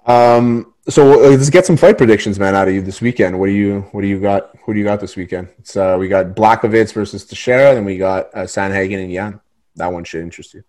Um, 0.06 0.74
so 0.88 1.24
uh, 1.24 1.28
let's 1.28 1.50
get 1.50 1.66
some 1.66 1.76
fight 1.76 1.98
predictions, 1.98 2.38
man, 2.38 2.54
out 2.54 2.66
of 2.66 2.74
you 2.74 2.80
this 2.80 3.00
weekend. 3.00 3.38
What 3.38 3.46
do 3.46 3.52
you 3.52 3.82
what 3.92 4.00
do 4.00 4.06
you 4.06 4.20
got? 4.20 4.50
Who 4.64 4.72
do 4.72 4.78
you 4.78 4.84
got 4.84 5.00
this 5.00 5.16
weekend? 5.16 5.48
It's 5.58 5.76
uh, 5.76 5.96
we 5.98 6.08
got 6.08 6.34
Blachowicz 6.34 6.92
versus 6.92 7.24
Teixeira, 7.24 7.74
then 7.74 7.84
we 7.84 7.98
got 7.98 8.34
uh, 8.34 8.44
Sandhagen 8.44 9.02
and 9.02 9.12
Yan. 9.12 9.40
That 9.76 9.92
one 9.92 10.04
should 10.04 10.22
interest 10.22 10.54
you. 10.54 10.64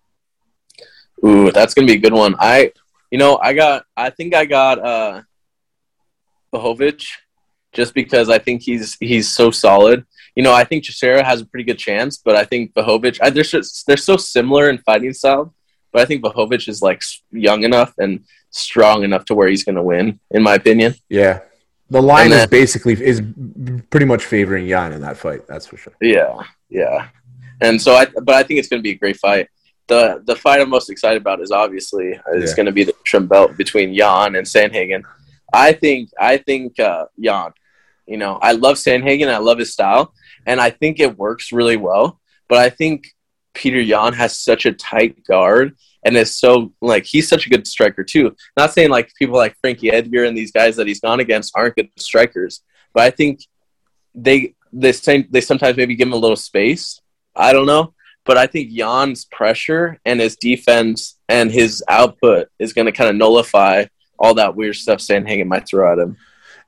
Ooh, 1.26 1.52
that's 1.52 1.74
gonna 1.74 1.88
be 1.88 1.94
a 1.94 2.00
good 2.00 2.14
one. 2.14 2.36
I 2.38 2.74
you 3.12 3.18
know, 3.18 3.40
I 3.42 3.54
got 3.54 3.86
I 3.96 4.10
think 4.10 4.36
I 4.36 4.46
got 4.46 4.80
uh 4.80 5.22
Blachowicz 6.54 7.06
just 7.74 7.94
because 7.94 8.30
I 8.30 8.40
think 8.40 8.62
he's 8.62 8.96
he's 9.00 9.30
so 9.30 9.52
solid. 9.52 10.06
You 10.36 10.44
know, 10.44 10.54
I 10.54 10.64
think 10.64 10.84
Teixeira 10.86 11.24
has 11.24 11.42
a 11.42 11.46
pretty 11.46 11.64
good 11.66 11.78
chance, 11.80 12.18
but 12.18 12.36
I 12.36 12.46
think 12.46 12.74
Blachowicz 12.74 13.20
I, 13.22 13.30
they're 13.30 13.44
just, 13.44 13.86
they're 13.88 13.98
so 13.98 14.16
similar 14.18 14.70
in 14.70 14.78
fighting 14.80 15.12
style, 15.14 15.54
but 15.92 16.02
I 16.02 16.06
think 16.06 16.24
Blachowicz 16.24 16.68
is 16.70 16.82
like 16.82 17.02
young 17.32 17.64
enough 17.64 17.94
and 17.98 18.24
strong 18.52 19.04
enough 19.04 19.26
to 19.26 19.36
where 19.36 19.48
he's 19.50 19.64
going 19.64 19.76
to 19.76 19.84
win, 19.84 20.20
in 20.32 20.42
my 20.44 20.56
opinion. 20.56 20.96
Yeah, 21.10 21.40
the 21.90 22.02
line 22.02 22.32
And 22.32 22.42
is 22.42 22.48
basically 22.48 22.94
is 23.04 23.22
pretty 23.90 24.06
much 24.06 24.24
favoring 24.24 24.66
Yan 24.68 24.94
in 24.94 25.02
that 25.02 25.18
fight. 25.18 25.46
That's 25.48 25.66
for 25.66 25.78
sure. 25.78 25.94
Yeah, 26.02 26.38
yeah. 26.70 27.10
And 27.62 27.82
so 27.82 27.94
I, 27.94 28.06
but 28.06 28.36
I 28.36 28.44
think 28.44 28.60
it's 28.60 28.70
going 28.70 28.80
to 28.82 28.84
be 28.84 28.92
a 28.92 28.98
great 28.98 29.18
fight. 29.18 29.50
The 29.88 30.22
the 30.26 30.36
fight 30.36 30.62
I'm 30.62 30.70
most 30.70 30.90
excited 30.90 31.20
about 31.22 31.42
is 31.42 31.52
obviously 31.52 32.18
is 32.34 32.52
Yeah. 32.52 32.56
going 32.56 32.68
to 32.68 32.72
be 32.72 32.84
the 32.86 32.94
trim 33.04 33.28
belt 33.28 33.58
between 33.58 33.94
Yan 33.94 34.36
and 34.36 34.46
Sandhagen. 34.46 35.04
I 35.54 35.74
think 35.74 36.10
I 36.20 36.38
think 36.38 36.80
uh, 36.80 37.06
Yan. 37.18 37.52
You 38.10 38.18
know, 38.18 38.40
I 38.42 38.54
love 38.54 38.78
Sandhagen. 38.78 39.28
I 39.28 39.38
love 39.38 39.60
his 39.60 39.72
style, 39.72 40.14
and 40.48 40.60
I 40.60 40.72
think 40.72 41.00
it 41.00 41.18
works 41.18 41.52
really 41.52 41.78
well. 41.78 42.20
But 42.48 42.58
I 42.58 42.72
think 42.72 43.14
Peter 43.54 43.80
Yan 43.80 44.14
has 44.14 44.36
such 44.36 44.66
a 44.66 44.74
tight 44.74 45.24
guard 45.26 45.76
and 46.04 46.18
is 46.18 46.34
so 46.36 46.74
like 46.82 47.06
he's 47.06 47.30
such 47.30 47.46
a 47.46 47.50
good 47.50 47.68
striker 47.68 48.04
too. 48.04 48.36
Not 48.58 48.74
saying 48.74 48.90
like 48.90 49.14
people 49.14 49.36
like 49.36 49.56
Frankie 49.62 49.92
Edgar 49.92 50.24
and 50.24 50.36
these 50.36 50.52
guys 50.52 50.76
that 50.78 50.88
he's 50.88 51.00
gone 51.00 51.20
against 51.20 51.54
aren't 51.56 51.76
good 51.76 51.90
strikers, 52.00 52.62
but 52.94 53.04
I 53.04 53.12
think 53.12 53.42
they 54.16 54.56
they 54.74 54.92
they 55.30 55.42
sometimes 55.42 55.78
maybe 55.78 55.96
give 55.96 56.08
him 56.08 56.14
a 56.14 56.18
little 56.18 56.36
space. 56.36 57.02
I 57.36 57.54
don't 57.54 57.68
know, 57.68 57.94
but 58.26 58.38
I 58.38 58.48
think 58.48 58.70
Yan's 58.72 59.26
pressure 59.26 60.00
and 60.04 60.20
his 60.20 60.36
defense 60.36 61.20
and 61.28 61.52
his 61.52 61.84
output 61.88 62.48
is 62.58 62.74
going 62.74 62.88
to 62.88 62.92
kind 62.92 63.10
of 63.12 63.16
nullify 63.16 63.86
all 64.18 64.34
that 64.34 64.56
weird 64.56 64.76
stuff 64.76 64.98
Sandhagen 64.98 65.46
might 65.46 65.68
throw 65.68 65.92
at 65.92 66.00
him. 66.00 66.18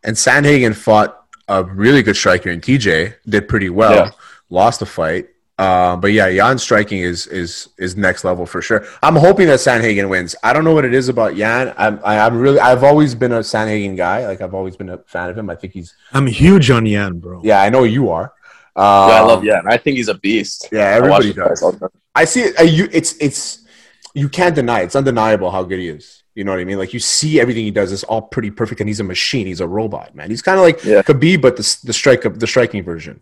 And 0.04 0.16
Sandhagen 0.16 0.76
fought 0.76 1.21
a 1.60 1.64
really 1.64 2.02
good 2.04 2.16
striker 2.16 2.50
in 2.50 2.62
TJ, 2.62 3.14
did 3.28 3.48
pretty 3.48 3.70
well, 3.70 3.94
Yeah. 3.96 4.12
lost 4.50 4.80
the 4.80 4.86
fight. 4.86 5.28
Uh, 5.58 5.96
but 5.96 6.12
yeah, 6.12 6.28
Yan's 6.28 6.64
striking 6.64 7.00
is 7.12 7.28
is 7.28 7.70
is 7.78 7.96
next 7.96 8.24
level 8.24 8.46
for 8.48 8.62
sure. 8.64 8.84
I'm 9.04 9.16
hoping 9.16 9.46
that 9.48 9.60
Sandhagen 9.60 10.10
wins. 10.10 10.36
I 10.44 10.54
don't 10.54 10.64
know 10.64 10.74
what 10.74 10.86
it 10.86 10.94
is 10.96 11.08
about 11.08 11.36
Yan. 11.36 11.74
I'm 11.78 12.00
I, 12.04 12.18
I'm 12.26 12.36
really 12.40 12.60
I've 12.60 12.84
always 12.84 13.14
been 13.14 13.32
a 13.32 13.40
Sandhagen 13.42 13.96
guy. 13.96 14.26
Like 14.28 14.42
I've 14.42 14.56
always 14.56 14.76
been 14.76 14.90
a 14.90 14.98
fan 15.14 15.30
of 15.30 15.38
him. 15.38 15.52
I 15.52 15.56
think 15.56 15.74
he's 15.74 15.94
I'm 16.14 16.26
huge 16.26 16.72
on 16.72 16.86
Yan, 16.88 17.20
bro. 17.20 17.42
yeah. 17.44 17.62
I 17.62 17.70
know 17.70 17.84
you 17.84 18.10
are. 18.10 18.34
Um, 18.76 19.10
yeah, 19.10 19.22
I 19.22 19.22
love 19.22 19.44
Yan. 19.44 19.64
I 19.68 19.78
think 19.78 19.98
he's 19.98 20.08
a 20.08 20.16
beast. 20.16 20.70
Yeah, 20.72 20.86
everybody 20.98 21.28
his 21.28 21.36
fights 21.36 21.50
does. 21.50 21.62
all 21.64 21.72
the 21.74 21.80
time. 21.80 21.90
I 22.16 22.26
see 22.26 22.42
it. 22.42 22.60
Uh, 22.60 22.64
you, 22.64 22.88
it's 22.92 23.14
it's 23.20 23.68
you 24.16 24.30
can't 24.30 24.56
deny. 24.56 24.80
It. 24.82 24.86
It's 24.86 24.96
undeniable 24.96 25.52
how 25.52 25.62
good 25.64 25.80
he 25.80 25.90
is. 25.90 26.21
You 26.36 26.44
know 26.44 26.52
what 26.52 26.60
I 26.60 26.64
mean? 26.64 26.78
Like 26.78 26.94
you 26.94 27.00
see 27.00 27.40
everything 27.40 27.66
he 27.66 27.72
does 27.72 27.92
is 27.92 28.04
all 28.06 28.22
pretty 28.22 28.52
perfect, 28.52 28.80
and 28.80 28.88
he's 28.90 29.00
a 29.00 29.04
machine. 29.04 29.48
He's 29.48 29.60
a 29.60 29.68
robot, 29.68 30.16
man. 30.16 30.30
He's 30.30 30.42
kind 30.42 30.58
of 30.58 30.64
like 30.64 30.84
Yeah. 30.84 31.02
Khabib, 31.02 31.42
but 31.42 31.58
the 31.58 31.78
the 31.84 31.94
strike 31.94 32.22
the 32.22 32.48
striking 32.48 32.84
version. 32.84 33.22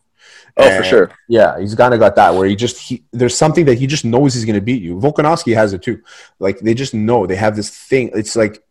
Oh, 0.58 0.78
for 0.78 0.84
sure. 0.84 1.12
Yeah, 1.28 1.60
he's 1.60 1.76
kind 1.76 1.94
of 1.94 2.00
got 2.00 2.16
that 2.16 2.36
where 2.36 2.48
he 2.48 2.56
just 2.56 2.78
he, 2.78 3.04
there's 3.12 3.38
something 3.38 3.66
that 3.66 3.78
he 3.78 3.88
just 3.88 4.04
knows 4.04 4.34
he's 4.34 4.46
going 4.46 4.56
to 4.56 4.62
beat 4.62 4.82
you. 4.82 4.96
Volkanovski 4.96 5.54
has 5.56 5.74
it 5.74 5.82
too. 5.82 6.02
Like 6.40 6.60
they 6.60 6.74
just 6.74 6.94
know 6.94 7.26
they 7.26 7.36
have 7.36 7.56
this 7.56 7.70
thing. 7.70 8.12
It's 8.14 8.36
like 8.36 8.62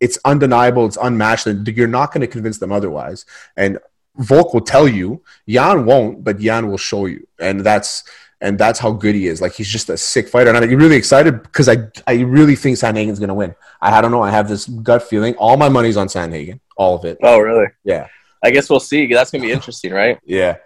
it's 0.00 0.18
undeniable. 0.24 0.86
It's 0.86 0.98
unmatched, 1.00 1.46
and 1.46 1.66
you're 1.68 1.88
not 1.88 2.12
going 2.12 2.22
to 2.22 2.26
convince 2.26 2.58
them 2.58 2.72
otherwise. 2.72 3.24
And 3.56 3.78
Volk 4.16 4.54
will 4.54 4.62
tell 4.62 4.88
you. 4.88 5.22
Yan 5.46 5.84
won't, 5.84 6.24
but 6.24 6.40
Yan 6.40 6.68
will 6.68 6.78
show 6.78 7.06
you, 7.06 7.26
and 7.38 7.60
that's 7.60 8.04
and 8.40 8.58
that's 8.58 8.78
how 8.78 8.92
good 8.92 9.14
he 9.14 9.26
is. 9.26 9.40
Like 9.40 9.52
he's 9.54 9.68
just 9.68 9.88
a 9.88 9.96
sick 9.96 10.28
fighter, 10.28 10.50
and 10.50 10.58
I'm 10.58 10.70
really 10.78 10.96
excited 10.96 11.42
because 11.42 11.68
I 11.68 11.88
I 12.06 12.20
really 12.22 12.56
think 12.56 12.76
Sandhagen's 12.76 13.18
going 13.18 13.28
to 13.28 13.34
win. 13.34 13.54
I, 13.80 13.98
I 13.98 14.00
don't 14.00 14.10
know. 14.10 14.22
I 14.22 14.30
have 14.30 14.48
this 14.48 14.66
gut 14.66 15.02
feeling. 15.02 15.34
All 15.36 15.56
my 15.56 15.68
money's 15.68 15.96
on 15.96 16.08
Sandhagen, 16.08 16.60
all 16.76 16.96
of 16.96 17.04
it. 17.04 17.18
Oh, 17.22 17.38
really? 17.38 17.66
Yeah. 17.84 18.08
I 18.42 18.50
guess 18.50 18.68
we'll 18.68 18.80
see. 18.80 19.06
That's 19.12 19.30
going 19.30 19.42
to 19.42 19.48
be 19.48 19.52
interesting, 19.52 19.92
right? 19.92 20.18
Yeah. 20.26 20.56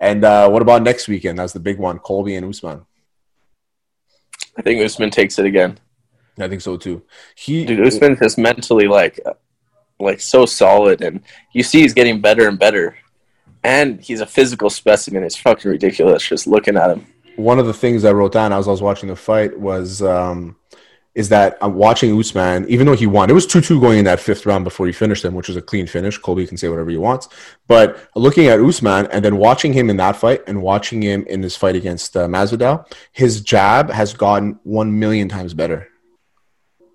And 0.00 0.24
uh, 0.24 0.48
what 0.48 0.62
about 0.62 0.82
next 0.82 1.08
weekend? 1.08 1.40
That's 1.40 1.52
the 1.52 1.60
big 1.60 1.78
one. 1.78 1.98
Colby 1.98 2.36
and 2.36 2.46
Usman. 2.46 2.86
I 4.56 4.62
think 4.62 4.80
Usman 4.80 5.10
takes 5.10 5.40
it 5.40 5.44
again. 5.44 5.78
I 6.38 6.48
think 6.48 6.60
so 6.60 6.76
too. 6.76 7.02
He 7.34 7.64
Dude, 7.64 7.84
Usman's 7.84 8.20
just 8.20 8.38
mentally 8.38 8.86
like, 8.86 9.18
like 9.98 10.20
so 10.20 10.46
solid, 10.46 11.02
and 11.02 11.20
you 11.52 11.64
see 11.64 11.82
he's 11.82 11.94
getting 11.94 12.20
better 12.20 12.46
and 12.46 12.58
better. 12.58 12.96
And 13.64 14.00
he's 14.00 14.20
a 14.20 14.26
physical 14.26 14.70
specimen. 14.70 15.24
It's 15.24 15.36
fucking 15.36 15.68
ridiculous 15.68 16.26
just 16.26 16.46
looking 16.46 16.76
at 16.76 16.90
him. 16.90 17.06
One 17.38 17.58
of 17.58 17.66
the 17.66 17.74
things 17.74 18.04
I 18.04 18.12
wrote 18.12 18.32
down 18.32 18.52
as 18.52 18.66
I 18.66 18.72
was 18.72 18.82
watching 18.82 19.08
the 19.08 19.16
fight 19.16 19.58
was 19.58 20.02
um, 20.02 20.56
is 21.14 21.28
that 21.30 21.58
I'm 21.60 21.74
watching 21.74 22.16
Usman, 22.16 22.68
even 22.68 22.86
though 22.86 22.94
he 22.94 23.06
won, 23.06 23.28
it 23.30 23.32
was 23.32 23.46
2 23.46 23.60
2 23.60 23.80
going 23.80 23.98
in 23.98 24.04
that 24.04 24.20
fifth 24.20 24.46
round 24.46 24.62
before 24.62 24.86
he 24.86 24.92
finished 24.92 25.24
him, 25.24 25.34
which 25.34 25.48
was 25.48 25.56
a 25.56 25.62
clean 25.62 25.86
finish. 25.86 26.18
Colby 26.18 26.46
can 26.46 26.56
say 26.56 26.68
whatever 26.68 26.90
he 26.90 26.96
wants. 26.96 27.28
But 27.66 28.08
looking 28.14 28.46
at 28.46 28.60
Usman 28.60 29.06
and 29.06 29.24
then 29.24 29.36
watching 29.36 29.72
him 29.72 29.90
in 29.90 29.96
that 29.96 30.16
fight 30.16 30.42
and 30.46 30.62
watching 30.62 31.02
him 31.02 31.24
in 31.26 31.42
his 31.42 31.56
fight 31.56 31.74
against 31.74 32.16
uh, 32.16 32.28
Masvidal, 32.28 32.90
his 33.12 33.40
jab 33.40 33.90
has 33.90 34.14
gotten 34.14 34.60
1 34.62 34.98
million 34.98 35.28
times 35.28 35.54
better. 35.54 35.88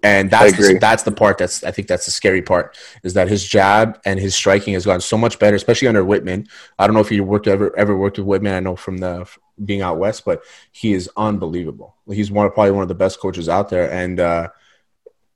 And 0.03 0.29
that's 0.29 0.58
the, 0.58 0.77
that's 0.79 1.03
the 1.03 1.12
part 1.12 1.38
that's 1.38 1.63
I 1.63 1.71
think 1.71 1.88
that's 1.88 2.06
the 2.06 2.12
scary 2.12 2.41
part 2.41 2.77
is 3.03 3.13
that 3.13 3.29
his 3.29 3.45
jab 3.45 3.99
and 4.06 4.19
his 4.19 4.36
striking 4.36 4.73
has 4.73 4.86
gotten 4.86 5.01
so 5.01 5.17
much 5.17 5.39
better, 5.39 5.56
especially 5.56 5.88
under 5.88 6.03
Wittman. 6.03 6.47
I 6.77 6.88
don't 6.88 6.93
know 6.93 6.99
if 6.99 7.10
you 7.10 7.23
worked 7.23 7.47
ever 7.47 7.73
ever 7.77 7.97
worked 7.97 8.19
with 8.19 8.27
Wittman. 8.27 8.53
I 8.53 8.60
know 8.60 8.75
from 8.75 8.97
the 8.97 9.25
being 9.63 9.81
out 9.81 9.97
west, 9.97 10.25
but 10.25 10.41
he 10.71 10.93
is 10.93 11.09
unbelievable. 11.17 11.95
He's 12.09 12.31
one 12.31 12.49
probably 12.51 12.71
one 12.71 12.81
of 12.83 12.87
the 12.87 12.95
best 12.95 13.19
coaches 13.19 13.47
out 13.49 13.69
there, 13.69 13.91
and 13.91 14.19
uh, 14.19 14.49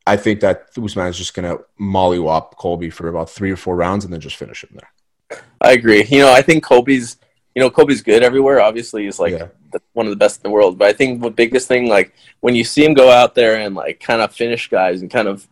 I 0.05 0.17
think 0.17 0.39
that 0.41 0.69
Usman 0.81 1.07
is 1.07 1.17
just 1.17 1.33
gonna 1.33 1.57
mollywop 1.79 2.55
Colby 2.57 2.89
for 2.89 3.07
about 3.09 3.29
three 3.29 3.51
or 3.51 3.57
four 3.57 3.75
rounds 3.75 4.05
and 4.05 4.13
then 4.13 4.21
just 4.21 4.37
finish 4.37 4.63
him 4.63 4.71
there. 4.73 5.39
I 5.61 5.73
agree. 5.73 6.05
You 6.05 6.19
know, 6.19 6.31
I 6.31 6.41
think 6.41 6.63
Colby's, 6.63 7.17
you 7.55 7.61
know, 7.61 7.69
Colby's 7.69 8.01
good 8.01 8.23
everywhere. 8.23 8.61
Obviously, 8.61 9.05
he's 9.05 9.19
like 9.19 9.33
Yeah. 9.33 9.47
the, 9.73 9.81
one 9.93 10.05
of 10.05 10.11
the 10.11 10.15
best 10.17 10.37
in 10.37 10.43
the 10.43 10.53
world. 10.53 10.77
But 10.77 10.87
I 10.87 10.93
think 10.93 11.21
the 11.21 11.29
biggest 11.29 11.67
thing, 11.67 11.87
like 11.89 12.13
when 12.39 12.55
you 12.55 12.63
see 12.63 12.85
him 12.85 12.93
go 12.93 13.11
out 13.11 13.35
there 13.35 13.57
and 13.59 13.75
like 13.75 13.99
kind 13.99 14.21
of 14.21 14.33
finish 14.33 14.69
guys 14.69 15.01
and 15.01 15.11
kind 15.11 15.27
of, 15.27 15.47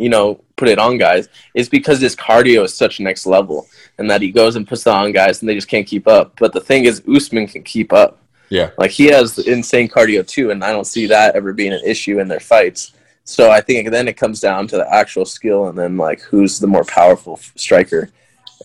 you 0.00 0.08
know, 0.08 0.42
put 0.56 0.68
it 0.68 0.78
on 0.78 0.98
guys 0.98 1.28
is 1.54 1.68
because 1.68 2.00
his 2.00 2.16
cardio 2.16 2.64
is 2.64 2.74
such 2.74 3.00
next 3.00 3.26
level 3.26 3.66
and 3.98 4.10
that 4.10 4.22
he 4.22 4.30
goes 4.30 4.56
and 4.56 4.66
puts 4.66 4.86
it 4.86 4.92
on 4.92 5.12
guys 5.12 5.40
and 5.40 5.48
they 5.48 5.54
just 5.54 5.68
can't 5.68 5.86
keep 5.86 6.08
up. 6.08 6.34
But 6.38 6.52
the 6.52 6.60
thing 6.60 6.84
is, 6.84 7.02
Usman 7.08 7.46
can 7.46 7.62
keep 7.62 7.92
up. 7.92 8.18
Yeah. 8.48 8.70
Like 8.78 8.90
he 8.90 9.06
has 9.06 9.38
insane 9.38 9.88
cardio 9.88 10.26
too, 10.26 10.50
and 10.50 10.64
I 10.64 10.72
don't 10.72 10.86
see 10.86 11.06
that 11.06 11.36
ever 11.36 11.52
being 11.52 11.72
an 11.72 11.82
issue 11.84 12.18
in 12.18 12.28
their 12.28 12.40
fights. 12.40 12.92
So 13.24 13.50
I 13.50 13.60
think 13.60 13.90
then 13.90 14.08
it 14.08 14.16
comes 14.16 14.40
down 14.40 14.66
to 14.68 14.76
the 14.76 14.92
actual 14.92 15.24
skill 15.24 15.68
and 15.68 15.78
then 15.78 15.96
like 15.96 16.20
who's 16.20 16.58
the 16.58 16.66
more 16.66 16.84
powerful 16.84 17.38
striker. 17.54 18.10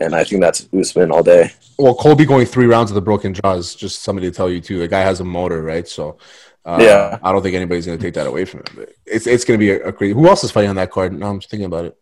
And 0.02 0.16
I 0.16 0.24
think 0.24 0.42
that's 0.42 0.68
Usman 0.74 1.12
all 1.12 1.24
day. 1.24 1.52
Well, 1.78 1.96
Colby 1.96 2.26
going 2.26 2.46
three 2.46 2.66
rounds 2.66 2.90
of 2.90 2.96
the 2.96 3.02
broken 3.02 3.34
jaw 3.34 3.54
is 3.54 3.76
just 3.76 4.02
somebody 4.02 4.30
to 4.30 4.36
tell 4.36 4.50
you 4.50 4.62
too. 4.62 4.80
The 4.80 4.88
guy 4.88 5.02
has 5.02 5.20
a 5.20 5.26
motor, 5.26 5.62
right? 5.62 5.88
So, 5.88 6.18
uh, 6.66 6.78
Yeah. 6.82 7.18
I 7.24 7.32
don't 7.32 7.42
think 7.42 7.56
anybody's 7.56 7.86
going 7.86 7.98
to 7.98 8.04
take 8.04 8.14
that 8.16 8.28
away 8.28 8.46
from 8.46 8.62
him. 8.62 8.66
But 8.76 8.90
it's 9.06 9.28
it's 9.28 9.46
going 9.46 9.60
to 9.60 9.64
be 9.64 9.72
a, 9.72 9.88
a 9.88 9.94
crazy. 9.94 10.14
Who 10.14 10.28
else 10.28 10.44
is 10.44 10.52
fighting 10.52 10.70
on 10.72 10.76
that 10.78 10.92
card? 10.92 11.14
No, 11.18 11.28
I'm 11.28 11.40
just 11.40 11.50
thinking 11.52 11.66
about 11.66 11.86
it. 11.86 11.98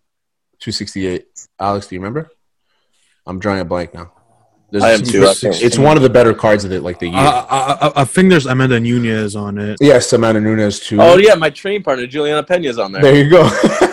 Two 0.59 0.71
sixty 0.71 1.05
eight. 1.07 1.27
Alex, 1.59 1.87
do 1.87 1.95
you 1.95 2.01
remember? 2.01 2.29
I'm 3.25 3.39
drawing 3.39 3.59
a 3.59 3.65
blank 3.65 3.93
now. 3.93 4.11
There's 4.71 4.83
I 4.83 4.91
am 4.91 5.01
too, 5.03 5.23
It's 5.43 5.77
one 5.77 5.97
of 5.97 6.03
the 6.03 6.09
better 6.09 6.33
cards 6.33 6.65
of 6.65 6.71
it, 6.71 6.81
like 6.81 6.97
the 6.97 7.07
year. 7.07 7.15
I, 7.19 7.45
I, 7.81 7.87
I- 7.89 8.01
I 8.01 8.05
think 8.05 8.31
there's 8.31 8.47
Amanda 8.47 8.79
Nunes 8.79 9.35
on 9.35 9.59
it. 9.59 9.77
yes, 9.79 10.11
Amanda 10.13 10.41
Nunes 10.41 10.79
too. 10.79 10.99
Oh 10.99 11.17
yeah, 11.17 11.35
my 11.35 11.51
training 11.51 11.83
partner 11.83 12.07
Juliana 12.07 12.41
Pena's 12.43 12.79
on 12.79 12.91
there. 12.91 13.01
There 13.03 13.15
you 13.23 13.29
go. 13.29 13.41
oh 13.43 13.49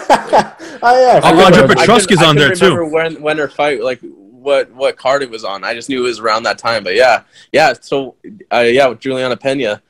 yeah. 0.08 0.50
I 0.82 1.20
Oh, 1.22 1.30
forgot 1.30 1.44
Andre 1.44 1.64
about 1.64 1.68
that. 1.68 1.78
I 1.78 1.86
Petroski's 1.86 2.06
couldn't- 2.06 2.24
I 2.24 2.28
on 2.28 2.36
there, 2.36 2.54
too. 2.54 2.64
remember 2.76 2.84
When 2.86 3.20
when 3.22 3.38
her 3.38 3.48
fight, 3.48 3.82
like 3.82 4.00
what 4.02 4.70
what 4.72 4.96
card 4.96 5.22
it 5.22 5.30
was 5.30 5.44
on. 5.44 5.64
I 5.64 5.74
just 5.74 5.88
knew 5.90 6.00
it 6.04 6.08
was 6.08 6.18
around 6.20 6.44
that 6.44 6.56
time. 6.58 6.82
But 6.82 6.94
yeah, 6.94 7.22
yeah. 7.52 7.74
So 7.78 8.16
uh, 8.52 8.60
yeah, 8.60 8.86
with 8.86 9.00
Juliana 9.00 9.36
Pena, 9.36 9.82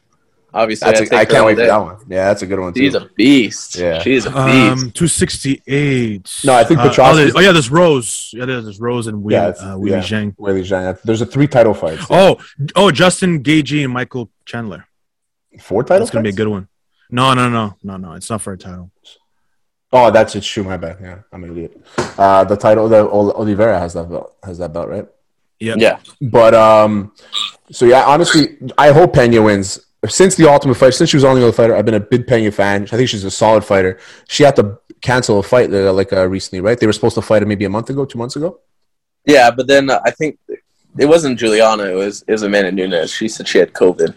obviously 0.53 0.91
That's 0.91 1.13
I, 1.13 1.17
a, 1.17 1.19
I 1.21 1.25
can't 1.25 1.39
all 1.41 1.47
wait 1.47 1.57
for 1.59 1.67
that 1.67 1.77
one. 1.79 1.97
Yeah, 2.09 2.25
that's 2.27 2.43
a 2.43 2.47
good 2.47 2.59
one 2.61 2.73
too. 2.73 2.81
She's 2.81 2.95
a 2.95 3.09
beast. 3.17 3.77
Yeah. 3.77 4.01
she's 4.03 4.27
a 4.27 4.31
beast. 4.31 4.85
Um, 4.85 4.91
268. 4.93 6.41
No, 6.45 6.55
I 6.55 6.65
think 6.65 6.81
Uh, 6.81 6.95
oh, 6.99 7.17
there- 7.17 7.31
oh, 7.35 7.41
yeah, 7.41 7.53
there's 7.53 7.71
Rose. 7.71 8.31
Yeah, 8.33 8.45
there's 8.47 8.81
Rose 8.81 9.07
and 9.07 9.23
Wei, 9.23 9.35
Yeah, 9.35 9.49
it's- 9.51 9.63
uh, 9.65 9.77
Wei 9.79 9.91
yeah. 9.91 9.99
Zhang. 10.01 10.37
Weili 10.37 10.61
Zhang. 10.63 11.01
There's 11.03 11.21
a 11.21 11.27
three 11.27 11.47
title 11.47 11.75
fights. 11.75 12.05
Oh, 12.11 12.39
oh, 12.77 12.91
Justin 12.91 13.43
Gaethje 13.43 13.85
and 13.85 13.93
Michael 13.93 14.31
Chandler. 14.45 14.87
Four 15.61 15.83
titles. 15.85 16.09
That's 16.09 16.15
gonna 16.15 16.23
be 16.25 16.29
a 16.31 16.33
good 16.33 16.49
one. 16.49 16.69
No, 17.11 17.35
no, 17.35 17.49
no, 17.49 17.77
no, 17.83 17.97
no. 17.97 18.13
It's 18.13 18.31
not 18.31 18.41
for 18.41 18.53
a 18.53 18.59
title. 18.59 18.91
Oh, 19.93 20.11
that's 20.13 20.37
it's 20.37 20.47
true. 20.47 20.63
My 20.63 20.77
bad. 20.77 20.99
Yeah, 21.03 21.19
I'm 21.33 21.43
an 21.43 21.51
idiot. 21.51 21.85
Uh, 22.17 22.45
the 22.45 22.57
title, 22.57 22.89
the 22.89 23.01
Ol- 23.09 23.33
Oliveira 23.33 23.79
has 23.81 23.95
that 23.95 24.09
belt. 24.09 24.37
Has 24.45 24.59
that 24.59 24.73
belt, 24.73 24.89
right? 24.89 25.07
Yeah. 25.59 25.75
yeah, 25.77 25.99
But 26.23 26.55
um, 26.55 27.13
so 27.71 27.85
yeah, 27.85 28.05
honestly, 28.07 28.57
I 28.79 28.93
hope 28.93 29.13
Pena 29.15 29.43
wins. 29.43 29.79
Since 30.09 30.37
the 30.37 30.51
Ultimate 30.51 30.77
Fight, 30.77 30.95
since 30.95 31.11
she 31.11 31.17
was 31.17 31.25
on 31.25 31.35
the 31.35 31.43
Ultimate 31.43 31.57
Fighter, 31.57 31.77
I've 31.77 31.85
been 31.85 31.95
a 31.95 32.01
big 32.01 32.27
Pena 32.27 32.51
fan. 32.51 32.85
I 32.85 32.97
think 32.97 33.09
she's 33.09 33.25
a 33.25 33.31
solid 33.31 33.65
fighter. 33.65 33.99
She 34.29 34.45
had 34.45 34.57
to 34.57 34.79
cancel 35.03 35.39
a 35.39 35.43
fight 35.43 35.73
uh, 35.73 35.93
like 35.93 36.13
uh, 36.13 36.27
recently, 36.27 36.61
right? 36.61 36.79
They 36.79 36.87
were 36.87 36.93
supposed 36.93 37.17
to 37.17 37.23
fight 37.23 37.47
maybe 37.47 37.67
a 37.67 37.71
month 37.71 37.91
ago, 37.91 38.05
two 38.07 38.19
months 38.19 38.37
ago. 38.37 38.61
yeah. 39.27 39.51
But 39.51 39.67
then 39.67 39.91
uh, 39.91 40.01
I 40.05 40.11
think 40.11 40.39
it 40.99 41.07
wasn't 41.07 41.39
Juliana. 41.39 41.85
It 41.85 41.95
was 41.95 42.25
it 42.27 42.33
was 42.33 42.43
Amanda 42.43 42.73
Nunes. 42.73 43.13
She 43.13 43.29
said 43.29 43.47
she 43.47 43.59
had 43.59 43.73
COVID. 43.73 44.17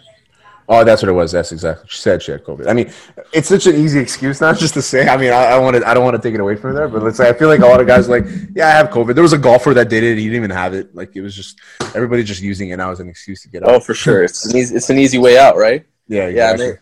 Oh, 0.68 0.82
that's 0.82 1.02
what 1.02 1.10
it 1.10 1.12
was. 1.12 1.32
That's 1.32 1.52
exactly. 1.52 1.86
She 1.90 1.98
said 1.98 2.22
she 2.22 2.32
had 2.32 2.42
COVID. 2.42 2.68
I 2.68 2.72
mean, 2.72 2.90
it's 3.32 3.48
such 3.48 3.66
an 3.66 3.74
easy 3.76 3.98
excuse 4.00 4.40
now 4.40 4.52
just 4.54 4.72
to 4.74 4.82
say. 4.82 5.06
I 5.08 5.16
mean, 5.16 5.30
I, 5.30 5.44
I 5.44 5.58
want 5.58 5.76
to. 5.76 5.86
I 5.86 5.92
don't 5.92 6.04
want 6.04 6.16
to 6.16 6.22
take 6.26 6.34
it 6.34 6.40
away 6.40 6.56
from 6.56 6.74
there, 6.74 6.88
but 6.88 7.02
let's 7.02 7.18
say 7.18 7.28
I 7.28 7.34
feel 7.34 7.48
like 7.48 7.60
a 7.60 7.66
lot 7.66 7.80
of 7.80 7.86
guys 7.86 8.08
are 8.08 8.18
like, 8.20 8.24
yeah, 8.54 8.68
I 8.68 8.70
have 8.70 8.88
COVID. 8.88 9.14
There 9.14 9.22
was 9.22 9.34
a 9.34 9.38
golfer 9.38 9.74
that 9.74 9.90
did 9.90 10.02
it. 10.02 10.16
He 10.16 10.24
didn't 10.24 10.36
even 10.36 10.50
have 10.50 10.72
it. 10.72 10.94
Like 10.94 11.14
it 11.16 11.20
was 11.20 11.34
just 11.36 11.60
everybody 11.94 12.22
just 12.24 12.40
using 12.42 12.70
it 12.70 12.76
now 12.78 12.90
as 12.90 13.00
an 13.00 13.08
excuse 13.10 13.42
to 13.42 13.48
get 13.48 13.62
out. 13.62 13.70
Oh, 13.70 13.80
for 13.80 13.94
sure. 13.94 14.24
It's 14.24 14.46
an 14.46 14.56
easy, 14.56 14.74
it's 14.74 14.88
an 14.88 14.98
easy 14.98 15.18
way 15.18 15.36
out, 15.38 15.56
right? 15.56 15.84
yeah, 16.08 16.28
Yeah, 16.28 16.52
exactly. 16.52 16.78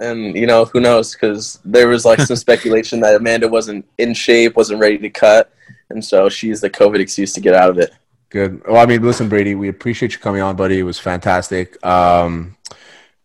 and, 0.00 0.18
and 0.26 0.36
you 0.36 0.46
know 0.46 0.64
who 0.64 0.80
knows 0.80 1.12
because 1.12 1.58
there 1.64 1.88
was 1.88 2.04
like 2.04 2.20
some 2.20 2.36
speculation 2.36 3.00
that 3.00 3.14
Amanda 3.16 3.48
wasn't 3.48 3.84
in 3.98 4.14
shape, 4.14 4.56
wasn't 4.56 4.80
ready 4.80 4.98
to 4.98 5.10
cut, 5.10 5.52
and 5.90 6.02
so 6.04 6.28
she 6.28 6.46
used 6.48 6.62
the 6.62 6.70
COVID 6.70 6.98
excuse 7.00 7.32
to 7.34 7.40
get 7.40 7.54
out 7.54 7.68
of 7.70 7.78
it. 7.78 7.90
Good. 8.30 8.62
Well, 8.66 8.76
I 8.76 8.84
mean, 8.84 9.02
listen, 9.02 9.30
Brady, 9.30 9.54
we 9.54 9.68
appreciate 9.70 10.12
you 10.12 10.18
coming 10.18 10.42
on, 10.42 10.54
buddy. 10.54 10.78
It 10.78 10.82
was 10.82 10.98
fantastic. 10.98 11.82
Um, 11.84 12.57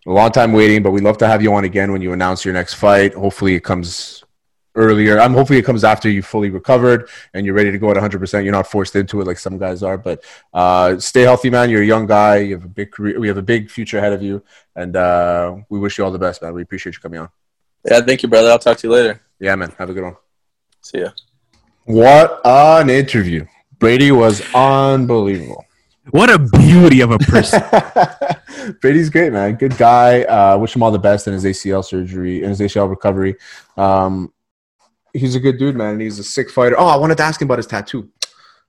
a 0.05 0.11
long 0.11 0.31
time 0.31 0.53
waiting, 0.53 0.83
but 0.83 0.91
we'd 0.91 1.03
love 1.03 1.17
to 1.19 1.27
have 1.27 1.41
you 1.41 1.53
on 1.53 1.63
again 1.63 1.91
when 1.91 2.01
you 2.01 2.13
announce 2.13 2.43
your 2.43 2.53
next 2.53 2.75
fight. 2.75 3.13
Hopefully, 3.13 3.55
it 3.55 3.63
comes 3.63 4.23
earlier. 4.75 5.19
I'm 5.19 5.33
hopefully 5.33 5.59
it 5.59 5.65
comes 5.65 5.83
after 5.83 6.09
you 6.09 6.21
fully 6.21 6.49
recovered 6.49 7.09
and 7.33 7.45
you're 7.45 7.55
ready 7.55 7.71
to 7.71 7.77
go 7.77 7.87
at 7.89 7.95
100. 7.95 8.19
percent 8.19 8.43
You're 8.43 8.53
not 8.53 8.67
forced 8.67 8.95
into 8.95 9.21
it 9.21 9.27
like 9.27 9.37
some 9.37 9.57
guys 9.57 9.83
are. 9.83 9.97
But 9.97 10.23
uh, 10.53 10.99
stay 10.99 11.21
healthy, 11.21 11.49
man. 11.49 11.69
You're 11.69 11.83
a 11.83 11.85
young 11.85 12.05
guy. 12.05 12.37
You 12.37 12.55
have 12.55 12.65
a 12.65 12.69
big 12.69 12.91
career. 12.91 13.19
We 13.19 13.27
have 13.27 13.37
a 13.37 13.43
big 13.43 13.69
future 13.69 13.97
ahead 13.97 14.13
of 14.13 14.21
you, 14.21 14.43
and 14.75 14.95
uh, 14.95 15.55
we 15.69 15.79
wish 15.79 15.97
you 15.97 16.03
all 16.03 16.11
the 16.11 16.19
best, 16.19 16.41
man. 16.41 16.53
We 16.53 16.63
appreciate 16.63 16.95
you 16.95 17.01
coming 17.01 17.19
on. 17.19 17.29
Yeah, 17.85 18.01
thank 18.01 18.23
you, 18.23 18.29
brother. 18.29 18.49
I'll 18.49 18.59
talk 18.59 18.77
to 18.77 18.87
you 18.87 18.93
later. 18.93 19.21
Yeah, 19.39 19.55
man. 19.55 19.73
Have 19.77 19.89
a 19.89 19.93
good 19.93 20.03
one. 20.03 20.15
See 20.81 20.99
ya. 20.99 21.09
What 21.85 22.39
an 22.45 22.89
interview! 22.89 23.45
Brady 23.77 24.11
was 24.11 24.41
unbelievable. 24.55 25.65
What 26.11 26.29
a 26.29 26.37
beauty 26.39 27.01
of 27.01 27.11
a 27.11 27.17
person. 27.19 27.61
Brady's 28.81 29.09
great, 29.09 29.31
man. 29.31 29.55
Good 29.55 29.77
guy. 29.77 30.23
Uh, 30.23 30.57
wish 30.57 30.75
him 30.75 30.83
all 30.83 30.91
the 30.91 30.99
best 30.99 31.27
in 31.27 31.33
his 31.33 31.45
ACL 31.45 31.83
surgery, 31.83 32.43
in 32.43 32.49
his 32.49 32.59
ACL 32.59 32.89
recovery. 32.89 33.35
Um, 33.77 34.33
he's 35.13 35.35
a 35.35 35.39
good 35.39 35.57
dude, 35.57 35.75
man. 35.75 35.93
and 35.93 36.01
He's 36.01 36.19
a 36.19 36.23
sick 36.23 36.49
fighter. 36.49 36.75
Oh, 36.77 36.87
I 36.87 36.97
wanted 36.97 37.17
to 37.17 37.23
ask 37.23 37.41
him 37.41 37.47
about 37.47 37.59
his 37.59 37.67
tattoo. 37.67 38.09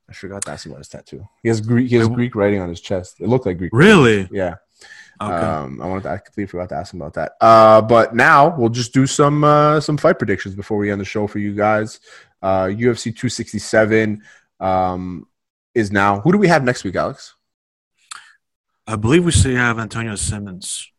I 0.08 0.12
forgot 0.12 0.42
to 0.42 0.50
ask 0.52 0.66
him 0.66 0.72
about 0.72 0.80
his 0.80 0.88
tattoo. 0.88 1.26
He 1.42 1.48
has 1.48 1.60
Greek. 1.60 1.88
He 1.90 1.96
has 1.96 2.08
Greek 2.08 2.34
writing 2.34 2.60
on 2.60 2.68
his 2.68 2.80
chest. 2.80 3.20
It 3.20 3.28
looked 3.28 3.46
like 3.46 3.58
Greek. 3.58 3.70
really? 3.72 4.28
Yeah. 4.30 4.56
Okay. 5.20 5.32
Um, 5.32 5.80
I 5.80 5.86
wanted. 5.86 6.02
To, 6.02 6.10
I 6.10 6.18
completely 6.18 6.48
forgot 6.50 6.68
to 6.70 6.74
ask 6.76 6.92
him 6.92 7.00
about 7.00 7.14
that. 7.14 7.32
Uh, 7.40 7.80
but 7.80 8.14
now 8.14 8.54
we'll 8.56 8.68
just 8.68 8.92
do 8.92 9.06
some 9.06 9.44
uh, 9.44 9.80
some 9.80 9.96
fight 9.96 10.18
predictions 10.18 10.54
before 10.54 10.76
we 10.76 10.90
end 10.90 11.00
the 11.00 11.04
show 11.04 11.26
for 11.26 11.38
you 11.38 11.54
guys. 11.54 12.00
Uh, 12.42 12.64
UFC 12.64 13.04
267 13.04 14.22
um, 14.60 15.26
is 15.74 15.90
now. 15.90 16.20
Who 16.20 16.32
do 16.32 16.38
we 16.38 16.48
have 16.48 16.64
next 16.64 16.84
week, 16.84 16.96
Alex? 16.96 17.34
I 18.86 18.96
believe 18.96 19.24
we 19.24 19.32
still 19.32 19.56
have 19.56 19.78
Antonio 19.78 20.14
Simmons. 20.14 20.90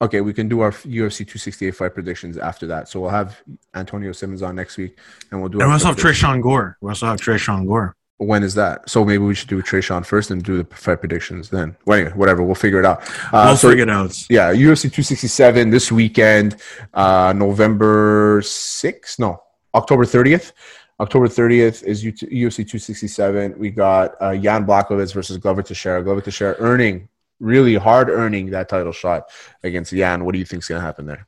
Okay, 0.00 0.20
we 0.20 0.32
can 0.32 0.48
do 0.48 0.60
our 0.60 0.70
UFC 0.70 1.18
268 1.18 1.70
fight 1.72 1.94
predictions 1.94 2.38
after 2.38 2.66
that. 2.68 2.88
So 2.88 3.00
we'll 3.00 3.10
have 3.10 3.42
Antonio 3.74 4.12
Simmons 4.12 4.42
on 4.42 4.54
next 4.54 4.76
week, 4.76 4.96
and 5.30 5.40
we'll 5.40 5.48
do. 5.48 5.58
And 5.58 5.68
we 5.68 5.72
also 5.72 5.88
have. 5.88 5.96
Trayshawn 5.96 6.40
Gore. 6.40 6.76
We 6.80 6.88
also 6.88 7.06
have 7.06 7.18
Trayshawn 7.18 7.66
Gore. 7.66 7.96
When 8.18 8.42
is 8.42 8.54
that? 8.54 8.88
So 8.90 9.04
maybe 9.04 9.22
we 9.24 9.34
should 9.34 9.48
do 9.48 9.62
Trayshawn 9.62 10.04
first 10.04 10.30
and 10.30 10.42
do 10.42 10.62
the 10.62 10.74
fight 10.74 11.00
predictions 11.00 11.50
then. 11.50 11.76
Well, 11.84 11.98
anyway, 11.98 12.14
whatever. 12.14 12.42
We'll 12.42 12.56
figure 12.56 12.80
it 12.80 12.86
out. 12.86 13.02
Uh, 13.32 13.46
we'll 13.46 13.56
so 13.56 13.70
figure 13.70 13.84
it 13.84 13.90
out. 13.90 14.12
yeah, 14.28 14.52
UFC 14.52 14.82
267 14.82 15.70
this 15.70 15.90
weekend, 15.90 16.56
uh, 16.94 17.32
November 17.36 18.40
6th. 18.40 19.18
No, 19.18 19.40
October 19.74 20.04
30th. 20.04 20.52
October 21.00 21.28
30th 21.28 21.84
is 21.84 22.04
UFC 22.04 22.56
267. 22.68 23.58
We 23.58 23.70
got 23.70 24.14
uh, 24.20 24.36
Jan 24.36 24.66
Blachowicz 24.66 25.14
versus 25.14 25.36
Glover 25.38 25.62
Teixeira. 25.62 26.02
Glover 26.02 26.20
Teixeira 26.20 26.56
earning, 26.58 27.08
really 27.38 27.76
hard 27.76 28.08
earning 28.10 28.50
that 28.50 28.68
title 28.68 28.92
shot 28.92 29.30
against 29.62 29.92
Jan. 29.92 30.24
What 30.24 30.32
do 30.32 30.38
you 30.38 30.44
think 30.44 30.62
is 30.62 30.68
going 30.68 30.80
to 30.80 30.84
happen 30.86 31.06
there? 31.06 31.26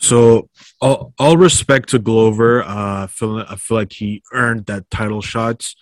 So, 0.00 0.48
all, 0.80 1.14
all 1.18 1.36
respect 1.36 1.90
to 1.90 2.00
Glover. 2.00 2.64
Uh, 2.64 3.04
I 3.04 3.06
feel 3.06 3.38
I 3.48 3.54
feel 3.56 3.76
like 3.76 3.92
he 3.92 4.22
earned 4.32 4.66
that 4.66 4.90
title 4.90 5.22
shot. 5.22 5.72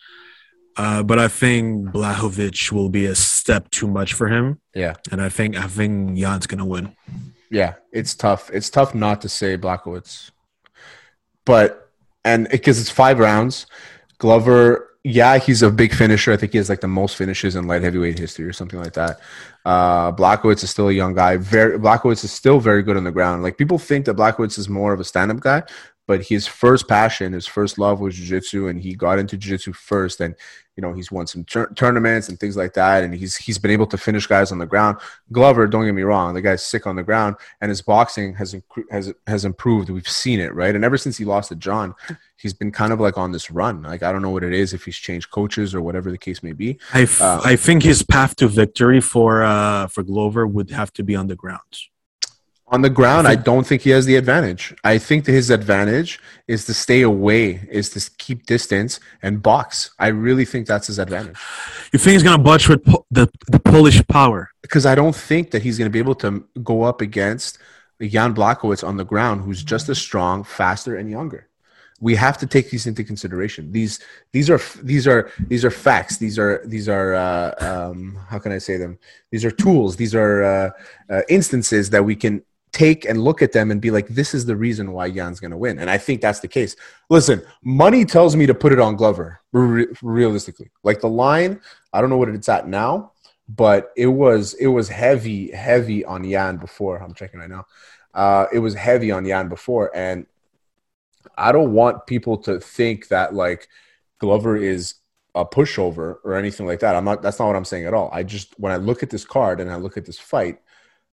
Uh, 0.77 1.03
but 1.03 1.19
I 1.19 1.29
think 1.29 1.89
Blachowicz 1.91 2.71
will 2.73 2.89
be 2.89 3.05
a 3.07 3.15
step 3.15 3.71
too 3.71 3.87
much 3.87 4.15
for 4.15 4.29
him, 4.29 4.59
Yeah. 4.75 4.95
and 5.11 5.21
I 5.21 5.29
think 5.29 5.57
I 5.57 5.67
think 5.67 6.17
Jan's 6.19 6.47
gonna 6.47 6.65
win. 6.65 6.95
Yeah, 7.51 7.75
it's 7.93 8.15
tough. 8.15 8.51
It's 8.53 8.71
tough 8.71 8.95
not 8.95 9.21
to 9.23 9.29
say 9.29 9.59
Blachowicz, 9.59 10.31
but 11.45 11.82
and 12.25 12.49
because 12.51 12.81
it's 12.81 12.91
five 12.91 13.19
rounds, 13.19 13.67
Glover. 14.19 14.89
Yeah, 15.05 15.39
he's 15.39 15.63
a 15.63 15.71
big 15.71 15.93
finisher. 15.93 16.33
I 16.33 16.37
think 16.37 16.53
he 16.53 16.59
has 16.59 16.69
like 16.69 16.81
the 16.81 16.87
most 16.87 17.17
finishes 17.17 17.57
in 17.57 17.67
light 17.67 17.83
heavyweight 17.83 18.21
history 18.21 18.45
or 18.45 18.53
something 18.53 18.79
like 18.79 18.93
that. 18.93 19.19
Uh, 19.65 20.13
Blachowicz 20.13 20.63
is 20.63 20.71
still 20.71 20.91
a 20.91 20.93
young 20.93 21.13
guy. 21.13 21.39
Very 21.39 21.77
Blachowicz 21.77 22.23
is 22.23 22.31
still 22.31 22.61
very 22.61 22.85
good 22.85 22.97
on 22.97 23.03
the 23.03 23.11
ground. 23.11 23.43
Like 23.43 23.59
people 23.59 23.79
think 23.79 24.05
that 24.07 24.17
Blachowicz 24.17 24.61
is 24.61 24.69
more 24.69 24.93
of 24.93 25.01
a 25.01 25.05
stand-up 25.05 25.41
guy, 25.41 25.65
but 26.07 26.23
his 26.23 26.47
first 26.47 26.87
passion, 26.87 27.33
his 27.33 27.49
first 27.49 27.79
love 27.79 27.99
was 27.99 28.15
jiu-jitsu, 28.15 28.69
and 28.69 28.81
he 28.81 28.95
got 28.95 29.19
into 29.19 29.37
jiu-jitsu 29.37 29.73
first. 29.73 30.21
And 30.21 30.37
you 30.77 30.81
know 30.81 30.93
he's 30.95 31.13
won 31.13 31.27
some 31.27 31.45
tur- 31.45 31.71
tournaments 31.75 32.29
and 32.29 32.41
things 32.41 32.57
like 32.57 32.73
that, 32.75 33.05
and 33.05 33.15
he's 33.15 33.37
he's 33.37 33.59
been 33.59 33.71
able 33.71 33.87
to 33.87 33.99
finish 33.99 34.27
guys 34.27 34.53
on 34.53 34.59
the 34.59 34.67
ground. 34.67 34.97
Glover, 35.31 35.67
don't 35.67 35.85
get 35.85 35.93
me 35.93 36.03
wrong, 36.03 36.33
the 36.35 36.41
guy's 36.41 36.63
sick 36.65 36.87
on 36.87 36.97
the 36.97 37.03
ground, 37.03 37.37
and 37.61 37.69
his 37.69 37.83
boxing 37.83 38.35
has 38.35 38.55
incre- 38.55 38.91
has 38.91 39.13
has 39.27 39.45
improved. 39.45 39.91
We've 39.91 40.09
seen 40.09 40.41
it, 40.41 40.55
right? 40.55 40.75
And 40.75 40.85
ever 40.85 40.97
since 40.97 41.19
he 41.19 41.25
lost 41.25 41.51
to 41.51 41.57
John, 41.57 41.95
he's 42.37 42.55
been 42.55 42.73
kind 42.73 42.93
of 42.93 43.01
like 43.01 43.19
on 43.19 43.33
this 43.33 43.51
run. 43.51 43.83
Like 43.83 44.03
I 44.03 44.13
don't 44.13 44.23
know 44.23 44.31
what 44.31 44.45
it 44.45 44.55
is, 44.55 44.73
if 44.73 44.85
he's 44.85 44.97
changed 44.97 45.31
coaches 45.31 45.75
or 45.75 45.83
whatever 45.83 46.11
the 46.11 46.19
case 46.19 46.43
may 46.43 46.53
be. 46.53 46.79
I, 46.95 47.03
f- 47.03 47.21
Uh, 47.21 47.41
I 47.45 47.57
think 47.57 47.83
his 47.83 48.03
path 48.03 48.35
to 48.37 48.49
victory 48.49 49.01
for 49.01 49.43
uh, 49.43 49.89
for 49.89 50.03
Glover 50.03 50.47
would 50.47 50.71
have 50.71 50.93
to 50.95 51.03
be 51.03 51.15
on 51.15 51.27
the 51.27 51.37
ground. 51.37 51.61
On 52.73 52.81
the 52.81 52.91
ground, 52.91 53.29
I 53.29 53.33
I 53.33 53.37
don't 53.37 53.67
think 53.67 53.83
he 53.83 53.91
has 53.91 54.07
the 54.07 54.17
advantage. 54.17 54.75
I 54.83 54.97
think 54.99 55.27
that 55.27 55.33
his 55.33 55.51
advantage 55.51 56.19
is 56.49 56.65
to 56.69 56.75
stay 56.75 57.03
away, 57.03 57.69
is 57.71 57.91
to 57.91 58.11
keep 58.19 58.47
distance 58.47 58.99
and 59.23 59.43
box. 59.43 59.91
I 59.99 60.09
really 60.09 60.47
think 60.47 60.67
that's 60.67 60.87
his 60.87 60.99
advantage. 60.99 61.37
You 61.93 61.99
think 61.99 62.13
he's 62.15 62.23
gonna 62.23 62.43
butch 62.43 62.69
with 62.71 62.83
po- 62.85 63.05
the 63.11 63.29
the 63.49 63.61
Polish 63.61 63.99
power? 64.09 64.53
because 64.63 64.87
I 64.87 64.95
don't 64.95 65.15
think 65.15 65.51
that 65.51 65.63
he's 65.63 65.77
going 65.79 65.91
to 65.91 65.93
be 65.93 65.99
able 65.99 66.15
to 66.17 66.31
go 66.63 66.83
up 66.83 67.01
against 67.03 67.59
Jan 68.01 68.35
Blachowicz 68.35 68.87
on 68.87 68.97
the 68.97 69.05
ground, 69.05 69.43
who's 69.43 69.63
just 69.63 69.89
as 69.91 69.99
strong, 69.99 70.45
faster, 70.45 70.97
and 70.97 71.11
younger. 71.11 71.49
we 72.01 72.17
have 72.17 72.37
to 72.39 72.47
take 72.47 72.71
these 72.71 72.87
into 72.89 73.05
consideration. 73.05 73.71
These 73.71 74.01
these 74.33 74.51
are 74.51 74.61
these 74.83 75.07
are 75.07 75.31
these 75.53 75.65
are 75.65 75.71
facts. 75.71 76.17
These 76.17 76.37
are 76.39 76.61
these 76.65 76.89
are 76.89 77.15
uh, 77.15 77.55
um, 77.69 78.19
how 78.29 78.39
can 78.41 78.51
I 78.53 78.59
say 78.59 78.77
them? 78.77 78.99
These 79.31 79.45
are 79.45 79.53
tools. 79.53 79.97
These 79.97 80.15
are 80.15 80.43
uh, 80.43 80.71
uh, 81.15 81.23
instances 81.29 81.91
that 81.91 82.05
we 82.05 82.17
can 82.17 82.43
take 82.73 83.05
and 83.05 83.23
look 83.23 83.43
at 83.43 83.53
them 83.53 83.71
and 83.71 83.81
be 83.81 83.91
like, 83.91 84.09
this 84.09 84.35
is 84.35 84.47
the 84.47 84.57
reason 84.57 84.93
why 84.93 85.11
Jan's 85.11 85.41
going 85.41 85.51
to 85.51 85.57
win. 85.57 85.79
And 85.79 85.91
I 85.91 85.99
think 85.99 86.21
that's 86.21 86.41
the 86.41 86.49
case. 86.49 86.75
Listen, 87.11 87.43
money 87.63 88.05
tells 88.05 88.35
me 88.35 88.47
to 88.47 88.55
put 88.55 88.73
it 88.73 88.81
on 88.81 88.97
Glover. 88.97 89.41
Re- 89.53 89.89
realistically, 90.03 90.71
like 90.83 91.01
the 91.01 91.09
line, 91.09 91.61
I 91.93 92.01
don't 92.01 92.11
know 92.11 92.17
what 92.17 92.31
it's 92.31 92.49
at 92.49 92.67
now, 92.67 93.13
but 93.49 93.93
it 93.97 94.07
was 94.07 94.55
it 94.55 94.69
was 94.69 94.89
heavy 94.89 95.51
heavy 95.51 96.05
on 96.05 96.29
Jan 96.29 96.57
before. 96.57 96.99
I'm 97.03 97.15
checking 97.15 97.41
right 97.41 97.51
now. 97.51 97.67
Uh, 98.15 98.47
it 98.53 98.59
was 98.59 98.75
heavy 98.75 99.11
on 99.11 99.27
Jan 99.27 99.49
before, 99.49 99.95
and 99.95 100.27
I 101.37 101.53
don't 101.53 101.73
want 101.73 102.07
people 102.07 102.39
to 102.39 102.61
think 102.61 103.09
that 103.09 103.35
like 103.35 103.69
Glover 104.19 104.57
is 104.57 104.95
a 105.35 105.45
pushover 105.45 106.17
or 106.25 106.37
anything 106.37 106.67
like 106.67 106.81
that. 106.81 106.95
I'm 106.95 107.05
not. 107.05 107.23
That's 107.23 107.39
not 107.39 107.47
what 107.49 107.57
I'm 107.57 107.65
saying 107.65 107.85
at 107.85 107.95
all. 107.95 108.09
I 108.13 108.23
just 108.23 108.59
when 108.59 108.73
I 108.73 108.77
look 108.77 109.03
at 109.03 109.11
this 109.11 109.25
card 109.25 109.61
and 109.61 109.71
I 109.71 109.77
look 109.77 109.97
at 109.97 110.07
this 110.07 110.19
fight, 110.19 110.61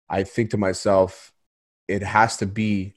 I 0.09 0.23
think 0.23 0.51
to 0.51 0.57
myself, 0.57 1.33
it 1.89 2.03
has 2.03 2.37
to 2.39 2.47
be. 2.47 2.95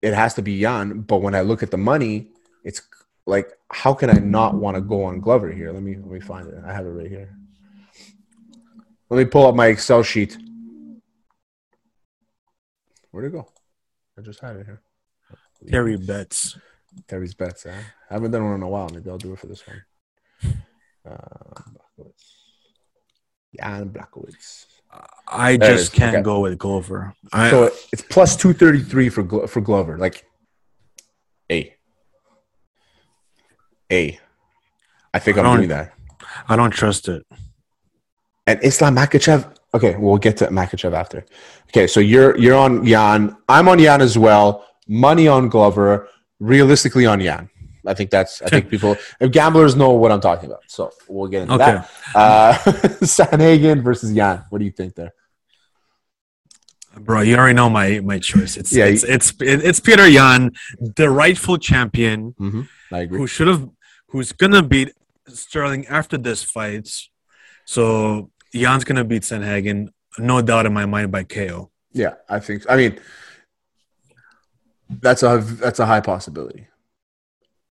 It 0.00 0.14
has 0.14 0.34
to 0.34 0.42
be 0.42 0.60
Jan. 0.60 1.00
But 1.00 1.18
when 1.18 1.34
I 1.34 1.42
look 1.42 1.62
at 1.62 1.70
the 1.70 1.78
money, 1.78 2.28
it's 2.64 2.82
like, 3.24 3.52
how 3.70 3.94
can 3.94 4.10
I 4.10 4.14
not 4.14 4.54
want 4.54 4.74
to 4.76 4.80
go 4.80 5.04
on 5.04 5.20
Glover 5.20 5.50
here? 5.50 5.72
Let 5.72 5.82
me 5.82 5.96
let 5.96 6.06
me 6.10 6.20
find 6.20 6.48
it. 6.48 6.62
I 6.64 6.72
have 6.72 6.86
it 6.86 6.90
right 6.90 7.08
here. 7.08 7.36
Let 9.10 9.18
me 9.18 9.24
pull 9.24 9.46
up 9.46 9.54
my 9.54 9.66
Excel 9.66 10.02
sheet. 10.02 10.36
Where'd 13.10 13.26
it 13.26 13.32
go? 13.32 13.46
I 14.18 14.22
just 14.22 14.40
had 14.40 14.56
it 14.56 14.66
here. 14.66 14.80
Terry 15.68 15.96
Betts. 15.96 16.56
Terry's 17.08 17.34
bets. 17.34 17.64
Huh? 17.64 17.70
I 18.10 18.14
haven't 18.14 18.30
done 18.30 18.44
one 18.44 18.54
in 18.54 18.62
a 18.62 18.68
while. 18.68 18.88
Maybe 18.88 19.08
I'll 19.08 19.18
do 19.18 19.32
it 19.32 19.38
for 19.38 19.46
this 19.46 19.64
one. 19.66 19.82
Uh, 21.04 21.16
Blachowicz. 21.98 22.24
Jan 23.58 23.90
Blachowicz. 23.90 24.66
I 25.28 25.52
it 25.52 25.60
just 25.62 25.82
is. 25.84 25.88
can't 25.88 26.16
Okay. 26.16 26.22
go 26.22 26.40
with 26.40 26.58
Glover. 26.58 27.14
I, 27.32 27.50
So 27.50 27.70
it's 27.92 28.02
plus 28.02 28.36
two 28.36 28.52
thirty 28.52 28.82
three 28.82 29.08
for 29.08 29.22
Glo- 29.22 29.46
for 29.46 29.60
Glover. 29.60 29.96
Like, 29.98 30.24
A. 31.50 31.74
A. 33.90 34.18
I 35.14 35.18
think 35.18 35.38
I 35.38 35.42
I'm 35.42 35.56
doing 35.56 35.68
that. 35.68 35.92
I 36.48 36.56
don't 36.56 36.70
trust 36.70 37.08
it. 37.08 37.26
And 38.46 38.62
Islam 38.62 38.96
Makhachev. 38.96 39.54
Okay, 39.74 39.96
we'll 39.98 40.18
get 40.18 40.36
to 40.38 40.48
Makhachev 40.48 40.92
after. 40.94 41.24
Okay, 41.68 41.86
so 41.86 42.00
you're 42.00 42.36
you're 42.38 42.56
on 42.56 42.84
Jan. 42.84 43.36
I'm 43.48 43.68
on 43.68 43.78
Jan 43.78 44.00
as 44.02 44.18
well. 44.18 44.66
Money 44.88 45.28
on 45.28 45.48
Glover. 45.48 46.08
Realistically 46.40 47.06
on 47.06 47.20
Jan. 47.20 47.48
I 47.86 47.94
think 47.94 48.10
that's. 48.10 48.40
I 48.42 48.48
think 48.52 48.68
people, 48.70 48.96
gamblers 49.30 49.74
know 49.76 49.90
what 49.92 50.12
I'm 50.12 50.20
talking 50.20 50.46
about. 50.50 50.62
So 50.68 50.90
we'll 51.08 51.28
get 51.28 51.42
into 51.42 51.54
Okay. 51.54 51.64
that. 51.64 51.90
Uh, 52.14 52.52
Sandhagen 53.02 53.82
versus 53.82 54.12
Yan. 54.12 54.44
What 54.50 54.58
do 54.60 54.64
you 54.64 54.70
think 54.70 54.94
there? 54.94 55.12
Bro, 56.94 57.22
you 57.22 57.36
already 57.36 57.54
know 57.54 57.70
my 57.70 58.00
my 58.00 58.18
choice. 58.18 58.56
It's 58.58 58.70
Yeah, 58.72 58.84
it's 58.84 59.02
it's 59.02 59.32
it's 59.40 59.80
Peter 59.80 60.06
Yan, 60.06 60.50
the 60.78 61.08
rightful 61.08 61.56
champion, 61.58 62.34
Mm-hmm. 62.38 62.62
I 62.94 62.98
agree. 63.00 63.18
who 63.18 63.26
should 63.26 63.48
have, 63.48 63.68
who's 64.08 64.32
gonna 64.32 64.62
beat 64.62 64.92
Sterling 65.26 65.86
after 65.86 66.18
this 66.18 66.42
fight. 66.42 66.88
So 67.64 68.30
Yan's 68.52 68.84
gonna 68.84 69.04
beat 69.04 69.22
Sandhagen, 69.22 69.88
no 70.18 70.42
doubt 70.42 70.66
in 70.66 70.74
my 70.74 70.84
mind 70.84 71.10
by 71.10 71.22
KO. 71.24 71.70
Yeah, 71.94 72.14
I 72.28 72.40
think. 72.40 72.64
I 72.68 72.76
mean, 72.76 73.00
that's 74.90 75.22
a 75.22 75.38
that's 75.38 75.78
a 75.78 75.86
high 75.86 76.00
possibility. 76.00 76.66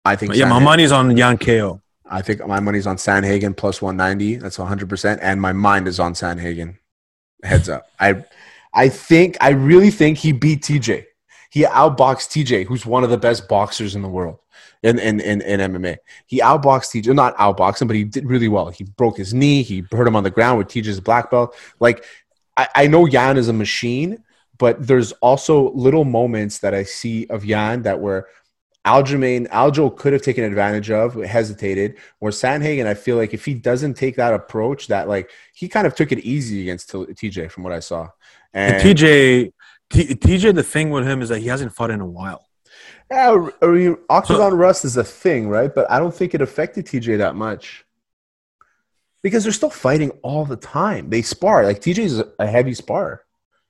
I 0.08 0.16
think. 0.16 0.36
Yeah, 0.36 0.46
my 0.46 0.60
Sandhagen- 0.60 0.64
money's 0.64 0.92
on 0.92 1.18
Yan 1.18 1.38
KO. 1.38 1.82
I 2.10 2.22
think 2.22 2.46
my 2.48 2.60
money's 2.60 2.88
on 2.88 2.96
Sandhagen 2.96 3.56
plus 3.56 3.82
190. 3.82 4.38
That's 4.38 4.58
100%. 4.58 5.20
And 5.22 5.42
my 5.42 5.52
mind 5.52 5.88
is 5.88 6.00
on 6.00 6.14
Sandhagen. 6.14 6.78
Heads 7.44 7.68
up. 7.70 7.86
I 8.00 8.24
I 8.74 8.90
think, 8.90 9.38
I 9.42 9.50
really 9.50 9.90
think 9.90 10.20
he 10.20 10.32
beat 10.32 10.62
TJ. 10.62 11.06
He 11.50 11.64
outboxed 11.64 12.30
TJ, 12.30 12.66
who's 12.66 12.86
one 12.86 13.04
of 13.04 13.10
the 13.10 13.18
best 13.18 13.48
boxers 13.48 13.96
in 13.96 14.02
the 14.02 14.08
world 14.08 14.40
in, 14.84 15.00
in, 15.00 15.20
in, 15.20 15.42
in 15.42 15.60
MMA. 15.60 15.98
He 16.28 16.40
outboxed 16.40 16.92
TJ, 16.92 17.16
not 17.16 17.36
outboxed 17.38 17.82
him, 17.82 17.88
but 17.88 17.96
he 17.96 18.04
did 18.04 18.26
really 18.26 18.48
well. 18.48 18.70
He 18.70 18.84
broke 18.84 19.18
his 19.18 19.34
knee. 19.34 19.64
He 19.64 19.84
hurt 19.92 20.08
him 20.08 20.16
on 20.16 20.24
the 20.24 20.30
ground 20.30 20.58
with 20.60 20.68
TJ's 20.68 21.00
black 21.00 21.32
belt. 21.32 21.56
Like, 21.80 22.04
I, 22.56 22.68
I 22.76 22.88
know 22.88 23.06
Yan 23.06 23.38
is 23.38 23.48
a 23.48 23.54
machine, 23.54 24.24
but 24.58 24.86
there's 24.86 25.12
also 25.14 25.72
little 25.72 26.04
moments 26.04 26.60
that 26.60 26.74
I 26.74 26.84
see 26.84 27.26
of 27.28 27.46
Yan 27.46 27.84
that 27.84 28.00
were 28.00 28.28
Aljamain, 28.88 29.48
Aljo 29.50 29.96
could 29.96 30.14
have 30.14 30.22
taken 30.22 30.46
advantage 30.46 30.90
of, 30.90 31.16
hesitated. 31.16 31.98
Where 32.20 32.32
Sandhagen, 32.32 32.86
I 32.86 32.94
feel 32.94 33.18
like 33.18 33.34
if 33.34 33.44
he 33.44 33.54
doesn't 33.54 33.96
take 33.96 34.16
that 34.16 34.34
approach, 34.34 34.88
that 34.88 35.08
like 35.08 35.30
he 35.54 35.68
kind 35.68 35.86
of 35.86 35.94
took 35.94 36.12
it 36.12 36.20
easy 36.20 36.62
against 36.62 36.92
TJ 36.92 37.52
from 37.52 37.64
what 37.64 37.74
I 37.74 37.80
saw. 37.80 38.08
And 38.54 38.76
And 38.76 38.84
TJ, 38.84 39.52
T, 39.90 40.16
TJ, 40.16 40.56
the 40.56 40.64
thing 40.64 40.90
with 40.90 41.06
him 41.06 41.22
is 41.22 41.30
that 41.30 41.40
he 41.40 41.48
hasn't 41.48 41.74
fought 41.74 41.92
in 41.92 42.02
a 42.02 42.06
while. 42.06 42.48
yeah, 43.12 43.50
I 43.62 43.66
mean, 43.68 43.98
Octagon 44.10 44.54
Rust 44.54 44.86
is 44.86 44.98
a 44.98 45.04
thing, 45.04 45.50
right? 45.50 45.74
But 45.74 45.90
I 45.92 46.00
don't 46.00 46.14
think 46.14 46.34
it 46.34 46.42
affected 46.42 46.86
TJ 46.86 47.18
that 47.20 47.36
much 47.36 47.86
because 49.22 49.44
they're 49.44 49.54
still 49.54 49.70
fighting 49.70 50.12
all 50.24 50.46
the 50.46 50.56
time. 50.56 51.10
They 51.10 51.22
spar 51.22 51.66
like 51.66 51.82
TJ's 51.82 52.24
a 52.40 52.48
heavy 52.48 52.74
spar. 52.74 53.27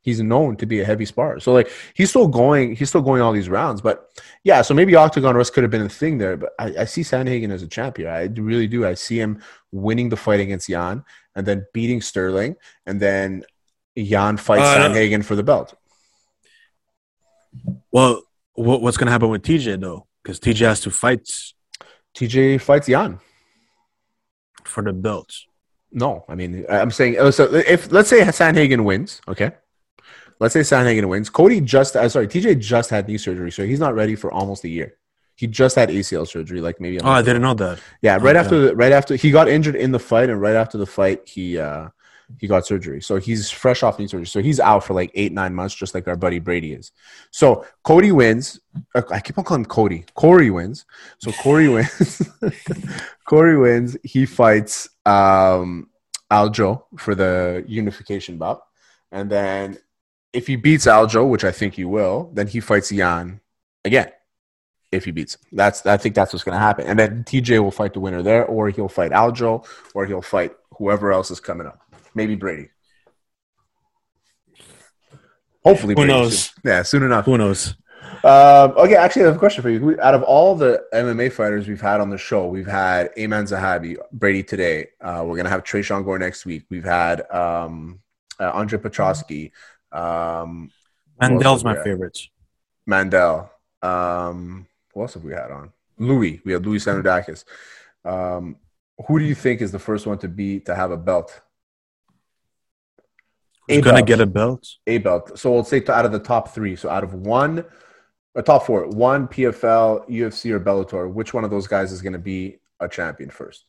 He's 0.07 0.21
known 0.21 0.55
to 0.55 0.65
be 0.65 0.79
a 0.79 0.85
heavy 0.85 1.03
spar, 1.03 1.37
so 1.41 1.51
like 1.51 1.69
he's 1.93 2.11
still 2.11 2.29
going. 2.29 2.77
He's 2.77 2.87
still 2.87 3.01
going 3.01 3.21
all 3.21 3.33
these 3.33 3.49
rounds. 3.49 3.81
But 3.81 4.09
yeah, 4.45 4.61
so 4.61 4.73
maybe 4.73 4.95
Octagon 4.95 5.35
Rust 5.35 5.51
could 5.53 5.63
have 5.65 5.69
been 5.69 5.81
a 5.81 5.89
thing 5.89 6.17
there. 6.17 6.37
But 6.37 6.53
I, 6.57 6.67
I 6.79 6.85
see 6.85 7.01
Sandhagen 7.01 7.51
as 7.51 7.61
a 7.61 7.67
champion. 7.67 8.07
I 8.07 8.23
really 8.41 8.67
do. 8.67 8.85
I 8.85 8.93
see 8.93 9.19
him 9.19 9.41
winning 9.73 10.07
the 10.07 10.15
fight 10.15 10.39
against 10.39 10.69
Yan 10.69 11.03
and 11.35 11.45
then 11.45 11.65
beating 11.73 11.99
Sterling, 11.99 12.55
and 12.85 13.01
then 13.01 13.43
Yan 13.95 14.37
fights 14.37 14.61
Uh, 14.63 14.77
Sandhagen 14.77 15.25
for 15.25 15.35
the 15.35 15.43
belt. 15.43 15.75
Well, 17.91 18.21
what, 18.53 18.81
what's 18.81 18.95
gonna 18.95 19.11
happen 19.11 19.27
with 19.27 19.43
TJ 19.43 19.81
though? 19.81 20.07
Because 20.23 20.39
TJ 20.39 20.59
has 20.59 20.79
to 20.81 20.89
fight 20.89 21.27
TJ 22.15 22.61
fights 22.61 22.87
Yan. 22.87 23.19
for 24.63 24.83
the 24.83 24.93
belt. 24.93 25.33
No, 25.91 26.23
I 26.29 26.35
mean, 26.35 26.65
I'm 26.69 26.91
saying 26.91 27.15
so. 27.31 27.53
If 27.53 27.91
let's 27.91 28.07
say 28.07 28.21
Sandhagen 28.21 28.85
wins, 28.85 29.21
okay. 29.27 29.51
Let's 30.39 30.53
say 30.53 30.61
Sandhagen 30.61 31.05
wins. 31.09 31.29
Cody 31.29 31.61
just, 31.61 31.95
uh, 31.95 32.07
sorry, 32.09 32.27
TJ 32.27 32.59
just 32.59 32.89
had 32.89 33.07
knee 33.07 33.17
surgery, 33.17 33.51
so 33.51 33.65
he's 33.65 33.79
not 33.79 33.95
ready 33.95 34.15
for 34.15 34.31
almost 34.31 34.63
a 34.63 34.69
year. 34.69 34.95
He 35.35 35.47
just 35.47 35.75
had 35.75 35.89
ACL 35.89 36.27
surgery, 36.27 36.61
like 36.61 36.79
maybe. 36.81 36.99
Oh, 37.01 37.09
I 37.09 37.21
didn't 37.21 37.41
know 37.43 37.53
that. 37.55 37.79
Yeah, 38.01 38.15
right 38.15 38.35
Okay. 38.35 38.39
after 38.39 38.59
the, 38.59 38.75
right 38.75 38.91
after 38.91 39.15
he 39.15 39.29
got 39.31 39.47
injured 39.47 39.75
in 39.75 39.91
the 39.91 39.99
fight, 39.99 40.29
and 40.29 40.41
right 40.41 40.55
after 40.55 40.77
the 40.79 40.85
fight, 40.87 41.27
he 41.29 41.59
uh 41.59 41.89
he 42.39 42.47
got 42.47 42.65
surgery. 42.65 43.01
So 43.01 43.17
he's 43.17 43.49
fresh 43.51 43.83
off 43.83 43.99
knee 43.99 44.07
surgery. 44.07 44.25
So 44.25 44.41
he's 44.41 44.59
out 44.59 44.83
for 44.83 44.93
like 44.95 45.11
eight 45.13 45.31
nine 45.31 45.53
months, 45.53 45.75
just 45.75 45.93
like 45.95 46.07
our 46.07 46.15
buddy 46.15 46.39
Brady 46.39 46.73
is. 46.73 46.91
So 47.31 47.65
Cody 47.83 48.11
wins. 48.11 48.59
uh, 48.95 49.03
I 49.11 49.19
keep 49.19 49.37
on 49.37 49.43
calling 49.43 49.61
him 49.63 49.69
Cody. 49.69 50.05
Corey 50.15 50.49
wins. 50.49 50.85
So 51.19 51.31
Corey 51.31 51.69
wins. 51.75 52.21
Corey 53.25 53.57
wins. 53.57 53.95
He 54.03 54.25
fights 54.25 54.89
um 55.05 55.89
Aljo 56.31 56.83
for 56.97 57.15
the 57.15 57.63
unification 57.67 58.37
bout, 58.37 58.61
and 59.11 59.29
then 59.29 59.77
if 60.37 60.45
he 60.45 60.55
beats 60.55 60.85
Aljo, 60.85 61.27
which 61.27 61.43
I 61.43 61.51
think 61.51 61.73
he 61.73 61.83
will, 61.83 62.29
then 62.31 62.45
he 62.45 62.59
fights 62.59 62.91
Yan 62.91 63.41
again 63.83 64.11
if 64.91 65.03
he 65.03 65.11
beats 65.11 65.33
him. 65.33 65.41
That's 65.51 65.83
I 65.85 65.97
think 65.97 66.13
that's 66.13 66.31
what's 66.31 66.43
going 66.43 66.53
to 66.53 66.59
happen. 66.59 66.85
And 66.85 66.97
then 66.99 67.23
TJ 67.23 67.59
will 67.61 67.71
fight 67.71 67.93
the 67.93 67.99
winner 67.99 68.21
there, 68.21 68.45
or 68.45 68.69
he'll 68.69 68.87
fight 68.87 69.11
Aljo, 69.11 69.65
or 69.95 70.05
he'll 70.05 70.21
fight 70.21 70.51
whoever 70.77 71.11
else 71.11 71.31
is 71.31 71.39
coming 71.39 71.65
up. 71.65 71.81
Maybe 72.13 72.35
Brady. 72.35 72.69
Hopefully, 75.65 75.93
Who 75.93 76.01
Brady 76.05 76.13
knows? 76.13 76.39
soon. 76.39 76.61
Yeah, 76.63 76.83
soon 76.83 77.03
enough. 77.03 77.25
Who 77.25 77.37
knows? 77.39 77.75
Um, 78.23 78.71
okay, 78.77 78.95
actually, 78.95 79.23
I 79.23 79.25
have 79.25 79.35
a 79.35 79.39
question 79.39 79.63
for 79.63 79.69
you. 79.69 79.99
Out 80.01 80.13
of 80.13 80.21
all 80.21 80.55
the 80.55 80.83
MMA 80.93 81.31
fighters 81.31 81.67
we've 81.67 81.81
had 81.81 81.99
on 81.99 82.11
the 82.11 82.17
show, 82.17 82.47
we've 82.47 82.67
had 82.67 83.13
Aiemann 83.15 83.49
Zahabi, 83.51 83.97
Brady 84.11 84.43
today. 84.43 84.89
Uh, 85.01 85.23
we're 85.25 85.35
gonna 85.35 85.49
have 85.49 85.63
Trayshawn 85.63 86.05
Gore 86.05 86.19
next 86.19 86.45
week. 86.45 86.65
We've 86.69 86.85
had 86.85 87.29
um, 87.31 88.01
uh, 88.39 88.51
Andre 88.53 88.79
Petroski, 88.79 89.51
um, 89.91 90.71
Mandel's 91.19 91.63
my 91.63 91.75
favorite. 91.83 92.17
Mandel. 92.85 93.51
Um, 93.81 94.67
who 94.93 95.01
else 95.01 95.13
have 95.15 95.23
we 95.23 95.33
had 95.33 95.51
on? 95.51 95.71
Louis. 95.97 96.41
We 96.45 96.53
had 96.53 96.65
Louis 96.65 96.83
Sanudakis. 96.83 97.43
Um, 98.05 98.57
who 99.07 99.19
do 99.19 99.25
you 99.25 99.35
think 99.35 99.61
is 99.61 99.71
the 99.71 99.79
first 99.79 100.07
one 100.07 100.17
to 100.19 100.27
be 100.27 100.59
to 100.61 100.75
have 100.75 100.91
a 100.91 100.97
belt? 100.97 101.41
Who's 103.67 103.79
A 103.79 103.81
gonna 103.81 103.97
belt. 103.97 104.07
get 104.07 104.21
a 104.21 104.25
belt? 104.25 104.67
A 104.87 104.97
belt. 104.99 105.37
So 105.37 105.51
we'll 105.51 105.63
say 105.63 105.79
to, 105.81 105.93
out 105.93 106.05
of 106.05 106.11
the 106.11 106.19
top 106.19 106.53
three. 106.53 106.75
So 106.75 106.89
out 106.89 107.03
of 107.03 107.13
one, 107.13 107.65
or 108.33 108.41
top 108.41 108.65
four, 108.65 108.87
one 108.87 109.27
PFL, 109.27 110.07
UFC, 110.09 110.51
or 110.51 110.59
Bellator. 110.59 111.11
Which 111.11 111.33
one 111.33 111.43
of 111.43 111.49
those 111.51 111.67
guys 111.67 111.91
is 111.91 112.01
going 112.01 112.13
to 112.13 112.19
be 112.19 112.59
a 112.79 112.87
champion 112.87 113.29
first? 113.29 113.65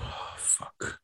Oh, 0.00 0.34
fuck. 0.36 1.00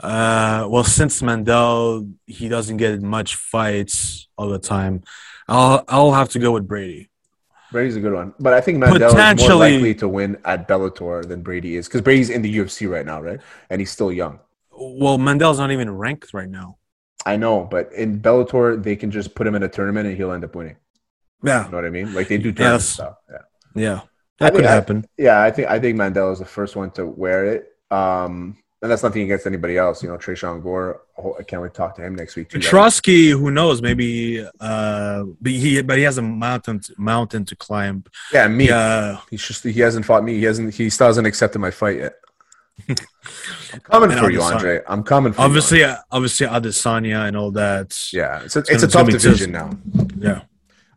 Uh, 0.00 0.66
well, 0.70 0.84
since 0.84 1.22
Mandel 1.22 2.08
he 2.26 2.48
doesn't 2.48 2.78
get 2.78 3.02
much 3.02 3.36
fights 3.36 4.28
all 4.38 4.48
the 4.48 4.58
time, 4.58 5.02
I'll 5.48 5.84
I'll 5.88 6.12
have 6.12 6.30
to 6.30 6.38
go 6.38 6.52
with 6.52 6.66
Brady. 6.66 7.10
Brady's 7.70 7.96
a 7.96 8.00
good 8.00 8.12
one, 8.12 8.34
but 8.38 8.52
I 8.52 8.60
think 8.60 8.78
Mandel 8.78 9.16
is 9.16 9.40
more 9.48 9.54
likely 9.56 9.94
to 9.96 10.08
win 10.08 10.36
at 10.44 10.68
Bellator 10.68 11.26
than 11.26 11.42
Brady 11.42 11.76
is 11.76 11.88
because 11.88 12.00
Brady's 12.02 12.28
in 12.30 12.42
the 12.42 12.54
UFC 12.58 12.88
right 12.90 13.04
now, 13.04 13.20
right? 13.22 13.40
And 13.70 13.80
he's 13.80 13.90
still 13.90 14.12
young. 14.12 14.40
Well, 14.70 15.16
Mandel's 15.18 15.58
not 15.58 15.70
even 15.70 15.90
ranked 15.90 16.34
right 16.34 16.48
now. 16.48 16.76
I 17.24 17.36
know, 17.36 17.64
but 17.64 17.92
in 17.92 18.20
Bellator, 18.20 18.82
they 18.82 18.96
can 18.96 19.10
just 19.10 19.34
put 19.34 19.46
him 19.46 19.54
in 19.54 19.62
a 19.62 19.68
tournament 19.68 20.06
and 20.08 20.16
he'll 20.16 20.32
end 20.32 20.44
up 20.44 20.54
winning. 20.54 20.76
Yeah, 21.42 21.64
You 21.66 21.70
know 21.70 21.76
what 21.78 21.84
I 21.86 21.90
mean? 21.90 22.12
Like 22.14 22.28
they 22.28 22.36
do 22.38 22.52
tournament 22.52 22.82
Yes. 22.82 22.88
stuff. 22.88 23.16
Yeah. 23.30 23.38
yeah, 23.74 24.00
that 24.38 24.52
think 24.52 24.56
could 24.56 24.64
I- 24.66 24.74
happen. 24.74 25.06
Yeah, 25.16 25.40
I 25.42 25.50
think 25.50 25.68
I 25.68 25.78
think 25.78 25.96
Mandel 25.96 26.32
is 26.32 26.40
the 26.40 26.44
first 26.44 26.76
one 26.76 26.90
to 26.92 27.06
wear 27.06 27.46
it. 27.46 27.68
Um, 27.90 28.56
and 28.82 28.90
that's 28.90 29.02
nothing 29.04 29.22
against 29.22 29.46
anybody 29.46 29.78
else. 29.78 30.02
You 30.02 30.08
know, 30.08 30.16
Trayshawn 30.18 30.62
Gore. 30.62 31.02
I 31.38 31.42
can't 31.44 31.62
wait 31.62 31.72
to 31.72 31.76
talk 31.78 31.94
to 31.96 32.02
him 32.02 32.16
next 32.16 32.34
week 32.36 32.48
too. 32.50 32.58
Petroski, 32.58 33.30
who 33.30 33.50
knows? 33.50 33.80
Maybe, 33.80 34.44
uh, 34.60 35.24
but 35.40 35.52
he 35.52 35.80
but 35.82 35.96
he 35.98 36.02
has 36.04 36.18
a 36.18 36.22
mountain 36.22 36.80
mountain 36.98 37.44
to 37.46 37.56
climb. 37.56 38.04
Yeah, 38.32 38.48
me. 38.48 38.68
Yeah, 38.68 39.18
He's 39.30 39.42
just 39.46 39.62
he 39.64 39.80
hasn't 39.80 40.04
fought 40.04 40.24
me. 40.24 40.34
He 40.38 40.44
hasn't. 40.44 40.74
He 40.74 40.90
still 40.90 41.06
hasn't 41.06 41.26
accepted 41.26 41.60
my 41.60 41.70
fight 41.70 41.98
yet. 41.98 42.14
I'm 42.88 43.80
coming 43.80 44.16
for 44.18 44.30
you, 44.30 44.42
Andre. 44.42 44.80
I'm 44.88 45.02
coming 45.04 45.32
for 45.32 45.42
obviously, 45.42 45.80
you. 45.80 45.84
uh, 45.84 45.98
obviously 46.10 46.46
Adesanya 46.46 47.28
and 47.28 47.36
all 47.36 47.52
that. 47.52 47.96
Yeah, 48.12 48.42
it's 48.42 48.56
a, 48.56 48.60
it's, 48.60 48.70
gonna- 48.70 48.84
a 48.84 48.88
tough 48.88 49.06
division 49.06 49.36
just- 49.36 49.48
now. 49.50 49.70
yeah. 50.18 50.40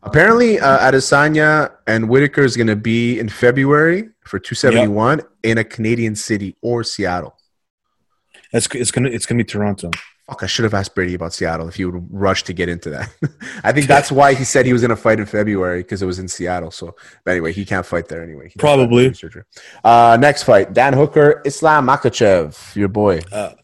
Apparently, 0.02 0.60
uh, 0.60 0.90
Adesanya 0.90 1.72
and 1.88 2.08
Whittaker 2.08 2.42
is 2.42 2.56
going 2.56 2.68
to 2.68 2.76
be 2.76 3.18
in 3.18 3.28
February 3.28 4.08
for 4.24 4.38
271 4.38 5.20
in 5.42 5.58
a 5.58 5.64
Canadian 5.64 6.14
city 6.14 6.56
or 6.62 6.84
Seattle. 6.84 7.36
It's 8.52 8.66
it's 8.74 8.90
gonna 8.90 9.08
it's 9.08 9.26
gonna 9.26 9.38
be 9.38 9.44
Toronto. 9.44 9.90
Fuck, 10.28 10.42
I 10.42 10.46
should 10.46 10.64
have 10.64 10.74
asked 10.74 10.96
Brady 10.96 11.14
about 11.14 11.32
Seattle 11.32 11.68
if 11.68 11.76
he 11.76 11.84
would 11.84 12.08
rush 12.10 12.42
to 12.44 12.52
get 12.52 12.68
into 12.68 12.90
that. 12.90 13.14
I 13.64 13.70
think 13.70 13.86
that's 13.86 14.10
why 14.10 14.34
he 14.34 14.42
said 14.42 14.66
he 14.66 14.72
was 14.72 14.82
going 14.82 14.90
to 14.90 14.96
fight 14.96 15.20
in 15.20 15.26
February 15.26 15.84
because 15.84 16.02
it 16.02 16.06
was 16.06 16.18
in 16.18 16.26
Seattle. 16.26 16.72
So, 16.72 16.96
but 17.24 17.30
anyway, 17.30 17.52
he 17.52 17.64
can't 17.64 17.86
fight 17.86 18.08
there 18.08 18.24
anyway. 18.24 18.48
He 18.48 18.58
Probably. 18.58 19.14
Uh, 19.84 20.16
next 20.20 20.42
fight: 20.42 20.72
Dan 20.72 20.94
Hooker, 20.94 21.42
Islam 21.44 21.86
Makhachev, 21.86 22.74
your 22.74 22.88
boy. 22.88 23.20
Uh, 23.30 23.54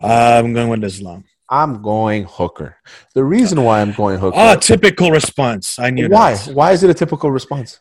I'm 0.00 0.52
going 0.52 0.68
with 0.68 0.84
Islam. 0.84 1.24
I'm 1.48 1.82
going 1.82 2.24
Hooker. 2.24 2.76
The 3.14 3.24
reason 3.24 3.62
why 3.62 3.80
I'm 3.80 3.92
going 3.92 4.18
Hooker. 4.18 4.36
Ah, 4.38 4.54
typical 4.54 5.10
response. 5.10 5.78
I 5.78 5.90
knew 5.90 6.08
why? 6.08 6.36
Why 6.36 6.70
is 6.70 6.82
it 6.84 6.90
a 6.90 6.94
typical 6.94 7.30
response? 7.30 7.80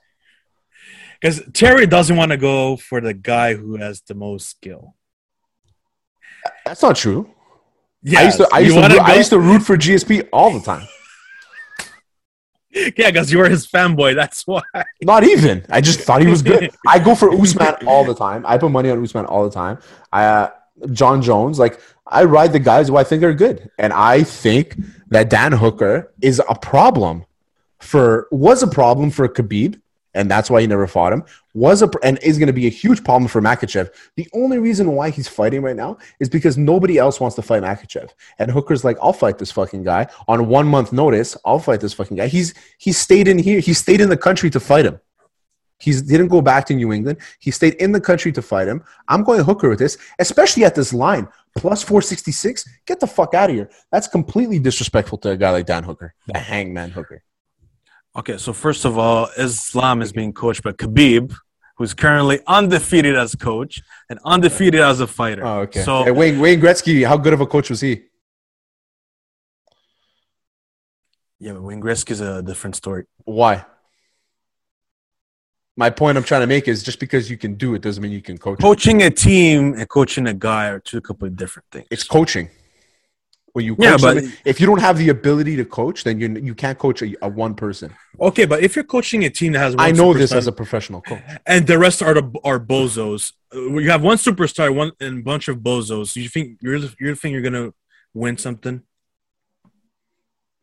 Because 1.22 1.42
Terry 1.54 1.86
doesn't 1.86 2.18
want 2.18 2.32
to 2.32 2.38
go 2.38 2.76
for 2.76 3.00
the 3.00 3.14
guy 3.14 3.54
who 3.54 3.78
has 3.78 4.02
the 4.02 4.16
most 4.16 4.50
skill. 4.50 4.96
That's 6.66 6.82
not 6.82 6.96
true. 6.96 7.30
Yeah, 8.04 8.20
I 8.20 8.24
used 8.24 8.38
to, 8.38 8.50
I 8.52 8.60
used 8.60 8.76
to, 8.76 8.82
root, 8.82 9.02
I 9.02 9.16
used 9.16 9.30
to 9.30 9.40
root 9.40 9.62
for 9.62 9.78
GSP 9.78 10.30
all 10.32 10.52
the 10.58 10.64
time. 10.64 10.88
Yeah, 12.74 13.12
because 13.12 13.30
you 13.30 13.38
were 13.38 13.50
his 13.50 13.68
fanboy. 13.68 14.16
That's 14.16 14.48
why. 14.48 14.62
Not 15.02 15.26
even. 15.26 15.66
I 15.70 15.82
just 15.82 16.00
thought 16.00 16.22
he 16.22 16.28
was 16.28 16.42
good. 16.42 16.72
I 16.88 17.00
go 17.00 17.16
for 17.16 17.30
Usman 17.42 17.76
all 17.86 18.06
the 18.06 18.16
time. 18.16 18.46
I 18.48 18.58
put 18.58 18.72
money 18.72 18.90
on 18.90 19.04
Usman 19.04 19.26
all 19.26 19.44
the 19.44 19.54
time. 19.54 19.80
I, 20.12 20.24
uh, 20.24 20.52
Jon 20.94 21.22
Jones, 21.22 21.60
like 21.60 21.82
I 22.08 22.24
ride 22.24 22.54
the 22.54 22.60
guys 22.60 22.88
who 22.88 22.96
I 22.96 23.04
think 23.04 23.24
are 23.24 23.34
good, 23.34 23.70
and 23.78 23.94
I 23.94 24.24
think 24.24 24.78
that 25.10 25.30
Dan 25.30 25.52
Hooker 25.52 26.14
is 26.22 26.42
a 26.48 26.56
problem 26.56 27.26
for 27.80 28.28
was 28.32 28.64
a 28.64 28.68
problem 28.68 29.12
for 29.12 29.28
Khabib, 29.28 29.80
and 30.14 30.30
that's 30.30 30.50
why 30.50 30.62
he 30.62 30.68
never 30.68 30.88
fought 30.88 31.14
him. 31.14 31.24
Was 31.54 31.82
a 31.82 31.90
and 32.04 32.18
is 32.22 32.38
going 32.38 32.48
to 32.48 32.54
be 32.54 32.68
a 32.68 32.70
huge 32.70 33.04
problem 33.04 33.28
for 33.28 33.42
Makhachev. 33.42 33.90
The 34.16 34.28
only 34.34 34.58
reason 34.58 34.92
why 34.94 35.10
he's 35.10 35.28
fighting 35.28 35.62
right 35.62 35.76
now 35.76 35.98
is 36.20 36.30
because 36.30 36.58
nobody 36.58 36.98
else 36.98 37.20
wants 37.20 37.36
to 37.36 37.42
fight 37.42 37.64
Makhachev, 37.64 38.10
and 38.40 38.52
Hooker's 38.52 38.84
like, 38.84 38.98
I'll 39.02 39.14
fight 39.14 39.38
this 39.38 39.52
fucking 39.52 39.84
guy 39.84 40.08
on 40.28 40.48
one 40.48 40.68
month 40.68 40.94
notice. 40.94 41.38
I'll 41.46 41.60
fight 41.60 41.82
this 41.82 41.94
fucking 41.94 42.18
guy. 42.18 42.28
He's 42.28 42.54
he 42.78 42.92
stayed 42.92 43.28
in 43.28 43.38
here. 43.38 43.60
He 43.60 43.74
stayed 43.74 44.02
in 44.02 44.10
the 44.10 44.18
country 44.18 44.50
to 44.52 44.60
fight 44.60 44.86
him. 44.86 45.00
He 45.82 45.92
didn't 45.94 46.28
go 46.28 46.42
back 46.42 46.66
to 46.68 46.76
New 46.76 46.94
England. 46.94 47.18
He 47.40 47.50
stayed 47.50 47.74
in 47.76 47.92
the 47.92 48.00
country 48.00 48.32
to 48.34 48.42
fight 48.42 48.68
him. 48.68 48.84
I'm 49.08 49.24
going 49.24 49.40
to 49.40 49.44
Hooker 49.44 49.68
with 49.68 49.80
this, 49.80 49.98
especially 50.20 50.64
at 50.64 50.76
this 50.76 50.94
line 50.94 51.28
plus 51.58 51.84
466. 51.84 52.66
Get 52.86 53.00
the 53.00 53.08
fuck 53.08 53.34
out 53.34 53.50
of 53.50 53.56
here. 53.56 53.70
That's 53.92 54.08
completely 54.08 54.60
disrespectful 54.60 55.18
to 55.20 55.32
a 55.32 55.38
guy 55.38 55.50
like 55.50 55.66
Dan 55.66 55.84
Hooker, 55.84 56.14
the 56.28 56.40
hangman 56.40 56.92
Hooker. 56.92 57.24
Okay, 58.16 58.38
so 58.38 58.52
first 58.52 58.84
of 58.86 58.98
all, 58.98 59.30
Islam 59.38 60.02
is 60.02 60.12
being 60.12 60.34
coached 60.34 60.64
by 60.64 60.74
Khabib, 60.74 61.34
who's 61.78 61.94
currently 61.94 62.40
undefeated 62.46 63.16
as 63.16 63.36
coach 63.36 63.82
and 64.10 64.20
undefeated 64.26 64.82
as 64.82 65.00
a 65.00 65.08
fighter. 65.08 65.46
Oh, 65.46 65.60
okay. 65.62 65.82
So 65.84 66.04
Hey, 66.04 66.12
Wayne, 66.12 66.40
Wayne 66.40 66.60
Gretzky, 66.60 67.08
how 67.08 67.18
good 67.18 67.34
of 67.34 67.42
a 67.42 67.48
coach 67.48 67.70
was 67.70 67.80
he? 67.82 68.02
yeah, 71.40 71.54
but 71.54 71.64
Wayne 71.64 71.82
Gretzky 71.82 72.12
is 72.12 72.22
a 72.22 72.44
different 72.44 72.76
story. 72.76 73.06
Why? 73.24 73.66
My 75.78 75.90
point 75.90 76.18
I'm 76.18 76.24
trying 76.24 76.42
to 76.42 76.48
make 76.48 76.68
is 76.68 76.84
just 76.84 77.00
because 77.00 77.32
you 77.32 77.38
can 77.38 77.56
do 77.56 77.74
it 77.74 77.82
doesn't 77.82 78.04
mean 78.04 78.12
you 78.12 78.22
can 78.22 78.38
coach. 78.38 78.60
Coaching 78.60 79.02
a 79.04 79.10
team 79.10 79.74
and 79.74 79.88
coaching 79.90 80.28
a 80.28 80.34
guy 80.34 80.68
are 80.68 80.80
two 80.80 81.02
completely 81.02 81.38
different 81.38 81.66
things. 81.72 81.88
It's 81.90 82.04
coaching. 82.04 82.50
You 83.56 83.76
coach 83.76 83.84
Yeah, 83.86 83.92
but- 83.94 84.00
somebody- 84.00 84.32
if 84.46 84.62
you 84.62 84.66
don't 84.66 84.80
have 84.80 84.98
the 84.98 85.10
ability 85.10 85.58
to 85.58 85.66
coach, 85.66 86.04
then 86.06 86.20
you 86.22 86.28
you 86.50 86.56
can't 86.56 86.78
coach 86.80 87.02
a, 87.02 87.14
a 87.22 87.28
one 87.28 87.54
person. 87.54 87.94
okay, 88.30 88.46
but 88.46 88.64
if 88.64 88.76
you're 88.76 88.86
coaching 88.86 89.26
a 89.26 89.30
team 89.30 89.52
that 89.54 89.60
has, 89.60 89.76
one 89.76 89.86
I 89.86 89.92
know 89.92 90.14
this 90.14 90.32
as 90.32 90.48
a 90.48 90.52
professional 90.54 91.02
coach. 91.02 91.22
and 91.46 91.68
the 91.68 91.78
rest 91.78 92.02
are 92.02 92.14
the, 92.14 92.26
are 92.46 92.60
bozos. 92.60 93.34
Uh, 93.54 93.78
You 93.80 93.90
have 93.92 94.04
one 94.04 94.18
superstar, 94.18 94.74
one 94.74 94.92
and 95.02 95.20
a 95.20 95.24
bunch 95.24 95.48
of 95.50 95.58
bozos. 95.58 96.16
You 96.16 96.30
think 96.30 96.60
you're 96.62 96.78
you 97.00 97.14
think 97.16 97.34
you're 97.34 97.42
gonna 97.50 97.74
win 98.14 98.38
something? 98.38 98.78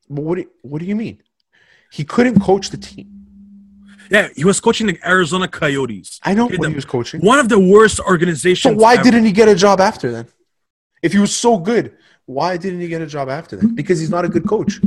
But 0.09 0.22
what 0.24 0.36
do, 0.39 0.45
what 0.62 0.78
do 0.80 0.86
you 0.86 0.97
mean? 0.97 1.22
He 1.93 2.05
couldn't 2.05 2.41
coach 2.41 2.70
the 2.70 2.78
team. 2.78 3.07
Yeah, 4.11 4.28
he 4.34 4.45
was 4.45 4.59
coaching 4.61 4.86
the 4.86 4.99
Arizona 5.07 5.47
Coyotes. 5.49 6.18
I 6.22 6.32
know 6.32 6.47
what 6.47 6.59
the- 6.62 6.68
he 6.70 6.74
was 6.74 6.86
coaching. 6.86 7.20
One 7.20 7.39
of 7.39 7.49
the 7.51 7.59
worst 7.59 7.97
So 7.97 8.05
organizations. 8.05 8.76
why 8.80 8.95
ever. 8.95 9.03
didn't 9.03 9.24
he 9.26 9.32
get 9.32 9.49
a 9.49 9.55
job 9.55 9.80
after 9.80 10.11
then? 10.11 10.26
If 11.03 11.12
he 11.12 11.18
was 11.18 11.36
so 11.36 11.59
good, 11.59 11.93
why 12.28 12.58
didn't 12.58 12.80
he 12.80 12.88
get 12.88 13.00
a 13.00 13.06
job 13.06 13.30
after 13.30 13.56
that? 13.56 13.74
Because 13.74 13.98
he's 13.98 14.10
not 14.10 14.22
a 14.26 14.28
good 14.28 14.46
coach. 14.46 14.80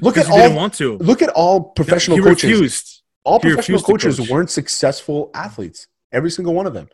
Look 0.00 0.16
at 0.16 0.26
he 0.26 0.32
didn't 0.32 0.52
all. 0.52 0.56
want 0.56 0.74
to. 0.74 0.96
Look 0.98 1.22
at 1.22 1.30
all 1.30 1.60
professional 1.60 2.18
he 2.18 2.22
coaches. 2.22 2.44
refused. 2.44 3.02
All 3.24 3.40
he 3.40 3.48
professional 3.48 3.78
refused 3.78 3.86
coaches 3.86 4.18
coach. 4.18 4.30
weren't 4.30 4.50
successful 4.50 5.30
athletes. 5.34 5.88
Every 6.12 6.30
single 6.30 6.54
one 6.54 6.68
of 6.68 6.72
them. 6.72 6.88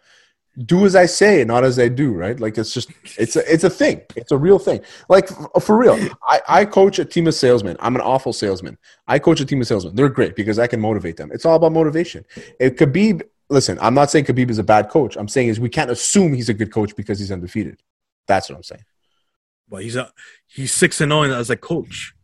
Do 0.65 0.87
as 0.87 0.97
I 0.97 1.05
say, 1.05 1.45
not 1.45 1.65
as 1.65 1.79
I 1.79 1.89
do. 1.89 2.15
Right? 2.15 2.41
Like 2.41 2.57
it's 2.57 2.73
just 2.73 2.91
it's 3.19 3.37
a 3.37 3.53
it's 3.53 3.65
a 3.65 3.69
thing. 3.69 4.01
It's 4.17 4.33
a 4.33 4.39
real 4.39 4.59
thing. 4.59 4.81
Like 5.11 5.29
for 5.61 5.77
real. 5.77 5.99
I, 6.27 6.41
I 6.49 6.65
coach 6.65 6.99
a 6.99 7.05
team 7.05 7.27
of 7.27 7.35
salesmen. 7.35 7.77
I'm 7.79 7.95
an 7.95 8.01
awful 8.01 8.33
salesman. 8.33 8.79
I 9.07 9.19
coach 9.19 9.41
a 9.41 9.45
team 9.45 9.61
of 9.61 9.67
salesmen. 9.67 9.95
They're 9.97 10.09
great 10.09 10.35
because 10.35 10.59
I 10.59 10.67
can 10.67 10.81
motivate 10.81 11.19
them. 11.19 11.31
It's 11.31 11.45
all 11.45 11.57
about 11.57 11.73
motivation. 11.73 12.25
If 12.59 12.77
Khabib, 12.77 13.21
listen, 13.51 13.79
I'm 13.83 13.95
not 13.95 14.11
saying 14.11 14.25
Khabib 14.25 14.49
is 14.49 14.59
a 14.59 14.65
bad 14.65 14.89
coach. 14.89 15.17
I'm 15.17 15.29
saying 15.29 15.49
is 15.49 15.61
we 15.61 15.69
can't 15.69 15.91
assume 15.91 16.33
he's 16.33 16.49
a 16.49 16.55
good 16.55 16.73
coach 16.73 16.97
because 16.97 17.19
he's 17.19 17.31
undefeated. 17.31 17.83
That's 18.27 18.49
what 18.49 18.57
I'm 18.57 18.63
saying. 18.63 18.85
But 19.71 19.85
he's 19.85 19.97
a 19.97 20.13
he's 20.47 20.73
six 20.73 21.01
and 21.01 21.13
zero 21.13 21.23
as 21.23 21.51
a 21.51 21.57
coach. 21.57 22.15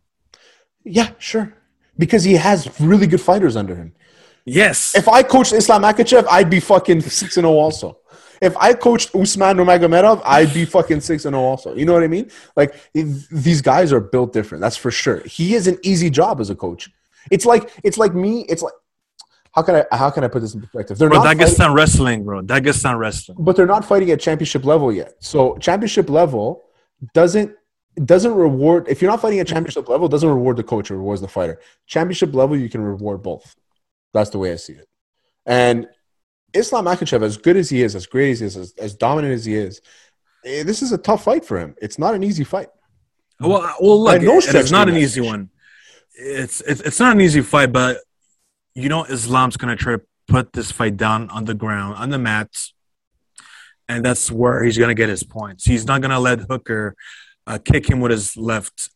Yeah, 0.83 1.11
sure. 1.17 1.53
Because 1.97 2.23
he 2.23 2.33
has 2.33 2.79
really 2.79 3.07
good 3.07 3.21
fighters 3.21 3.55
under 3.55 3.75
him. 3.75 3.93
Yes. 4.45 4.95
If 4.95 5.07
I 5.07 5.23
coached 5.23 5.53
Islam 5.53 5.83
Makhachev, 5.83 6.25
I'd 6.29 6.49
be 6.49 6.59
fucking 6.59 7.01
six 7.01 7.37
and 7.37 7.45
zero 7.45 7.53
also. 7.53 7.99
If 8.41 8.55
I 8.57 8.73
coached 8.73 9.15
Usman 9.15 9.57
Nurmagomedov, 9.57 10.21
I'd 10.23 10.53
be 10.53 10.63
fucking 10.65 11.01
six 11.01 11.25
and 11.25 11.33
zero 11.33 11.43
also. 11.43 11.75
You 11.75 11.85
know 11.85 11.93
what 11.93 12.03
I 12.03 12.07
mean? 12.07 12.29
Like 12.55 12.75
these 12.93 13.61
guys 13.61 13.91
are 13.91 13.99
built 13.99 14.33
different. 14.33 14.61
That's 14.61 14.77
for 14.77 14.91
sure. 14.91 15.19
He 15.21 15.55
is 15.55 15.67
an 15.67 15.77
easy 15.83 16.09
job 16.09 16.39
as 16.39 16.49
a 16.49 16.55
coach. 16.55 16.89
It's 17.31 17.45
like 17.45 17.71
it's 17.83 17.97
like 17.97 18.13
me. 18.13 18.45
It's 18.47 18.61
like 18.61 18.73
how 19.51 19.63
can 19.63 19.75
I 19.75 19.85
how 19.91 20.09
can 20.11 20.23
I 20.23 20.27
put 20.27 20.41
this 20.41 20.53
in 20.53 20.61
perspective? 20.61 20.97
They're 20.97 21.09
bro, 21.09 21.17
not 21.17 21.25
fighting, 21.25 21.47
Dagestan 21.47 21.73
wrestling, 21.73 22.23
bro. 22.23 22.41
Dagestan 22.41 22.99
wrestling. 22.99 23.37
but 23.41 23.55
they're 23.55 23.65
not 23.65 23.83
fighting 23.83 24.11
at 24.11 24.19
championship 24.19 24.63
level 24.65 24.93
yet. 24.93 25.15
So 25.19 25.57
championship 25.57 26.09
level 26.09 26.66
doesn't 27.13 27.55
doesn't 28.05 28.33
reward 28.33 28.87
if 28.87 29.01
you're 29.01 29.09
not 29.09 29.21
fighting 29.21 29.39
at 29.39 29.47
championship 29.47 29.89
level, 29.89 30.07
doesn't 30.07 30.29
reward 30.29 30.57
the 30.57 30.63
coach, 30.63 30.91
it 30.91 30.95
rewards 30.95 31.21
the 31.21 31.27
fighter. 31.27 31.59
Championship 31.87 32.33
level, 32.35 32.55
you 32.57 32.69
can 32.69 32.81
reward 32.81 33.23
both. 33.23 33.55
That's 34.13 34.29
the 34.29 34.37
way 34.39 34.51
I 34.51 34.55
see 34.55 34.73
it. 34.73 34.87
And 35.45 35.87
Islam 36.53 36.85
Makhachev, 36.85 37.23
as 37.23 37.37
good 37.37 37.57
as 37.57 37.69
he 37.69 37.81
is, 37.81 37.95
as 37.95 38.05
great 38.05 38.31
as 38.31 38.39
he 38.39 38.45
is, 38.45 38.57
as, 38.57 38.73
as 38.77 38.93
dominant 38.95 39.33
as 39.33 39.45
he 39.45 39.55
is, 39.55 39.81
eh, 40.45 40.63
this 40.63 40.81
is 40.81 40.91
a 40.91 40.97
tough 40.97 41.23
fight 41.23 41.43
for 41.43 41.57
him. 41.59 41.75
It's 41.81 41.97
not 41.99 42.13
an 42.13 42.23
easy 42.23 42.43
fight. 42.43 42.69
Well, 43.39 43.61
uh, 43.63 43.73
well, 43.79 44.03
look, 44.03 44.21
no 44.21 44.37
it- 44.37 44.55
it's 44.55 44.71
not 44.71 44.89
an 44.89 44.97
easy 44.97 45.21
one. 45.21 45.49
It's, 46.19 46.61
it's 46.61 46.81
it's 46.81 46.99
not 46.99 47.13
an 47.15 47.21
easy 47.21 47.41
fight, 47.41 47.71
but 47.71 47.97
you 48.73 48.89
know 48.89 49.03
Islam's 49.03 49.55
gonna 49.57 49.75
try 49.75 49.97
to 49.97 50.01
put 50.27 50.51
this 50.53 50.71
fight 50.71 50.97
down 50.97 51.29
on 51.29 51.45
the 51.45 51.53
ground, 51.53 51.95
on 51.95 52.09
the 52.09 52.17
mats, 52.17 52.73
and 53.89 54.03
that's 54.03 54.31
where 54.31 54.63
he's 54.63 54.77
gonna 54.77 54.93
get 54.93 55.09
his 55.09 55.23
points. 55.23 55.65
He's 55.65 55.85
not 55.85 56.01
gonna 56.01 56.19
let 56.19 56.39
Hooker 56.41 56.95
uh, 57.45 57.59
kick 57.63 57.89
him 57.89 57.99
with 57.99 58.11
his 58.11 58.35
left 58.37 58.89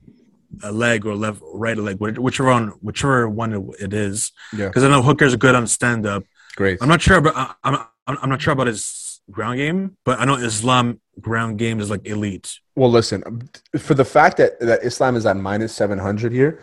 uh, 0.64 0.72
leg 0.72 1.06
or 1.06 1.16
left 1.16 1.42
right 1.54 1.78
leg, 1.78 2.00
whichever 2.00 2.50
one, 2.50 2.68
whichever 2.82 3.30
one 3.30 3.72
it 3.80 3.94
is. 3.94 4.32
Yeah. 4.54 4.68
Because 4.68 4.84
I 4.84 4.90
know 4.90 5.02
Hooker's 5.02 5.36
good 5.36 5.56
on 5.56 5.68
stand 5.68 6.06
up. 6.06 6.24
Great. 6.56 6.80
I'm 6.82 6.90
not 6.90 7.02
sure 7.02 7.18
about 7.18 7.58
I'm, 7.64 7.76
I'm 8.08 8.18
I'm 8.22 8.30
not 8.30 8.42
sure 8.42 8.54
about 8.54 8.68
his 8.68 9.22
ground 9.30 9.58
game, 9.58 9.98
but 10.04 10.20
I 10.20 10.26
know 10.26 10.36
Islam 10.36 11.00
ground 11.20 11.58
game 11.58 11.80
is 11.80 11.90
like 11.90 12.06
elite. 12.06 12.60
Well, 12.76 12.90
listen, 12.90 13.50
for 13.78 13.94
the 13.94 14.06
fact 14.06 14.38
that, 14.38 14.60
that 14.60 14.84
Islam 14.84 15.16
is 15.16 15.26
at 15.26 15.38
minus 15.38 15.74
700 15.74 16.32
here, 16.32 16.60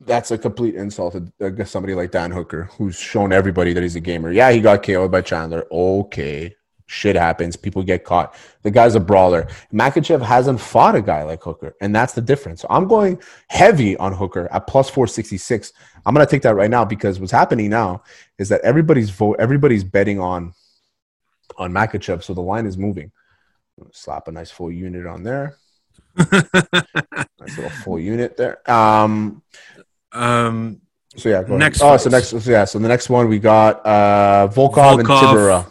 that's 0.00 0.30
a 0.30 0.38
complete 0.38 0.74
insult 0.74 1.16
to 1.40 1.66
somebody 1.66 1.94
like 1.94 2.10
Dan 2.10 2.30
Hooker, 2.30 2.64
who's 2.76 2.98
shown 2.98 3.32
everybody 3.32 3.72
that 3.72 3.82
he's 3.82 3.96
a 3.96 4.00
gamer. 4.00 4.32
Yeah, 4.32 4.50
he 4.50 4.60
got 4.60 4.82
KO'd 4.82 5.10
by 5.10 5.20
Chandler. 5.20 5.66
Okay, 5.70 6.54
shit 6.90 7.14
happens. 7.14 7.54
People 7.54 7.84
get 7.84 8.04
caught. 8.04 8.34
The 8.62 8.70
guy's 8.70 8.96
a 8.96 9.00
brawler. 9.00 9.46
Makhachev 9.72 10.20
hasn't 10.20 10.60
fought 10.60 10.96
a 10.96 11.00
guy 11.00 11.22
like 11.22 11.42
Hooker, 11.42 11.76
and 11.80 11.94
that's 11.94 12.14
the 12.14 12.20
difference. 12.20 12.62
So 12.62 12.66
I'm 12.68 12.88
going 12.88 13.22
heavy 13.48 13.96
on 13.98 14.12
Hooker 14.12 14.48
at 14.50 14.66
plus 14.66 14.90
466. 14.90 15.72
I'm 16.04 16.14
going 16.14 16.26
to 16.26 16.30
take 16.30 16.42
that 16.42 16.56
right 16.56 16.70
now 16.70 16.84
because 16.84 17.20
what's 17.20 17.30
happening 17.30 17.70
now 17.70 18.02
is 18.38 18.48
that 18.48 18.60
everybody's 18.62 19.08
vote, 19.10 19.36
everybody's 19.38 19.84
betting 19.84 20.18
on 20.18 20.52
on 21.56 21.72
Makhachev, 21.72 22.24
so 22.24 22.34
the 22.34 22.40
line 22.40 22.66
is 22.66 22.76
moving. 22.76 23.12
Slap 23.92 24.28
a 24.28 24.32
nice 24.32 24.50
full 24.50 24.72
unit 24.72 25.06
on 25.06 25.22
there. 25.22 25.56
nice 26.18 27.56
little 27.56 27.70
full 27.84 28.00
unit 28.00 28.36
there. 28.36 28.68
Um, 28.70 29.42
um, 30.12 30.80
so 31.16 31.28
yeah, 31.28 31.42
go 31.42 31.56
Next 31.56 31.80
ahead. 31.80 31.94
Oh, 31.94 31.96
so 31.98 32.10
next, 32.10 32.28
so 32.28 32.50
yeah, 32.50 32.64
so 32.64 32.78
the 32.78 32.88
next 32.88 33.10
one 33.10 33.28
we 33.28 33.38
got 33.38 33.84
uh, 33.86 34.48
Volkov, 34.48 35.00
and 35.00 35.08
Volkov. 35.08 35.70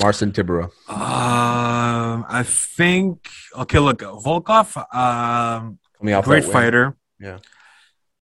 Marcin 0.00 0.32
Tybura. 0.32 0.64
um, 0.88 2.24
I 2.28 2.42
think 2.44 3.28
okay. 3.56 3.78
Look, 3.78 4.00
Volkov, 4.00 4.76
um, 4.94 5.78
great 6.22 6.44
fighter. 6.44 6.96
Yeah. 7.20 7.38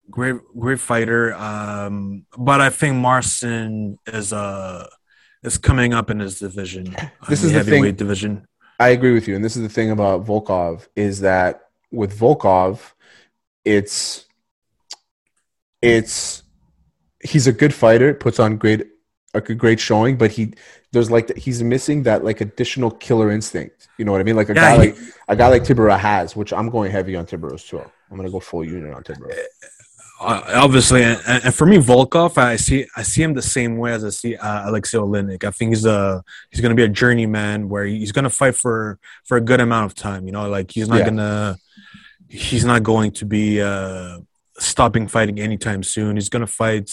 Great, 0.08 0.36
great 0.56 0.78
fighter. 0.80 1.34
Um, 1.34 2.26
but 2.38 2.60
I 2.60 2.70
think 2.70 2.96
Marcin 2.96 3.98
is 4.06 4.32
uh 4.32 4.86
is 5.42 5.58
coming 5.58 5.92
up 5.92 6.10
in 6.10 6.20
his 6.20 6.38
division. 6.38 6.96
This 7.28 7.42
in 7.42 7.48
is 7.50 7.52
the 7.52 7.64
thing- 7.64 7.94
division. 7.94 8.46
I 8.78 8.90
agree 8.90 9.14
with 9.14 9.26
you, 9.26 9.34
and 9.34 9.44
this 9.44 9.56
is 9.56 9.62
the 9.62 9.70
thing 9.70 9.90
about 9.90 10.26
Volkov 10.26 10.86
is 10.96 11.20
that 11.20 11.62
with 11.90 12.18
Volkov, 12.18 12.92
it's 13.64 14.26
it's 15.82 16.42
he's 17.22 17.46
a 17.46 17.52
good 17.52 17.72
fighter, 17.74 18.12
puts 18.14 18.38
on 18.38 18.58
great 18.58 18.86
a 19.34 19.40
great 19.40 19.80
showing, 19.80 20.16
but 20.16 20.30
he 20.30 20.54
there's 20.96 21.10
like 21.16 21.26
he's 21.44 21.60
missing 21.74 21.98
that 22.08 22.18
like 22.28 22.38
additional 22.48 22.90
killer 23.06 23.28
instinct. 23.38 23.78
You 23.98 24.04
know 24.04 24.12
what 24.12 24.20
I 24.22 24.24
mean? 24.28 24.36
Like 24.42 24.48
a 24.48 24.54
Yeah, 24.54 24.66
guy 24.66 24.72
he- 24.72 24.78
like 24.92 24.96
a 25.28 25.36
guy 25.40 25.48
like 25.54 25.62
Tybura 25.68 25.98
has, 26.10 26.26
which 26.40 26.50
I'm 26.58 26.68
going 26.76 26.90
heavy 26.96 27.14
on 27.20 27.24
Tybura 27.30 27.56
too. 27.70 27.82
I'm 28.10 28.16
gonna 28.18 28.30
go 28.36 28.40
full 28.40 28.64
unit 28.64 28.92
on 28.98 29.02
Tybura. 29.08 29.32
Uh, 30.18 30.42
obviously, 30.66 31.02
and, 31.02 31.20
and 31.44 31.54
for 31.54 31.66
me, 31.72 31.76
Volkov, 31.76 32.38
I 32.38 32.56
see 32.56 32.80
I 32.96 33.02
see 33.02 33.22
him 33.22 33.34
the 33.34 33.42
same 33.56 33.76
way 33.82 33.90
as 33.92 34.02
I 34.02 34.08
see 34.20 34.32
uh, 34.36 34.68
Aleksei 34.70 34.98
Oleinik. 35.04 35.44
I 35.44 35.50
think 35.50 35.68
he's 35.72 35.84
a 35.84 36.22
he's 36.50 36.62
going 36.62 36.74
to 36.74 36.80
be 36.82 36.84
a 36.90 36.94
journeyman 37.02 37.68
where 37.68 37.84
he's 37.84 38.12
going 38.12 38.24
to 38.30 38.30
fight 38.40 38.56
for 38.62 38.98
for 39.28 39.36
a 39.36 39.44
good 39.50 39.60
amount 39.60 39.84
of 39.90 39.94
time. 39.94 40.22
You 40.26 40.32
know, 40.32 40.48
like 40.48 40.68
he's 40.76 40.88
not 40.88 41.00
Yeah. 41.00 41.08
gonna 41.10 41.56
he's 42.28 42.64
not 42.64 42.82
going 42.82 43.10
to 43.20 43.24
be 43.26 43.60
uh, 43.60 44.18
stopping 44.58 45.06
fighting 45.06 45.38
anytime 45.38 45.82
soon. 45.82 46.16
He's 46.16 46.30
going 46.34 46.46
to 46.48 46.52
fight 46.62 46.86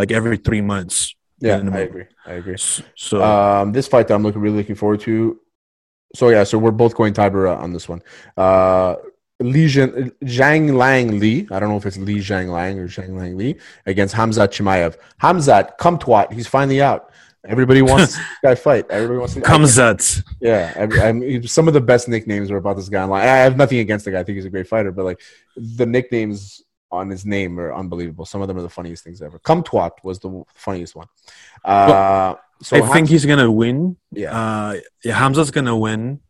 like 0.00 0.10
every 0.12 0.36
three 0.46 0.62
months. 0.74 1.14
Yeah. 1.40 1.56
I 1.72 1.80
agree. 1.80 2.04
I 2.26 2.32
agree. 2.34 2.56
So 2.58 3.22
Um, 3.22 3.72
this 3.72 3.88
fight 3.88 4.08
that 4.08 4.14
I'm 4.14 4.22
looking 4.22 4.40
really 4.40 4.58
looking 4.58 4.74
forward 4.74 5.00
to. 5.00 5.40
So 6.14 6.28
yeah, 6.28 6.44
so 6.44 6.58
we're 6.58 6.70
both 6.70 6.94
going 6.94 7.14
Tybura 7.14 7.56
on 7.58 7.72
this 7.72 7.88
one. 7.88 8.02
Uh, 8.36 8.96
Li 9.40 9.66
Zhen, 9.66 10.12
Zhang 10.24 10.74
Lang 10.76 11.18
Li. 11.18 11.48
I 11.50 11.58
don't 11.58 11.70
know 11.70 11.76
if 11.76 11.86
it's 11.86 11.96
Li 11.96 12.16
Zhang 12.16 12.50
Lang 12.50 12.78
or 12.78 12.88
Zhang 12.88 13.16
Lang 13.18 13.36
Li 13.38 13.56
against 13.86 14.14
Hamzat 14.14 14.48
Chimaev. 14.48 14.96
Hamzat, 15.22 15.78
come 15.78 15.98
twat. 15.98 16.32
He's 16.32 16.46
finally 16.46 16.82
out. 16.82 17.10
Everybody 17.46 17.80
wants 17.80 18.16
this 18.16 18.26
guy 18.42 18.54
fight. 18.54 18.86
Everybody 18.90 19.18
wants 19.18 19.34
to 19.34 19.40
that 19.40 19.46
Yeah, 20.40 20.74
I, 20.76 21.08
I 21.08 21.12
mean, 21.12 21.46
some 21.46 21.68
of 21.68 21.74
the 21.74 21.80
best 21.80 22.06
nicknames 22.06 22.50
are 22.50 22.58
about 22.58 22.76
this 22.76 22.90
guy 22.90 23.02
online. 23.02 23.22
I 23.22 23.36
have 23.38 23.56
nothing 23.56 23.78
against 23.78 24.04
the 24.04 24.10
guy. 24.10 24.20
I 24.20 24.24
think 24.24 24.36
he's 24.36 24.44
a 24.44 24.50
great 24.50 24.68
fighter, 24.68 24.92
but 24.92 25.06
like 25.06 25.20
the 25.56 25.86
nicknames 25.86 26.62
on 26.92 27.08
his 27.10 27.24
name 27.24 27.58
are 27.60 27.72
unbelievable. 27.74 28.24
Some 28.26 28.42
of 28.42 28.48
them 28.48 28.56
are 28.58 28.62
the 28.62 28.68
funniest 28.68 29.04
things 29.04 29.22
ever. 29.22 29.38
Come 29.38 29.62
twat 29.62 29.92
was 30.02 30.18
the 30.18 30.42
funniest 30.54 30.94
one. 30.96 31.06
Uh, 31.64 32.34
so 32.62 32.76
I 32.76 32.80
think 32.92 33.08
he's 33.08 33.24
going 33.24 33.38
to 33.38 33.50
win. 33.50 33.96
yeah. 34.12 34.36
Uh, 34.38 34.74
yeah, 35.04 35.18
Hamza's 35.18 35.50
going 35.50 35.66
to 35.66 35.76
win. 35.76 36.20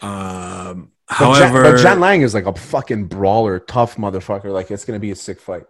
Um, 0.00 0.90
But 1.08 1.18
Jan- 1.18 1.32
however, 1.52 1.62
but 1.62 1.82
Jan 1.82 2.00
Lang 2.00 2.22
is 2.22 2.34
like 2.34 2.46
a 2.46 2.54
fucking 2.54 3.06
brawler, 3.06 3.58
tough 3.58 3.96
motherfucker. 3.96 4.50
Like 4.52 4.70
it's 4.70 4.84
gonna 4.84 4.98
be 4.98 5.10
a 5.10 5.16
sick 5.16 5.40
fight. 5.40 5.64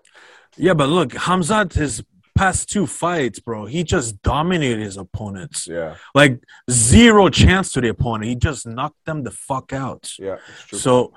Yeah, 0.56 0.74
but 0.74 0.88
look, 0.88 1.10
Hamzat, 1.10 1.72
his 1.72 2.02
past 2.36 2.70
two 2.70 2.86
fights, 2.86 3.40
bro, 3.40 3.66
he 3.66 3.82
just 3.84 4.22
dominated 4.22 4.78
his 4.80 4.96
opponents. 4.96 5.66
Yeah, 5.66 5.96
Like 6.14 6.42
zero 6.70 7.28
chance 7.28 7.72
to 7.72 7.80
the 7.80 7.88
opponent. 7.88 8.24
He 8.28 8.36
just 8.36 8.66
knocked 8.66 9.04
them 9.04 9.24
the 9.24 9.30
fuck 9.32 9.72
out. 9.72 10.12
yeah, 10.18 10.36
it's 10.48 10.64
true. 10.66 10.78
So, 10.78 11.12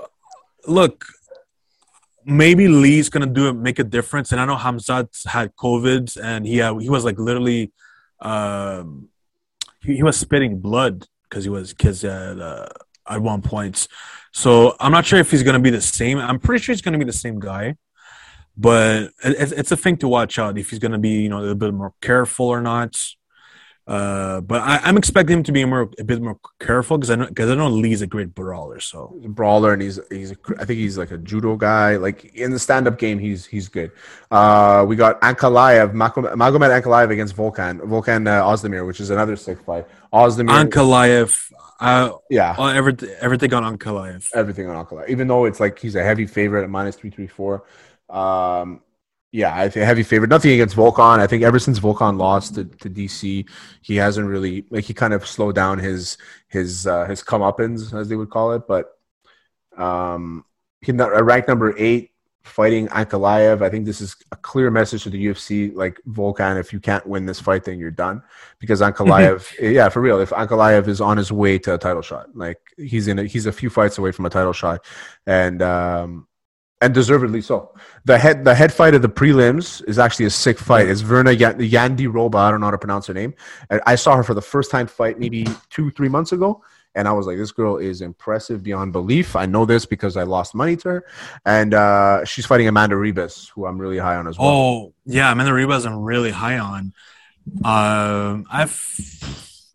uh, 0.00 0.06
look, 0.66 1.04
maybe 2.24 2.68
Lee's 2.68 3.08
gonna 3.08 3.26
do 3.26 3.48
it, 3.48 3.54
make 3.54 3.78
a 3.78 3.84
difference. 3.84 4.32
And 4.32 4.40
I 4.40 4.44
know 4.44 4.56
Hamzat 4.56 5.26
had 5.26 5.54
COVID, 5.56 6.18
and 6.22 6.46
he 6.46 6.58
had, 6.58 6.80
he 6.80 6.88
was 6.88 7.04
like 7.04 7.18
literally, 7.18 7.72
um, 8.20 9.08
he, 9.82 9.96
he 9.96 10.02
was 10.02 10.16
spitting 10.16 10.60
blood 10.60 11.06
because 11.24 11.44
he 11.44 11.50
was 11.50 11.72
because 11.72 12.04
at 12.04 12.38
uh, 12.40 12.66
at 13.08 13.20
one 13.20 13.42
point. 13.42 13.88
So 14.32 14.76
I'm 14.80 14.92
not 14.92 15.04
sure 15.06 15.18
if 15.18 15.30
he's 15.30 15.42
gonna 15.42 15.60
be 15.60 15.70
the 15.70 15.80
same. 15.80 16.18
I'm 16.18 16.38
pretty 16.38 16.62
sure 16.62 16.72
he's 16.72 16.82
gonna 16.82 16.98
be 16.98 17.04
the 17.04 17.12
same 17.12 17.38
guy. 17.40 17.76
But 18.56 19.04
it- 19.24 19.36
it's, 19.38 19.52
it's 19.52 19.72
a 19.72 19.76
thing 19.76 19.96
to 19.98 20.08
watch 20.08 20.38
out 20.38 20.58
if 20.58 20.70
he's 20.70 20.78
to 20.78 20.98
be, 20.98 21.22
you 21.22 21.28
know, 21.28 21.38
a 21.38 21.40
little 21.40 21.54
bit 21.54 21.72
more 21.74 21.94
careful 22.00 22.46
or 22.46 22.60
not. 22.60 22.96
Uh, 23.84 24.40
but 24.40 24.60
I, 24.60 24.78
I'm 24.84 24.96
expecting 24.96 25.38
him 25.38 25.42
to 25.42 25.52
be 25.52 25.64
more 25.64 25.90
a 25.98 26.04
bit 26.04 26.22
more 26.22 26.38
careful 26.60 26.98
because 26.98 27.10
I 27.10 27.16
know 27.16 27.26
because 27.26 27.50
I 27.50 27.56
know 27.56 27.68
Lee's 27.68 28.00
a 28.00 28.06
great 28.06 28.32
brawler. 28.32 28.78
So 28.78 29.12
He's 29.16 29.26
a 29.26 29.28
brawler, 29.28 29.72
and 29.72 29.82
he's 29.82 29.98
he's 30.08 30.30
a, 30.30 30.36
I 30.58 30.64
think 30.64 30.78
he's 30.78 30.96
like 30.96 31.10
a 31.10 31.18
judo 31.18 31.56
guy. 31.56 31.96
Like 31.96 32.24
in 32.36 32.52
the 32.52 32.60
stand 32.60 32.86
up 32.86 32.96
game, 32.96 33.18
he's 33.18 33.44
he's 33.44 33.68
good. 33.68 33.90
Uh, 34.30 34.84
we 34.86 34.94
got 34.94 35.20
Ankalaev, 35.22 35.92
Magomed 35.94 36.32
Magomed 36.34 36.80
Ankalaev 36.80 37.10
against 37.10 37.34
Volkan, 37.36 37.80
Volkan 37.80 38.28
uh, 38.28 38.44
Ozdemir, 38.44 38.86
which 38.86 39.00
is 39.00 39.10
another 39.10 39.34
sick 39.34 39.60
fight. 39.62 39.84
Ozdemir, 40.12 40.64
Ankalaev, 40.64 41.52
uh, 41.80 42.12
yeah, 42.30 42.54
uh, 42.56 42.68
everything 42.68 43.10
everything 43.20 43.52
on 43.52 43.76
Ankalaev. 43.76 44.28
everything 44.32 44.68
on 44.68 44.86
Ankalaev. 44.86 45.08
Even 45.08 45.26
though 45.26 45.44
it's 45.46 45.58
like 45.58 45.76
he's 45.80 45.96
a 45.96 46.04
heavy 46.04 46.26
favorite 46.26 46.62
at 46.62 46.70
minus 46.70 46.94
three 46.94 47.10
three 47.10 47.26
four. 47.26 47.64
Um, 48.08 48.80
yeah, 49.32 49.58
I 49.58 49.70
think 49.70 49.86
heavy 49.86 50.02
favorite. 50.02 50.28
Nothing 50.28 50.52
against 50.52 50.76
Volkan. 50.76 51.18
I 51.18 51.26
think 51.26 51.42
ever 51.42 51.58
since 51.58 51.80
Volkan 51.80 52.18
lost 52.18 52.54
to, 52.56 52.64
to 52.66 52.90
DC, 52.90 53.48
he 53.80 53.96
hasn't 53.96 54.28
really 54.28 54.66
like 54.68 54.84
he 54.84 54.92
kind 54.92 55.14
of 55.14 55.26
slowed 55.26 55.54
down 55.54 55.78
his 55.78 56.18
his 56.48 56.86
uh, 56.86 57.06
his 57.06 57.22
comeuppance 57.22 57.98
as 57.98 58.10
they 58.10 58.16
would 58.16 58.28
call 58.28 58.52
it. 58.52 58.68
But 58.68 58.92
um, 59.76 60.44
he 60.82 60.92
not 60.92 61.08
ranked 61.24 61.48
number 61.48 61.74
eight, 61.78 62.10
fighting 62.42 62.88
Ankalaev. 62.88 63.62
I 63.62 63.70
think 63.70 63.86
this 63.86 64.02
is 64.02 64.16
a 64.32 64.36
clear 64.36 64.70
message 64.70 65.04
to 65.04 65.10
the 65.10 65.26
UFC. 65.26 65.74
Like 65.74 65.98
Volkan, 66.06 66.60
if 66.60 66.74
you 66.74 66.78
can't 66.78 67.06
win 67.06 67.24
this 67.24 67.40
fight, 67.40 67.64
then 67.64 67.78
you're 67.78 67.90
done. 67.90 68.22
Because 68.58 68.82
Ankalaev, 68.82 69.50
yeah, 69.72 69.88
for 69.88 70.02
real. 70.02 70.20
If 70.20 70.28
Ankalaev 70.28 70.88
is 70.88 71.00
on 71.00 71.16
his 71.16 71.32
way 71.32 71.58
to 71.60 71.72
a 71.72 71.78
title 71.78 72.02
shot, 72.02 72.36
like 72.36 72.60
he's 72.76 73.08
in, 73.08 73.18
a, 73.18 73.24
he's 73.24 73.46
a 73.46 73.52
few 73.52 73.70
fights 73.70 73.96
away 73.96 74.12
from 74.12 74.26
a 74.26 74.30
title 74.30 74.52
shot, 74.52 74.84
and 75.26 75.62
um, 75.62 76.26
and 76.82 76.92
deservedly 76.92 77.40
so. 77.40 77.72
The 78.04 78.18
head 78.18 78.44
the 78.44 78.54
head 78.54 78.72
fight 78.72 78.94
of 78.94 79.02
the 79.02 79.08
prelims 79.08 79.82
is 79.88 79.98
actually 79.98 80.26
a 80.26 80.30
sick 80.30 80.58
fight. 80.58 80.88
It's 80.88 81.00
Virna 81.00 81.38
Yan- 81.38 81.58
Jandiroba. 81.58 82.34
I 82.34 82.50
don't 82.50 82.60
know 82.60 82.66
how 82.66 82.72
to 82.72 82.78
pronounce 82.78 83.06
her 83.06 83.14
name. 83.14 83.34
I 83.86 83.94
saw 83.94 84.16
her 84.16 84.24
for 84.24 84.34
the 84.34 84.42
first 84.42 84.70
time 84.70 84.88
fight 84.88 85.18
maybe 85.18 85.46
two 85.70 85.90
three 85.92 86.08
months 86.08 86.32
ago. 86.32 86.62
And 86.94 87.08
I 87.08 87.12
was 87.12 87.26
like, 87.26 87.38
this 87.38 87.52
girl 87.52 87.78
is 87.78 88.02
impressive 88.02 88.62
beyond 88.62 88.92
belief. 88.92 89.34
I 89.34 89.46
know 89.46 89.64
this 89.64 89.86
because 89.86 90.18
I 90.18 90.24
lost 90.24 90.54
money 90.54 90.76
to 90.76 90.88
her. 90.88 91.06
And 91.46 91.72
uh, 91.72 92.22
she's 92.26 92.44
fighting 92.44 92.68
Amanda 92.68 92.96
Ribas, 92.96 93.48
who 93.48 93.64
I'm 93.64 93.78
really 93.78 93.96
high 93.96 94.16
on 94.16 94.26
as 94.28 94.38
well. 94.38 94.48
Oh 94.48 94.94
yeah, 95.06 95.32
Amanda 95.32 95.52
Ribas 95.52 95.86
I'm 95.86 96.02
really 96.02 96.32
high 96.32 96.58
on. 96.58 96.92
Um, 97.64 98.46
I 98.50 98.62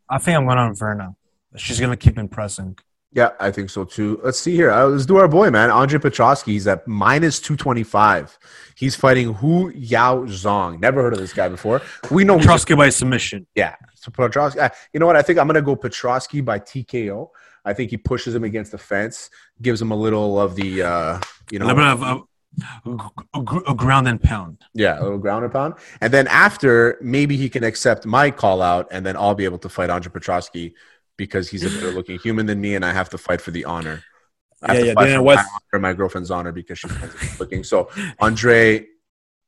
I 0.10 0.18
think 0.20 0.38
I'm 0.38 0.46
going 0.46 0.60
on 0.60 0.76
Virna. 0.76 1.16
She's 1.56 1.80
gonna 1.80 1.98
keep 1.98 2.18
impressing. 2.18 2.78
Yeah, 3.14 3.30
I 3.40 3.52
think 3.52 3.70
so 3.70 3.84
too. 3.86 4.20
Let's 4.24 4.40
see 4.40 4.54
here. 4.56 4.70
Uh, 4.70 4.86
let's 4.88 5.06
do 5.06 5.18
our 5.18 5.28
boy, 5.28 5.50
man. 5.50 5.70
Andre 5.72 5.98
Petroski. 5.98 6.48
He's 6.48 6.68
at 6.68 6.88
minus 6.88 7.40
225. 7.40 8.38
He's 8.76 8.96
fighting 8.96 9.34
Hu 9.36 9.72
Yaozong. 9.74 10.80
Never 10.80 11.02
heard 11.02 11.14
of 11.14 11.20
this 11.20 11.34
guy 11.34 11.48
before. 11.50 11.82
We 12.12 12.24
know 12.26 12.40
Trotsky 12.40 12.76
by 12.76 12.90
submission. 12.90 13.48
Yeah. 13.56 13.76
So 13.96 14.12
Petroski, 14.12 14.58
uh, 14.58 14.70
you 14.94 15.00
know 15.00 15.06
what? 15.06 15.16
I 15.16 15.22
think 15.22 15.40
I'm 15.40 15.48
going 15.48 15.56
to 15.56 15.62
go 15.62 15.76
Petroski 15.76 16.44
by 16.44 16.60
TKO. 16.60 17.30
I 17.66 17.74
think 17.74 17.92
he 17.92 17.98
pushes 17.98 18.36
him 18.36 18.44
against 18.44 18.72
the 18.72 18.78
fence, 18.78 19.30
gives 19.62 19.82
him 19.82 19.92
a 19.92 19.96
little 19.96 20.40
of 20.40 20.56
the, 20.56 20.84
uh, 20.84 21.20
you 21.52 21.60
A 21.60 21.66
little 21.66 21.76
bit 21.76 22.00
know, 22.00 22.28
a, 22.86 23.40
a, 23.40 23.72
a 23.72 23.76
ground 23.76 24.08
and 24.08 24.22
pound. 24.22 24.64
yeah, 24.74 25.00
a 25.00 25.04
little 25.04 25.18
ground 25.18 25.44
and 25.44 25.54
pound. 25.54 25.74
And 26.02 26.14
then 26.14 26.28
after, 26.28 26.98
maybe 27.02 27.36
he 27.36 27.50
can 27.50 27.64
accept 27.64 28.06
my 28.06 28.32
call 28.32 28.62
out, 28.62 28.88
and 28.92 29.06
then 29.06 29.18
I'll 29.18 29.36
be 29.36 29.46
able 29.46 29.60
to 29.60 29.70
fight 29.70 29.90
Andre 29.90 30.12
Petroski 30.12 30.74
because 31.18 31.50
he's 31.50 31.64
a 31.66 31.70
better 31.70 31.92
looking 31.92 32.18
human 32.24 32.46
than 32.46 32.62
me, 32.62 32.76
and 32.76 32.86
I 32.86 32.94
have 32.94 33.10
to 33.10 33.18
fight 33.18 33.42
for 33.42 33.52
the 33.52 33.66
honor. 33.66 34.04
I 34.62 34.68
have 34.74 34.76
Yeah, 34.76 34.82
to 34.82 34.88
yeah, 34.88 34.94
fight 34.94 35.06
Dana 35.08 35.24
White- 35.24 35.40
my, 35.74 35.80
my 35.80 35.94
girlfriend's 35.94 36.32
honor 36.32 36.52
because 36.52 36.80
she's 36.80 37.40
looking. 37.40 37.64
So, 37.64 37.90
Andre, 38.20 38.86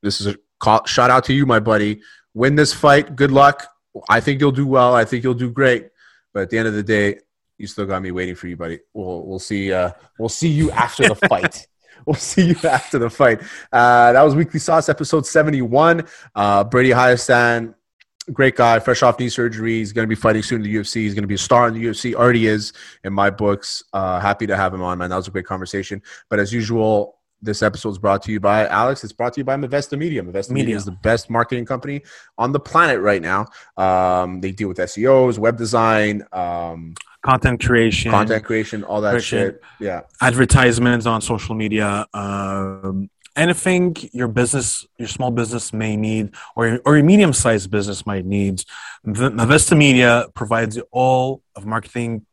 this 0.03 0.21
is 0.21 0.27
a 0.27 0.35
call, 0.59 0.85
shout 0.85 1.09
out 1.09 1.23
to 1.25 1.33
you, 1.33 1.45
my 1.45 1.59
buddy. 1.59 2.01
Win 2.33 2.55
this 2.55 2.73
fight. 2.73 3.15
Good 3.15 3.31
luck. 3.31 3.65
I 4.07 4.19
think 4.19 4.39
you'll 4.39 4.51
do 4.51 4.67
well. 4.67 4.93
I 4.95 5.03
think 5.05 5.23
you'll 5.23 5.33
do 5.33 5.49
great. 5.49 5.89
But 6.33 6.43
at 6.43 6.49
the 6.51 6.57
end 6.59 6.67
of 6.67 6.73
the 6.75 6.83
day, 6.83 7.19
you 7.57 7.65
still 7.67 7.85
got 7.87 8.01
me 8.01 8.11
waiting 8.11 8.35
for 8.35 8.47
you, 8.47 8.55
buddy. 8.55 8.79
We'll 8.93 9.25
we'll 9.25 9.39
see. 9.39 9.73
Uh, 9.73 9.91
we'll 10.19 10.29
see 10.29 10.47
you 10.49 10.69
after 10.71 11.07
the 11.07 11.15
fight. 11.15 11.65
we'll 12.05 12.13
see 12.13 12.49
you 12.49 12.55
after 12.63 12.99
the 12.99 13.09
fight. 13.09 13.41
Uh, 13.73 14.13
that 14.13 14.21
was 14.21 14.35
Weekly 14.35 14.59
Sauce 14.59 14.87
episode 14.89 15.25
71. 15.25 16.05
Uh, 16.35 16.63
Brady 16.63 16.91
Hiestand, 16.91 17.73
great 18.33 18.55
guy, 18.55 18.79
fresh 18.79 19.03
off 19.03 19.19
knee 19.19 19.29
surgery. 19.29 19.73
He's 19.79 19.93
going 19.93 20.03
to 20.03 20.09
be 20.09 20.15
fighting 20.19 20.41
soon 20.43 20.63
in 20.63 20.71
the 20.71 20.75
UFC. 20.75 20.95
He's 20.95 21.13
going 21.13 21.23
to 21.23 21.27
be 21.27 21.35
a 21.35 21.37
star 21.39 21.67
in 21.67 21.73
the 21.73 21.83
UFC. 21.85 22.13
Already 22.13 22.47
is 22.47 22.73
in 23.03 23.13
my 23.13 23.29
books. 23.29 23.83
Uh, 23.93 24.19
happy 24.19 24.47
to 24.47 24.55
have 24.55 24.73
him 24.73 24.81
on, 24.81 24.97
man. 24.97 25.09
That 25.09 25.15
was 25.17 25.27
a 25.27 25.31
great 25.31 25.45
conversation. 25.45 26.01
But 26.29 26.39
as 26.39 26.53
usual, 26.53 27.15
this 27.41 27.61
episode 27.63 27.89
is 27.91 27.97
brought 27.97 28.21
to 28.23 28.31
you 28.33 28.39
by 28.41 28.67
Alex. 28.67 29.03
It's 29.03 29.13
brought 29.13 29.33
to 29.33 29.39
you 29.39 29.45
by 29.45 29.55
Mavesta 29.55 29.97
Media. 29.97 30.21
Mavesta 30.21 30.49
Media, 30.51 30.65
Media. 30.65 30.75
is 30.75 30.85
the 30.85 30.91
best 30.91 31.29
marketing 31.29 31.65
company 31.65 32.01
on 32.37 32.51
the 32.51 32.59
planet 32.59 32.99
right 32.99 33.21
now. 33.21 33.45
Um, 33.77 34.41
they 34.41 34.51
deal 34.51 34.67
with 34.67 34.77
SEOs, 34.77 35.37
web 35.37 35.57
design, 35.57 36.23
um, 36.33 36.95
Content 37.21 37.61
creation, 37.61 38.11
content 38.11 38.45
creation, 38.45 38.81
all 38.85 39.01
that 39.01 39.11
Creation. 39.11 39.39
shit. 39.39 39.61
Yeah. 39.81 40.01
advertisements 40.21 41.05
on 41.05 41.21
social 41.21 41.53
media, 41.53 42.07
um, 42.13 43.09
anything 43.39 43.95
your 44.11 44.27
business, 44.27 44.85
your 44.97 45.07
small 45.07 45.31
business 45.31 45.71
may 45.73 45.95
need, 45.95 46.35
or 46.55 46.79
or 46.85 46.97
your 46.97 47.05
medium 47.05 47.33
sized 47.33 47.71
business 47.71 48.05
might 48.05 48.25
need. 48.25 48.63
The 49.03 49.31
Mavesta 49.31 49.75
Media 49.77 50.25
provides 50.33 50.75
you 50.75 50.85
all 50.91 51.41
of 51.55 51.65
marketing 51.65 52.25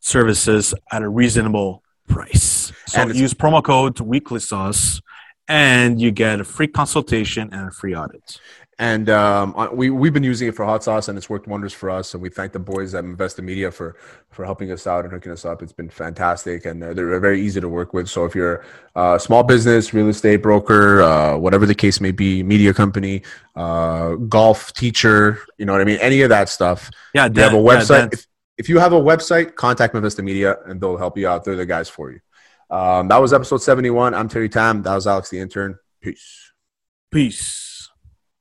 services 0.00 0.74
at 0.92 1.02
a 1.02 1.08
reasonable 1.08 1.82
price. 2.08 2.72
So 2.86 3.00
And 3.00 3.14
use 3.16 3.34
promo 3.34 3.62
code 3.62 3.98
Weekly 4.00 4.40
Sauce, 4.40 5.00
and 5.48 6.00
you 6.00 6.10
get 6.10 6.40
a 6.40 6.44
free 6.44 6.68
consultation 6.68 7.48
and 7.52 7.68
a 7.68 7.70
free 7.70 7.94
audit. 7.94 8.38
And 8.78 9.08
um, 9.08 9.54
we 9.72 9.90
we've 9.90 10.12
been 10.12 10.24
using 10.24 10.48
it 10.48 10.56
for 10.56 10.64
hot 10.64 10.82
sauce, 10.82 11.06
and 11.08 11.16
it's 11.16 11.30
worked 11.30 11.46
wonders 11.46 11.72
for 11.72 11.90
us. 11.90 12.12
And 12.14 12.22
we 12.22 12.28
thank 12.28 12.52
the 12.52 12.58
boys 12.58 12.92
at 12.94 13.04
Investa 13.04 13.42
Media 13.42 13.70
for 13.70 13.96
for 14.30 14.44
helping 14.44 14.72
us 14.72 14.86
out 14.86 15.04
and 15.04 15.12
hooking 15.12 15.30
us 15.30 15.44
up. 15.44 15.62
It's 15.62 15.72
been 15.72 15.88
fantastic, 15.88 16.64
and 16.66 16.82
uh, 16.82 16.92
they're 16.92 17.20
very 17.20 17.40
easy 17.40 17.60
to 17.60 17.68
work 17.68 17.94
with. 17.94 18.08
So 18.08 18.24
if 18.24 18.34
you're 18.34 18.64
a 18.96 19.20
small 19.20 19.44
business, 19.44 19.94
real 19.94 20.08
estate 20.08 20.38
broker, 20.42 21.02
uh, 21.02 21.36
whatever 21.36 21.66
the 21.66 21.74
case 21.74 22.00
may 22.00 22.10
be, 22.10 22.42
media 22.42 22.74
company, 22.74 23.22
uh, 23.54 24.14
golf 24.14 24.72
teacher, 24.72 25.38
you 25.56 25.66
know 25.66 25.72
what 25.72 25.80
I 25.80 25.84
mean, 25.84 25.98
any 26.00 26.22
of 26.22 26.30
that 26.30 26.48
stuff. 26.48 26.90
Yeah, 27.14 27.26
If 27.26 27.36
you 27.36 27.42
have 27.42 27.52
a 27.52 27.56
yeah, 27.56 27.62
website, 27.62 27.88
Dan- 27.88 28.08
if, 28.12 28.26
if 28.58 28.68
you 28.68 28.78
have 28.80 28.92
a 28.92 29.00
website, 29.00 29.54
contact 29.54 29.94
Investa 29.94 30.24
Media, 30.24 30.56
and 30.66 30.80
they'll 30.80 30.96
help 30.96 31.16
you 31.16 31.28
out. 31.28 31.44
They're 31.44 31.54
the 31.54 31.66
guys 31.66 31.88
for 31.88 32.10
you. 32.10 32.18
Um, 32.70 33.06
that 33.06 33.18
was 33.18 33.32
episode 33.32 33.58
seventy 33.58 33.90
one. 33.90 34.14
I'm 34.14 34.28
Terry 34.28 34.48
Tam. 34.48 34.82
That 34.82 34.96
was 34.96 35.06
Alex 35.06 35.30
the 35.30 35.38
intern. 35.38 35.78
Peace. 36.00 36.50
peace. 37.12 37.70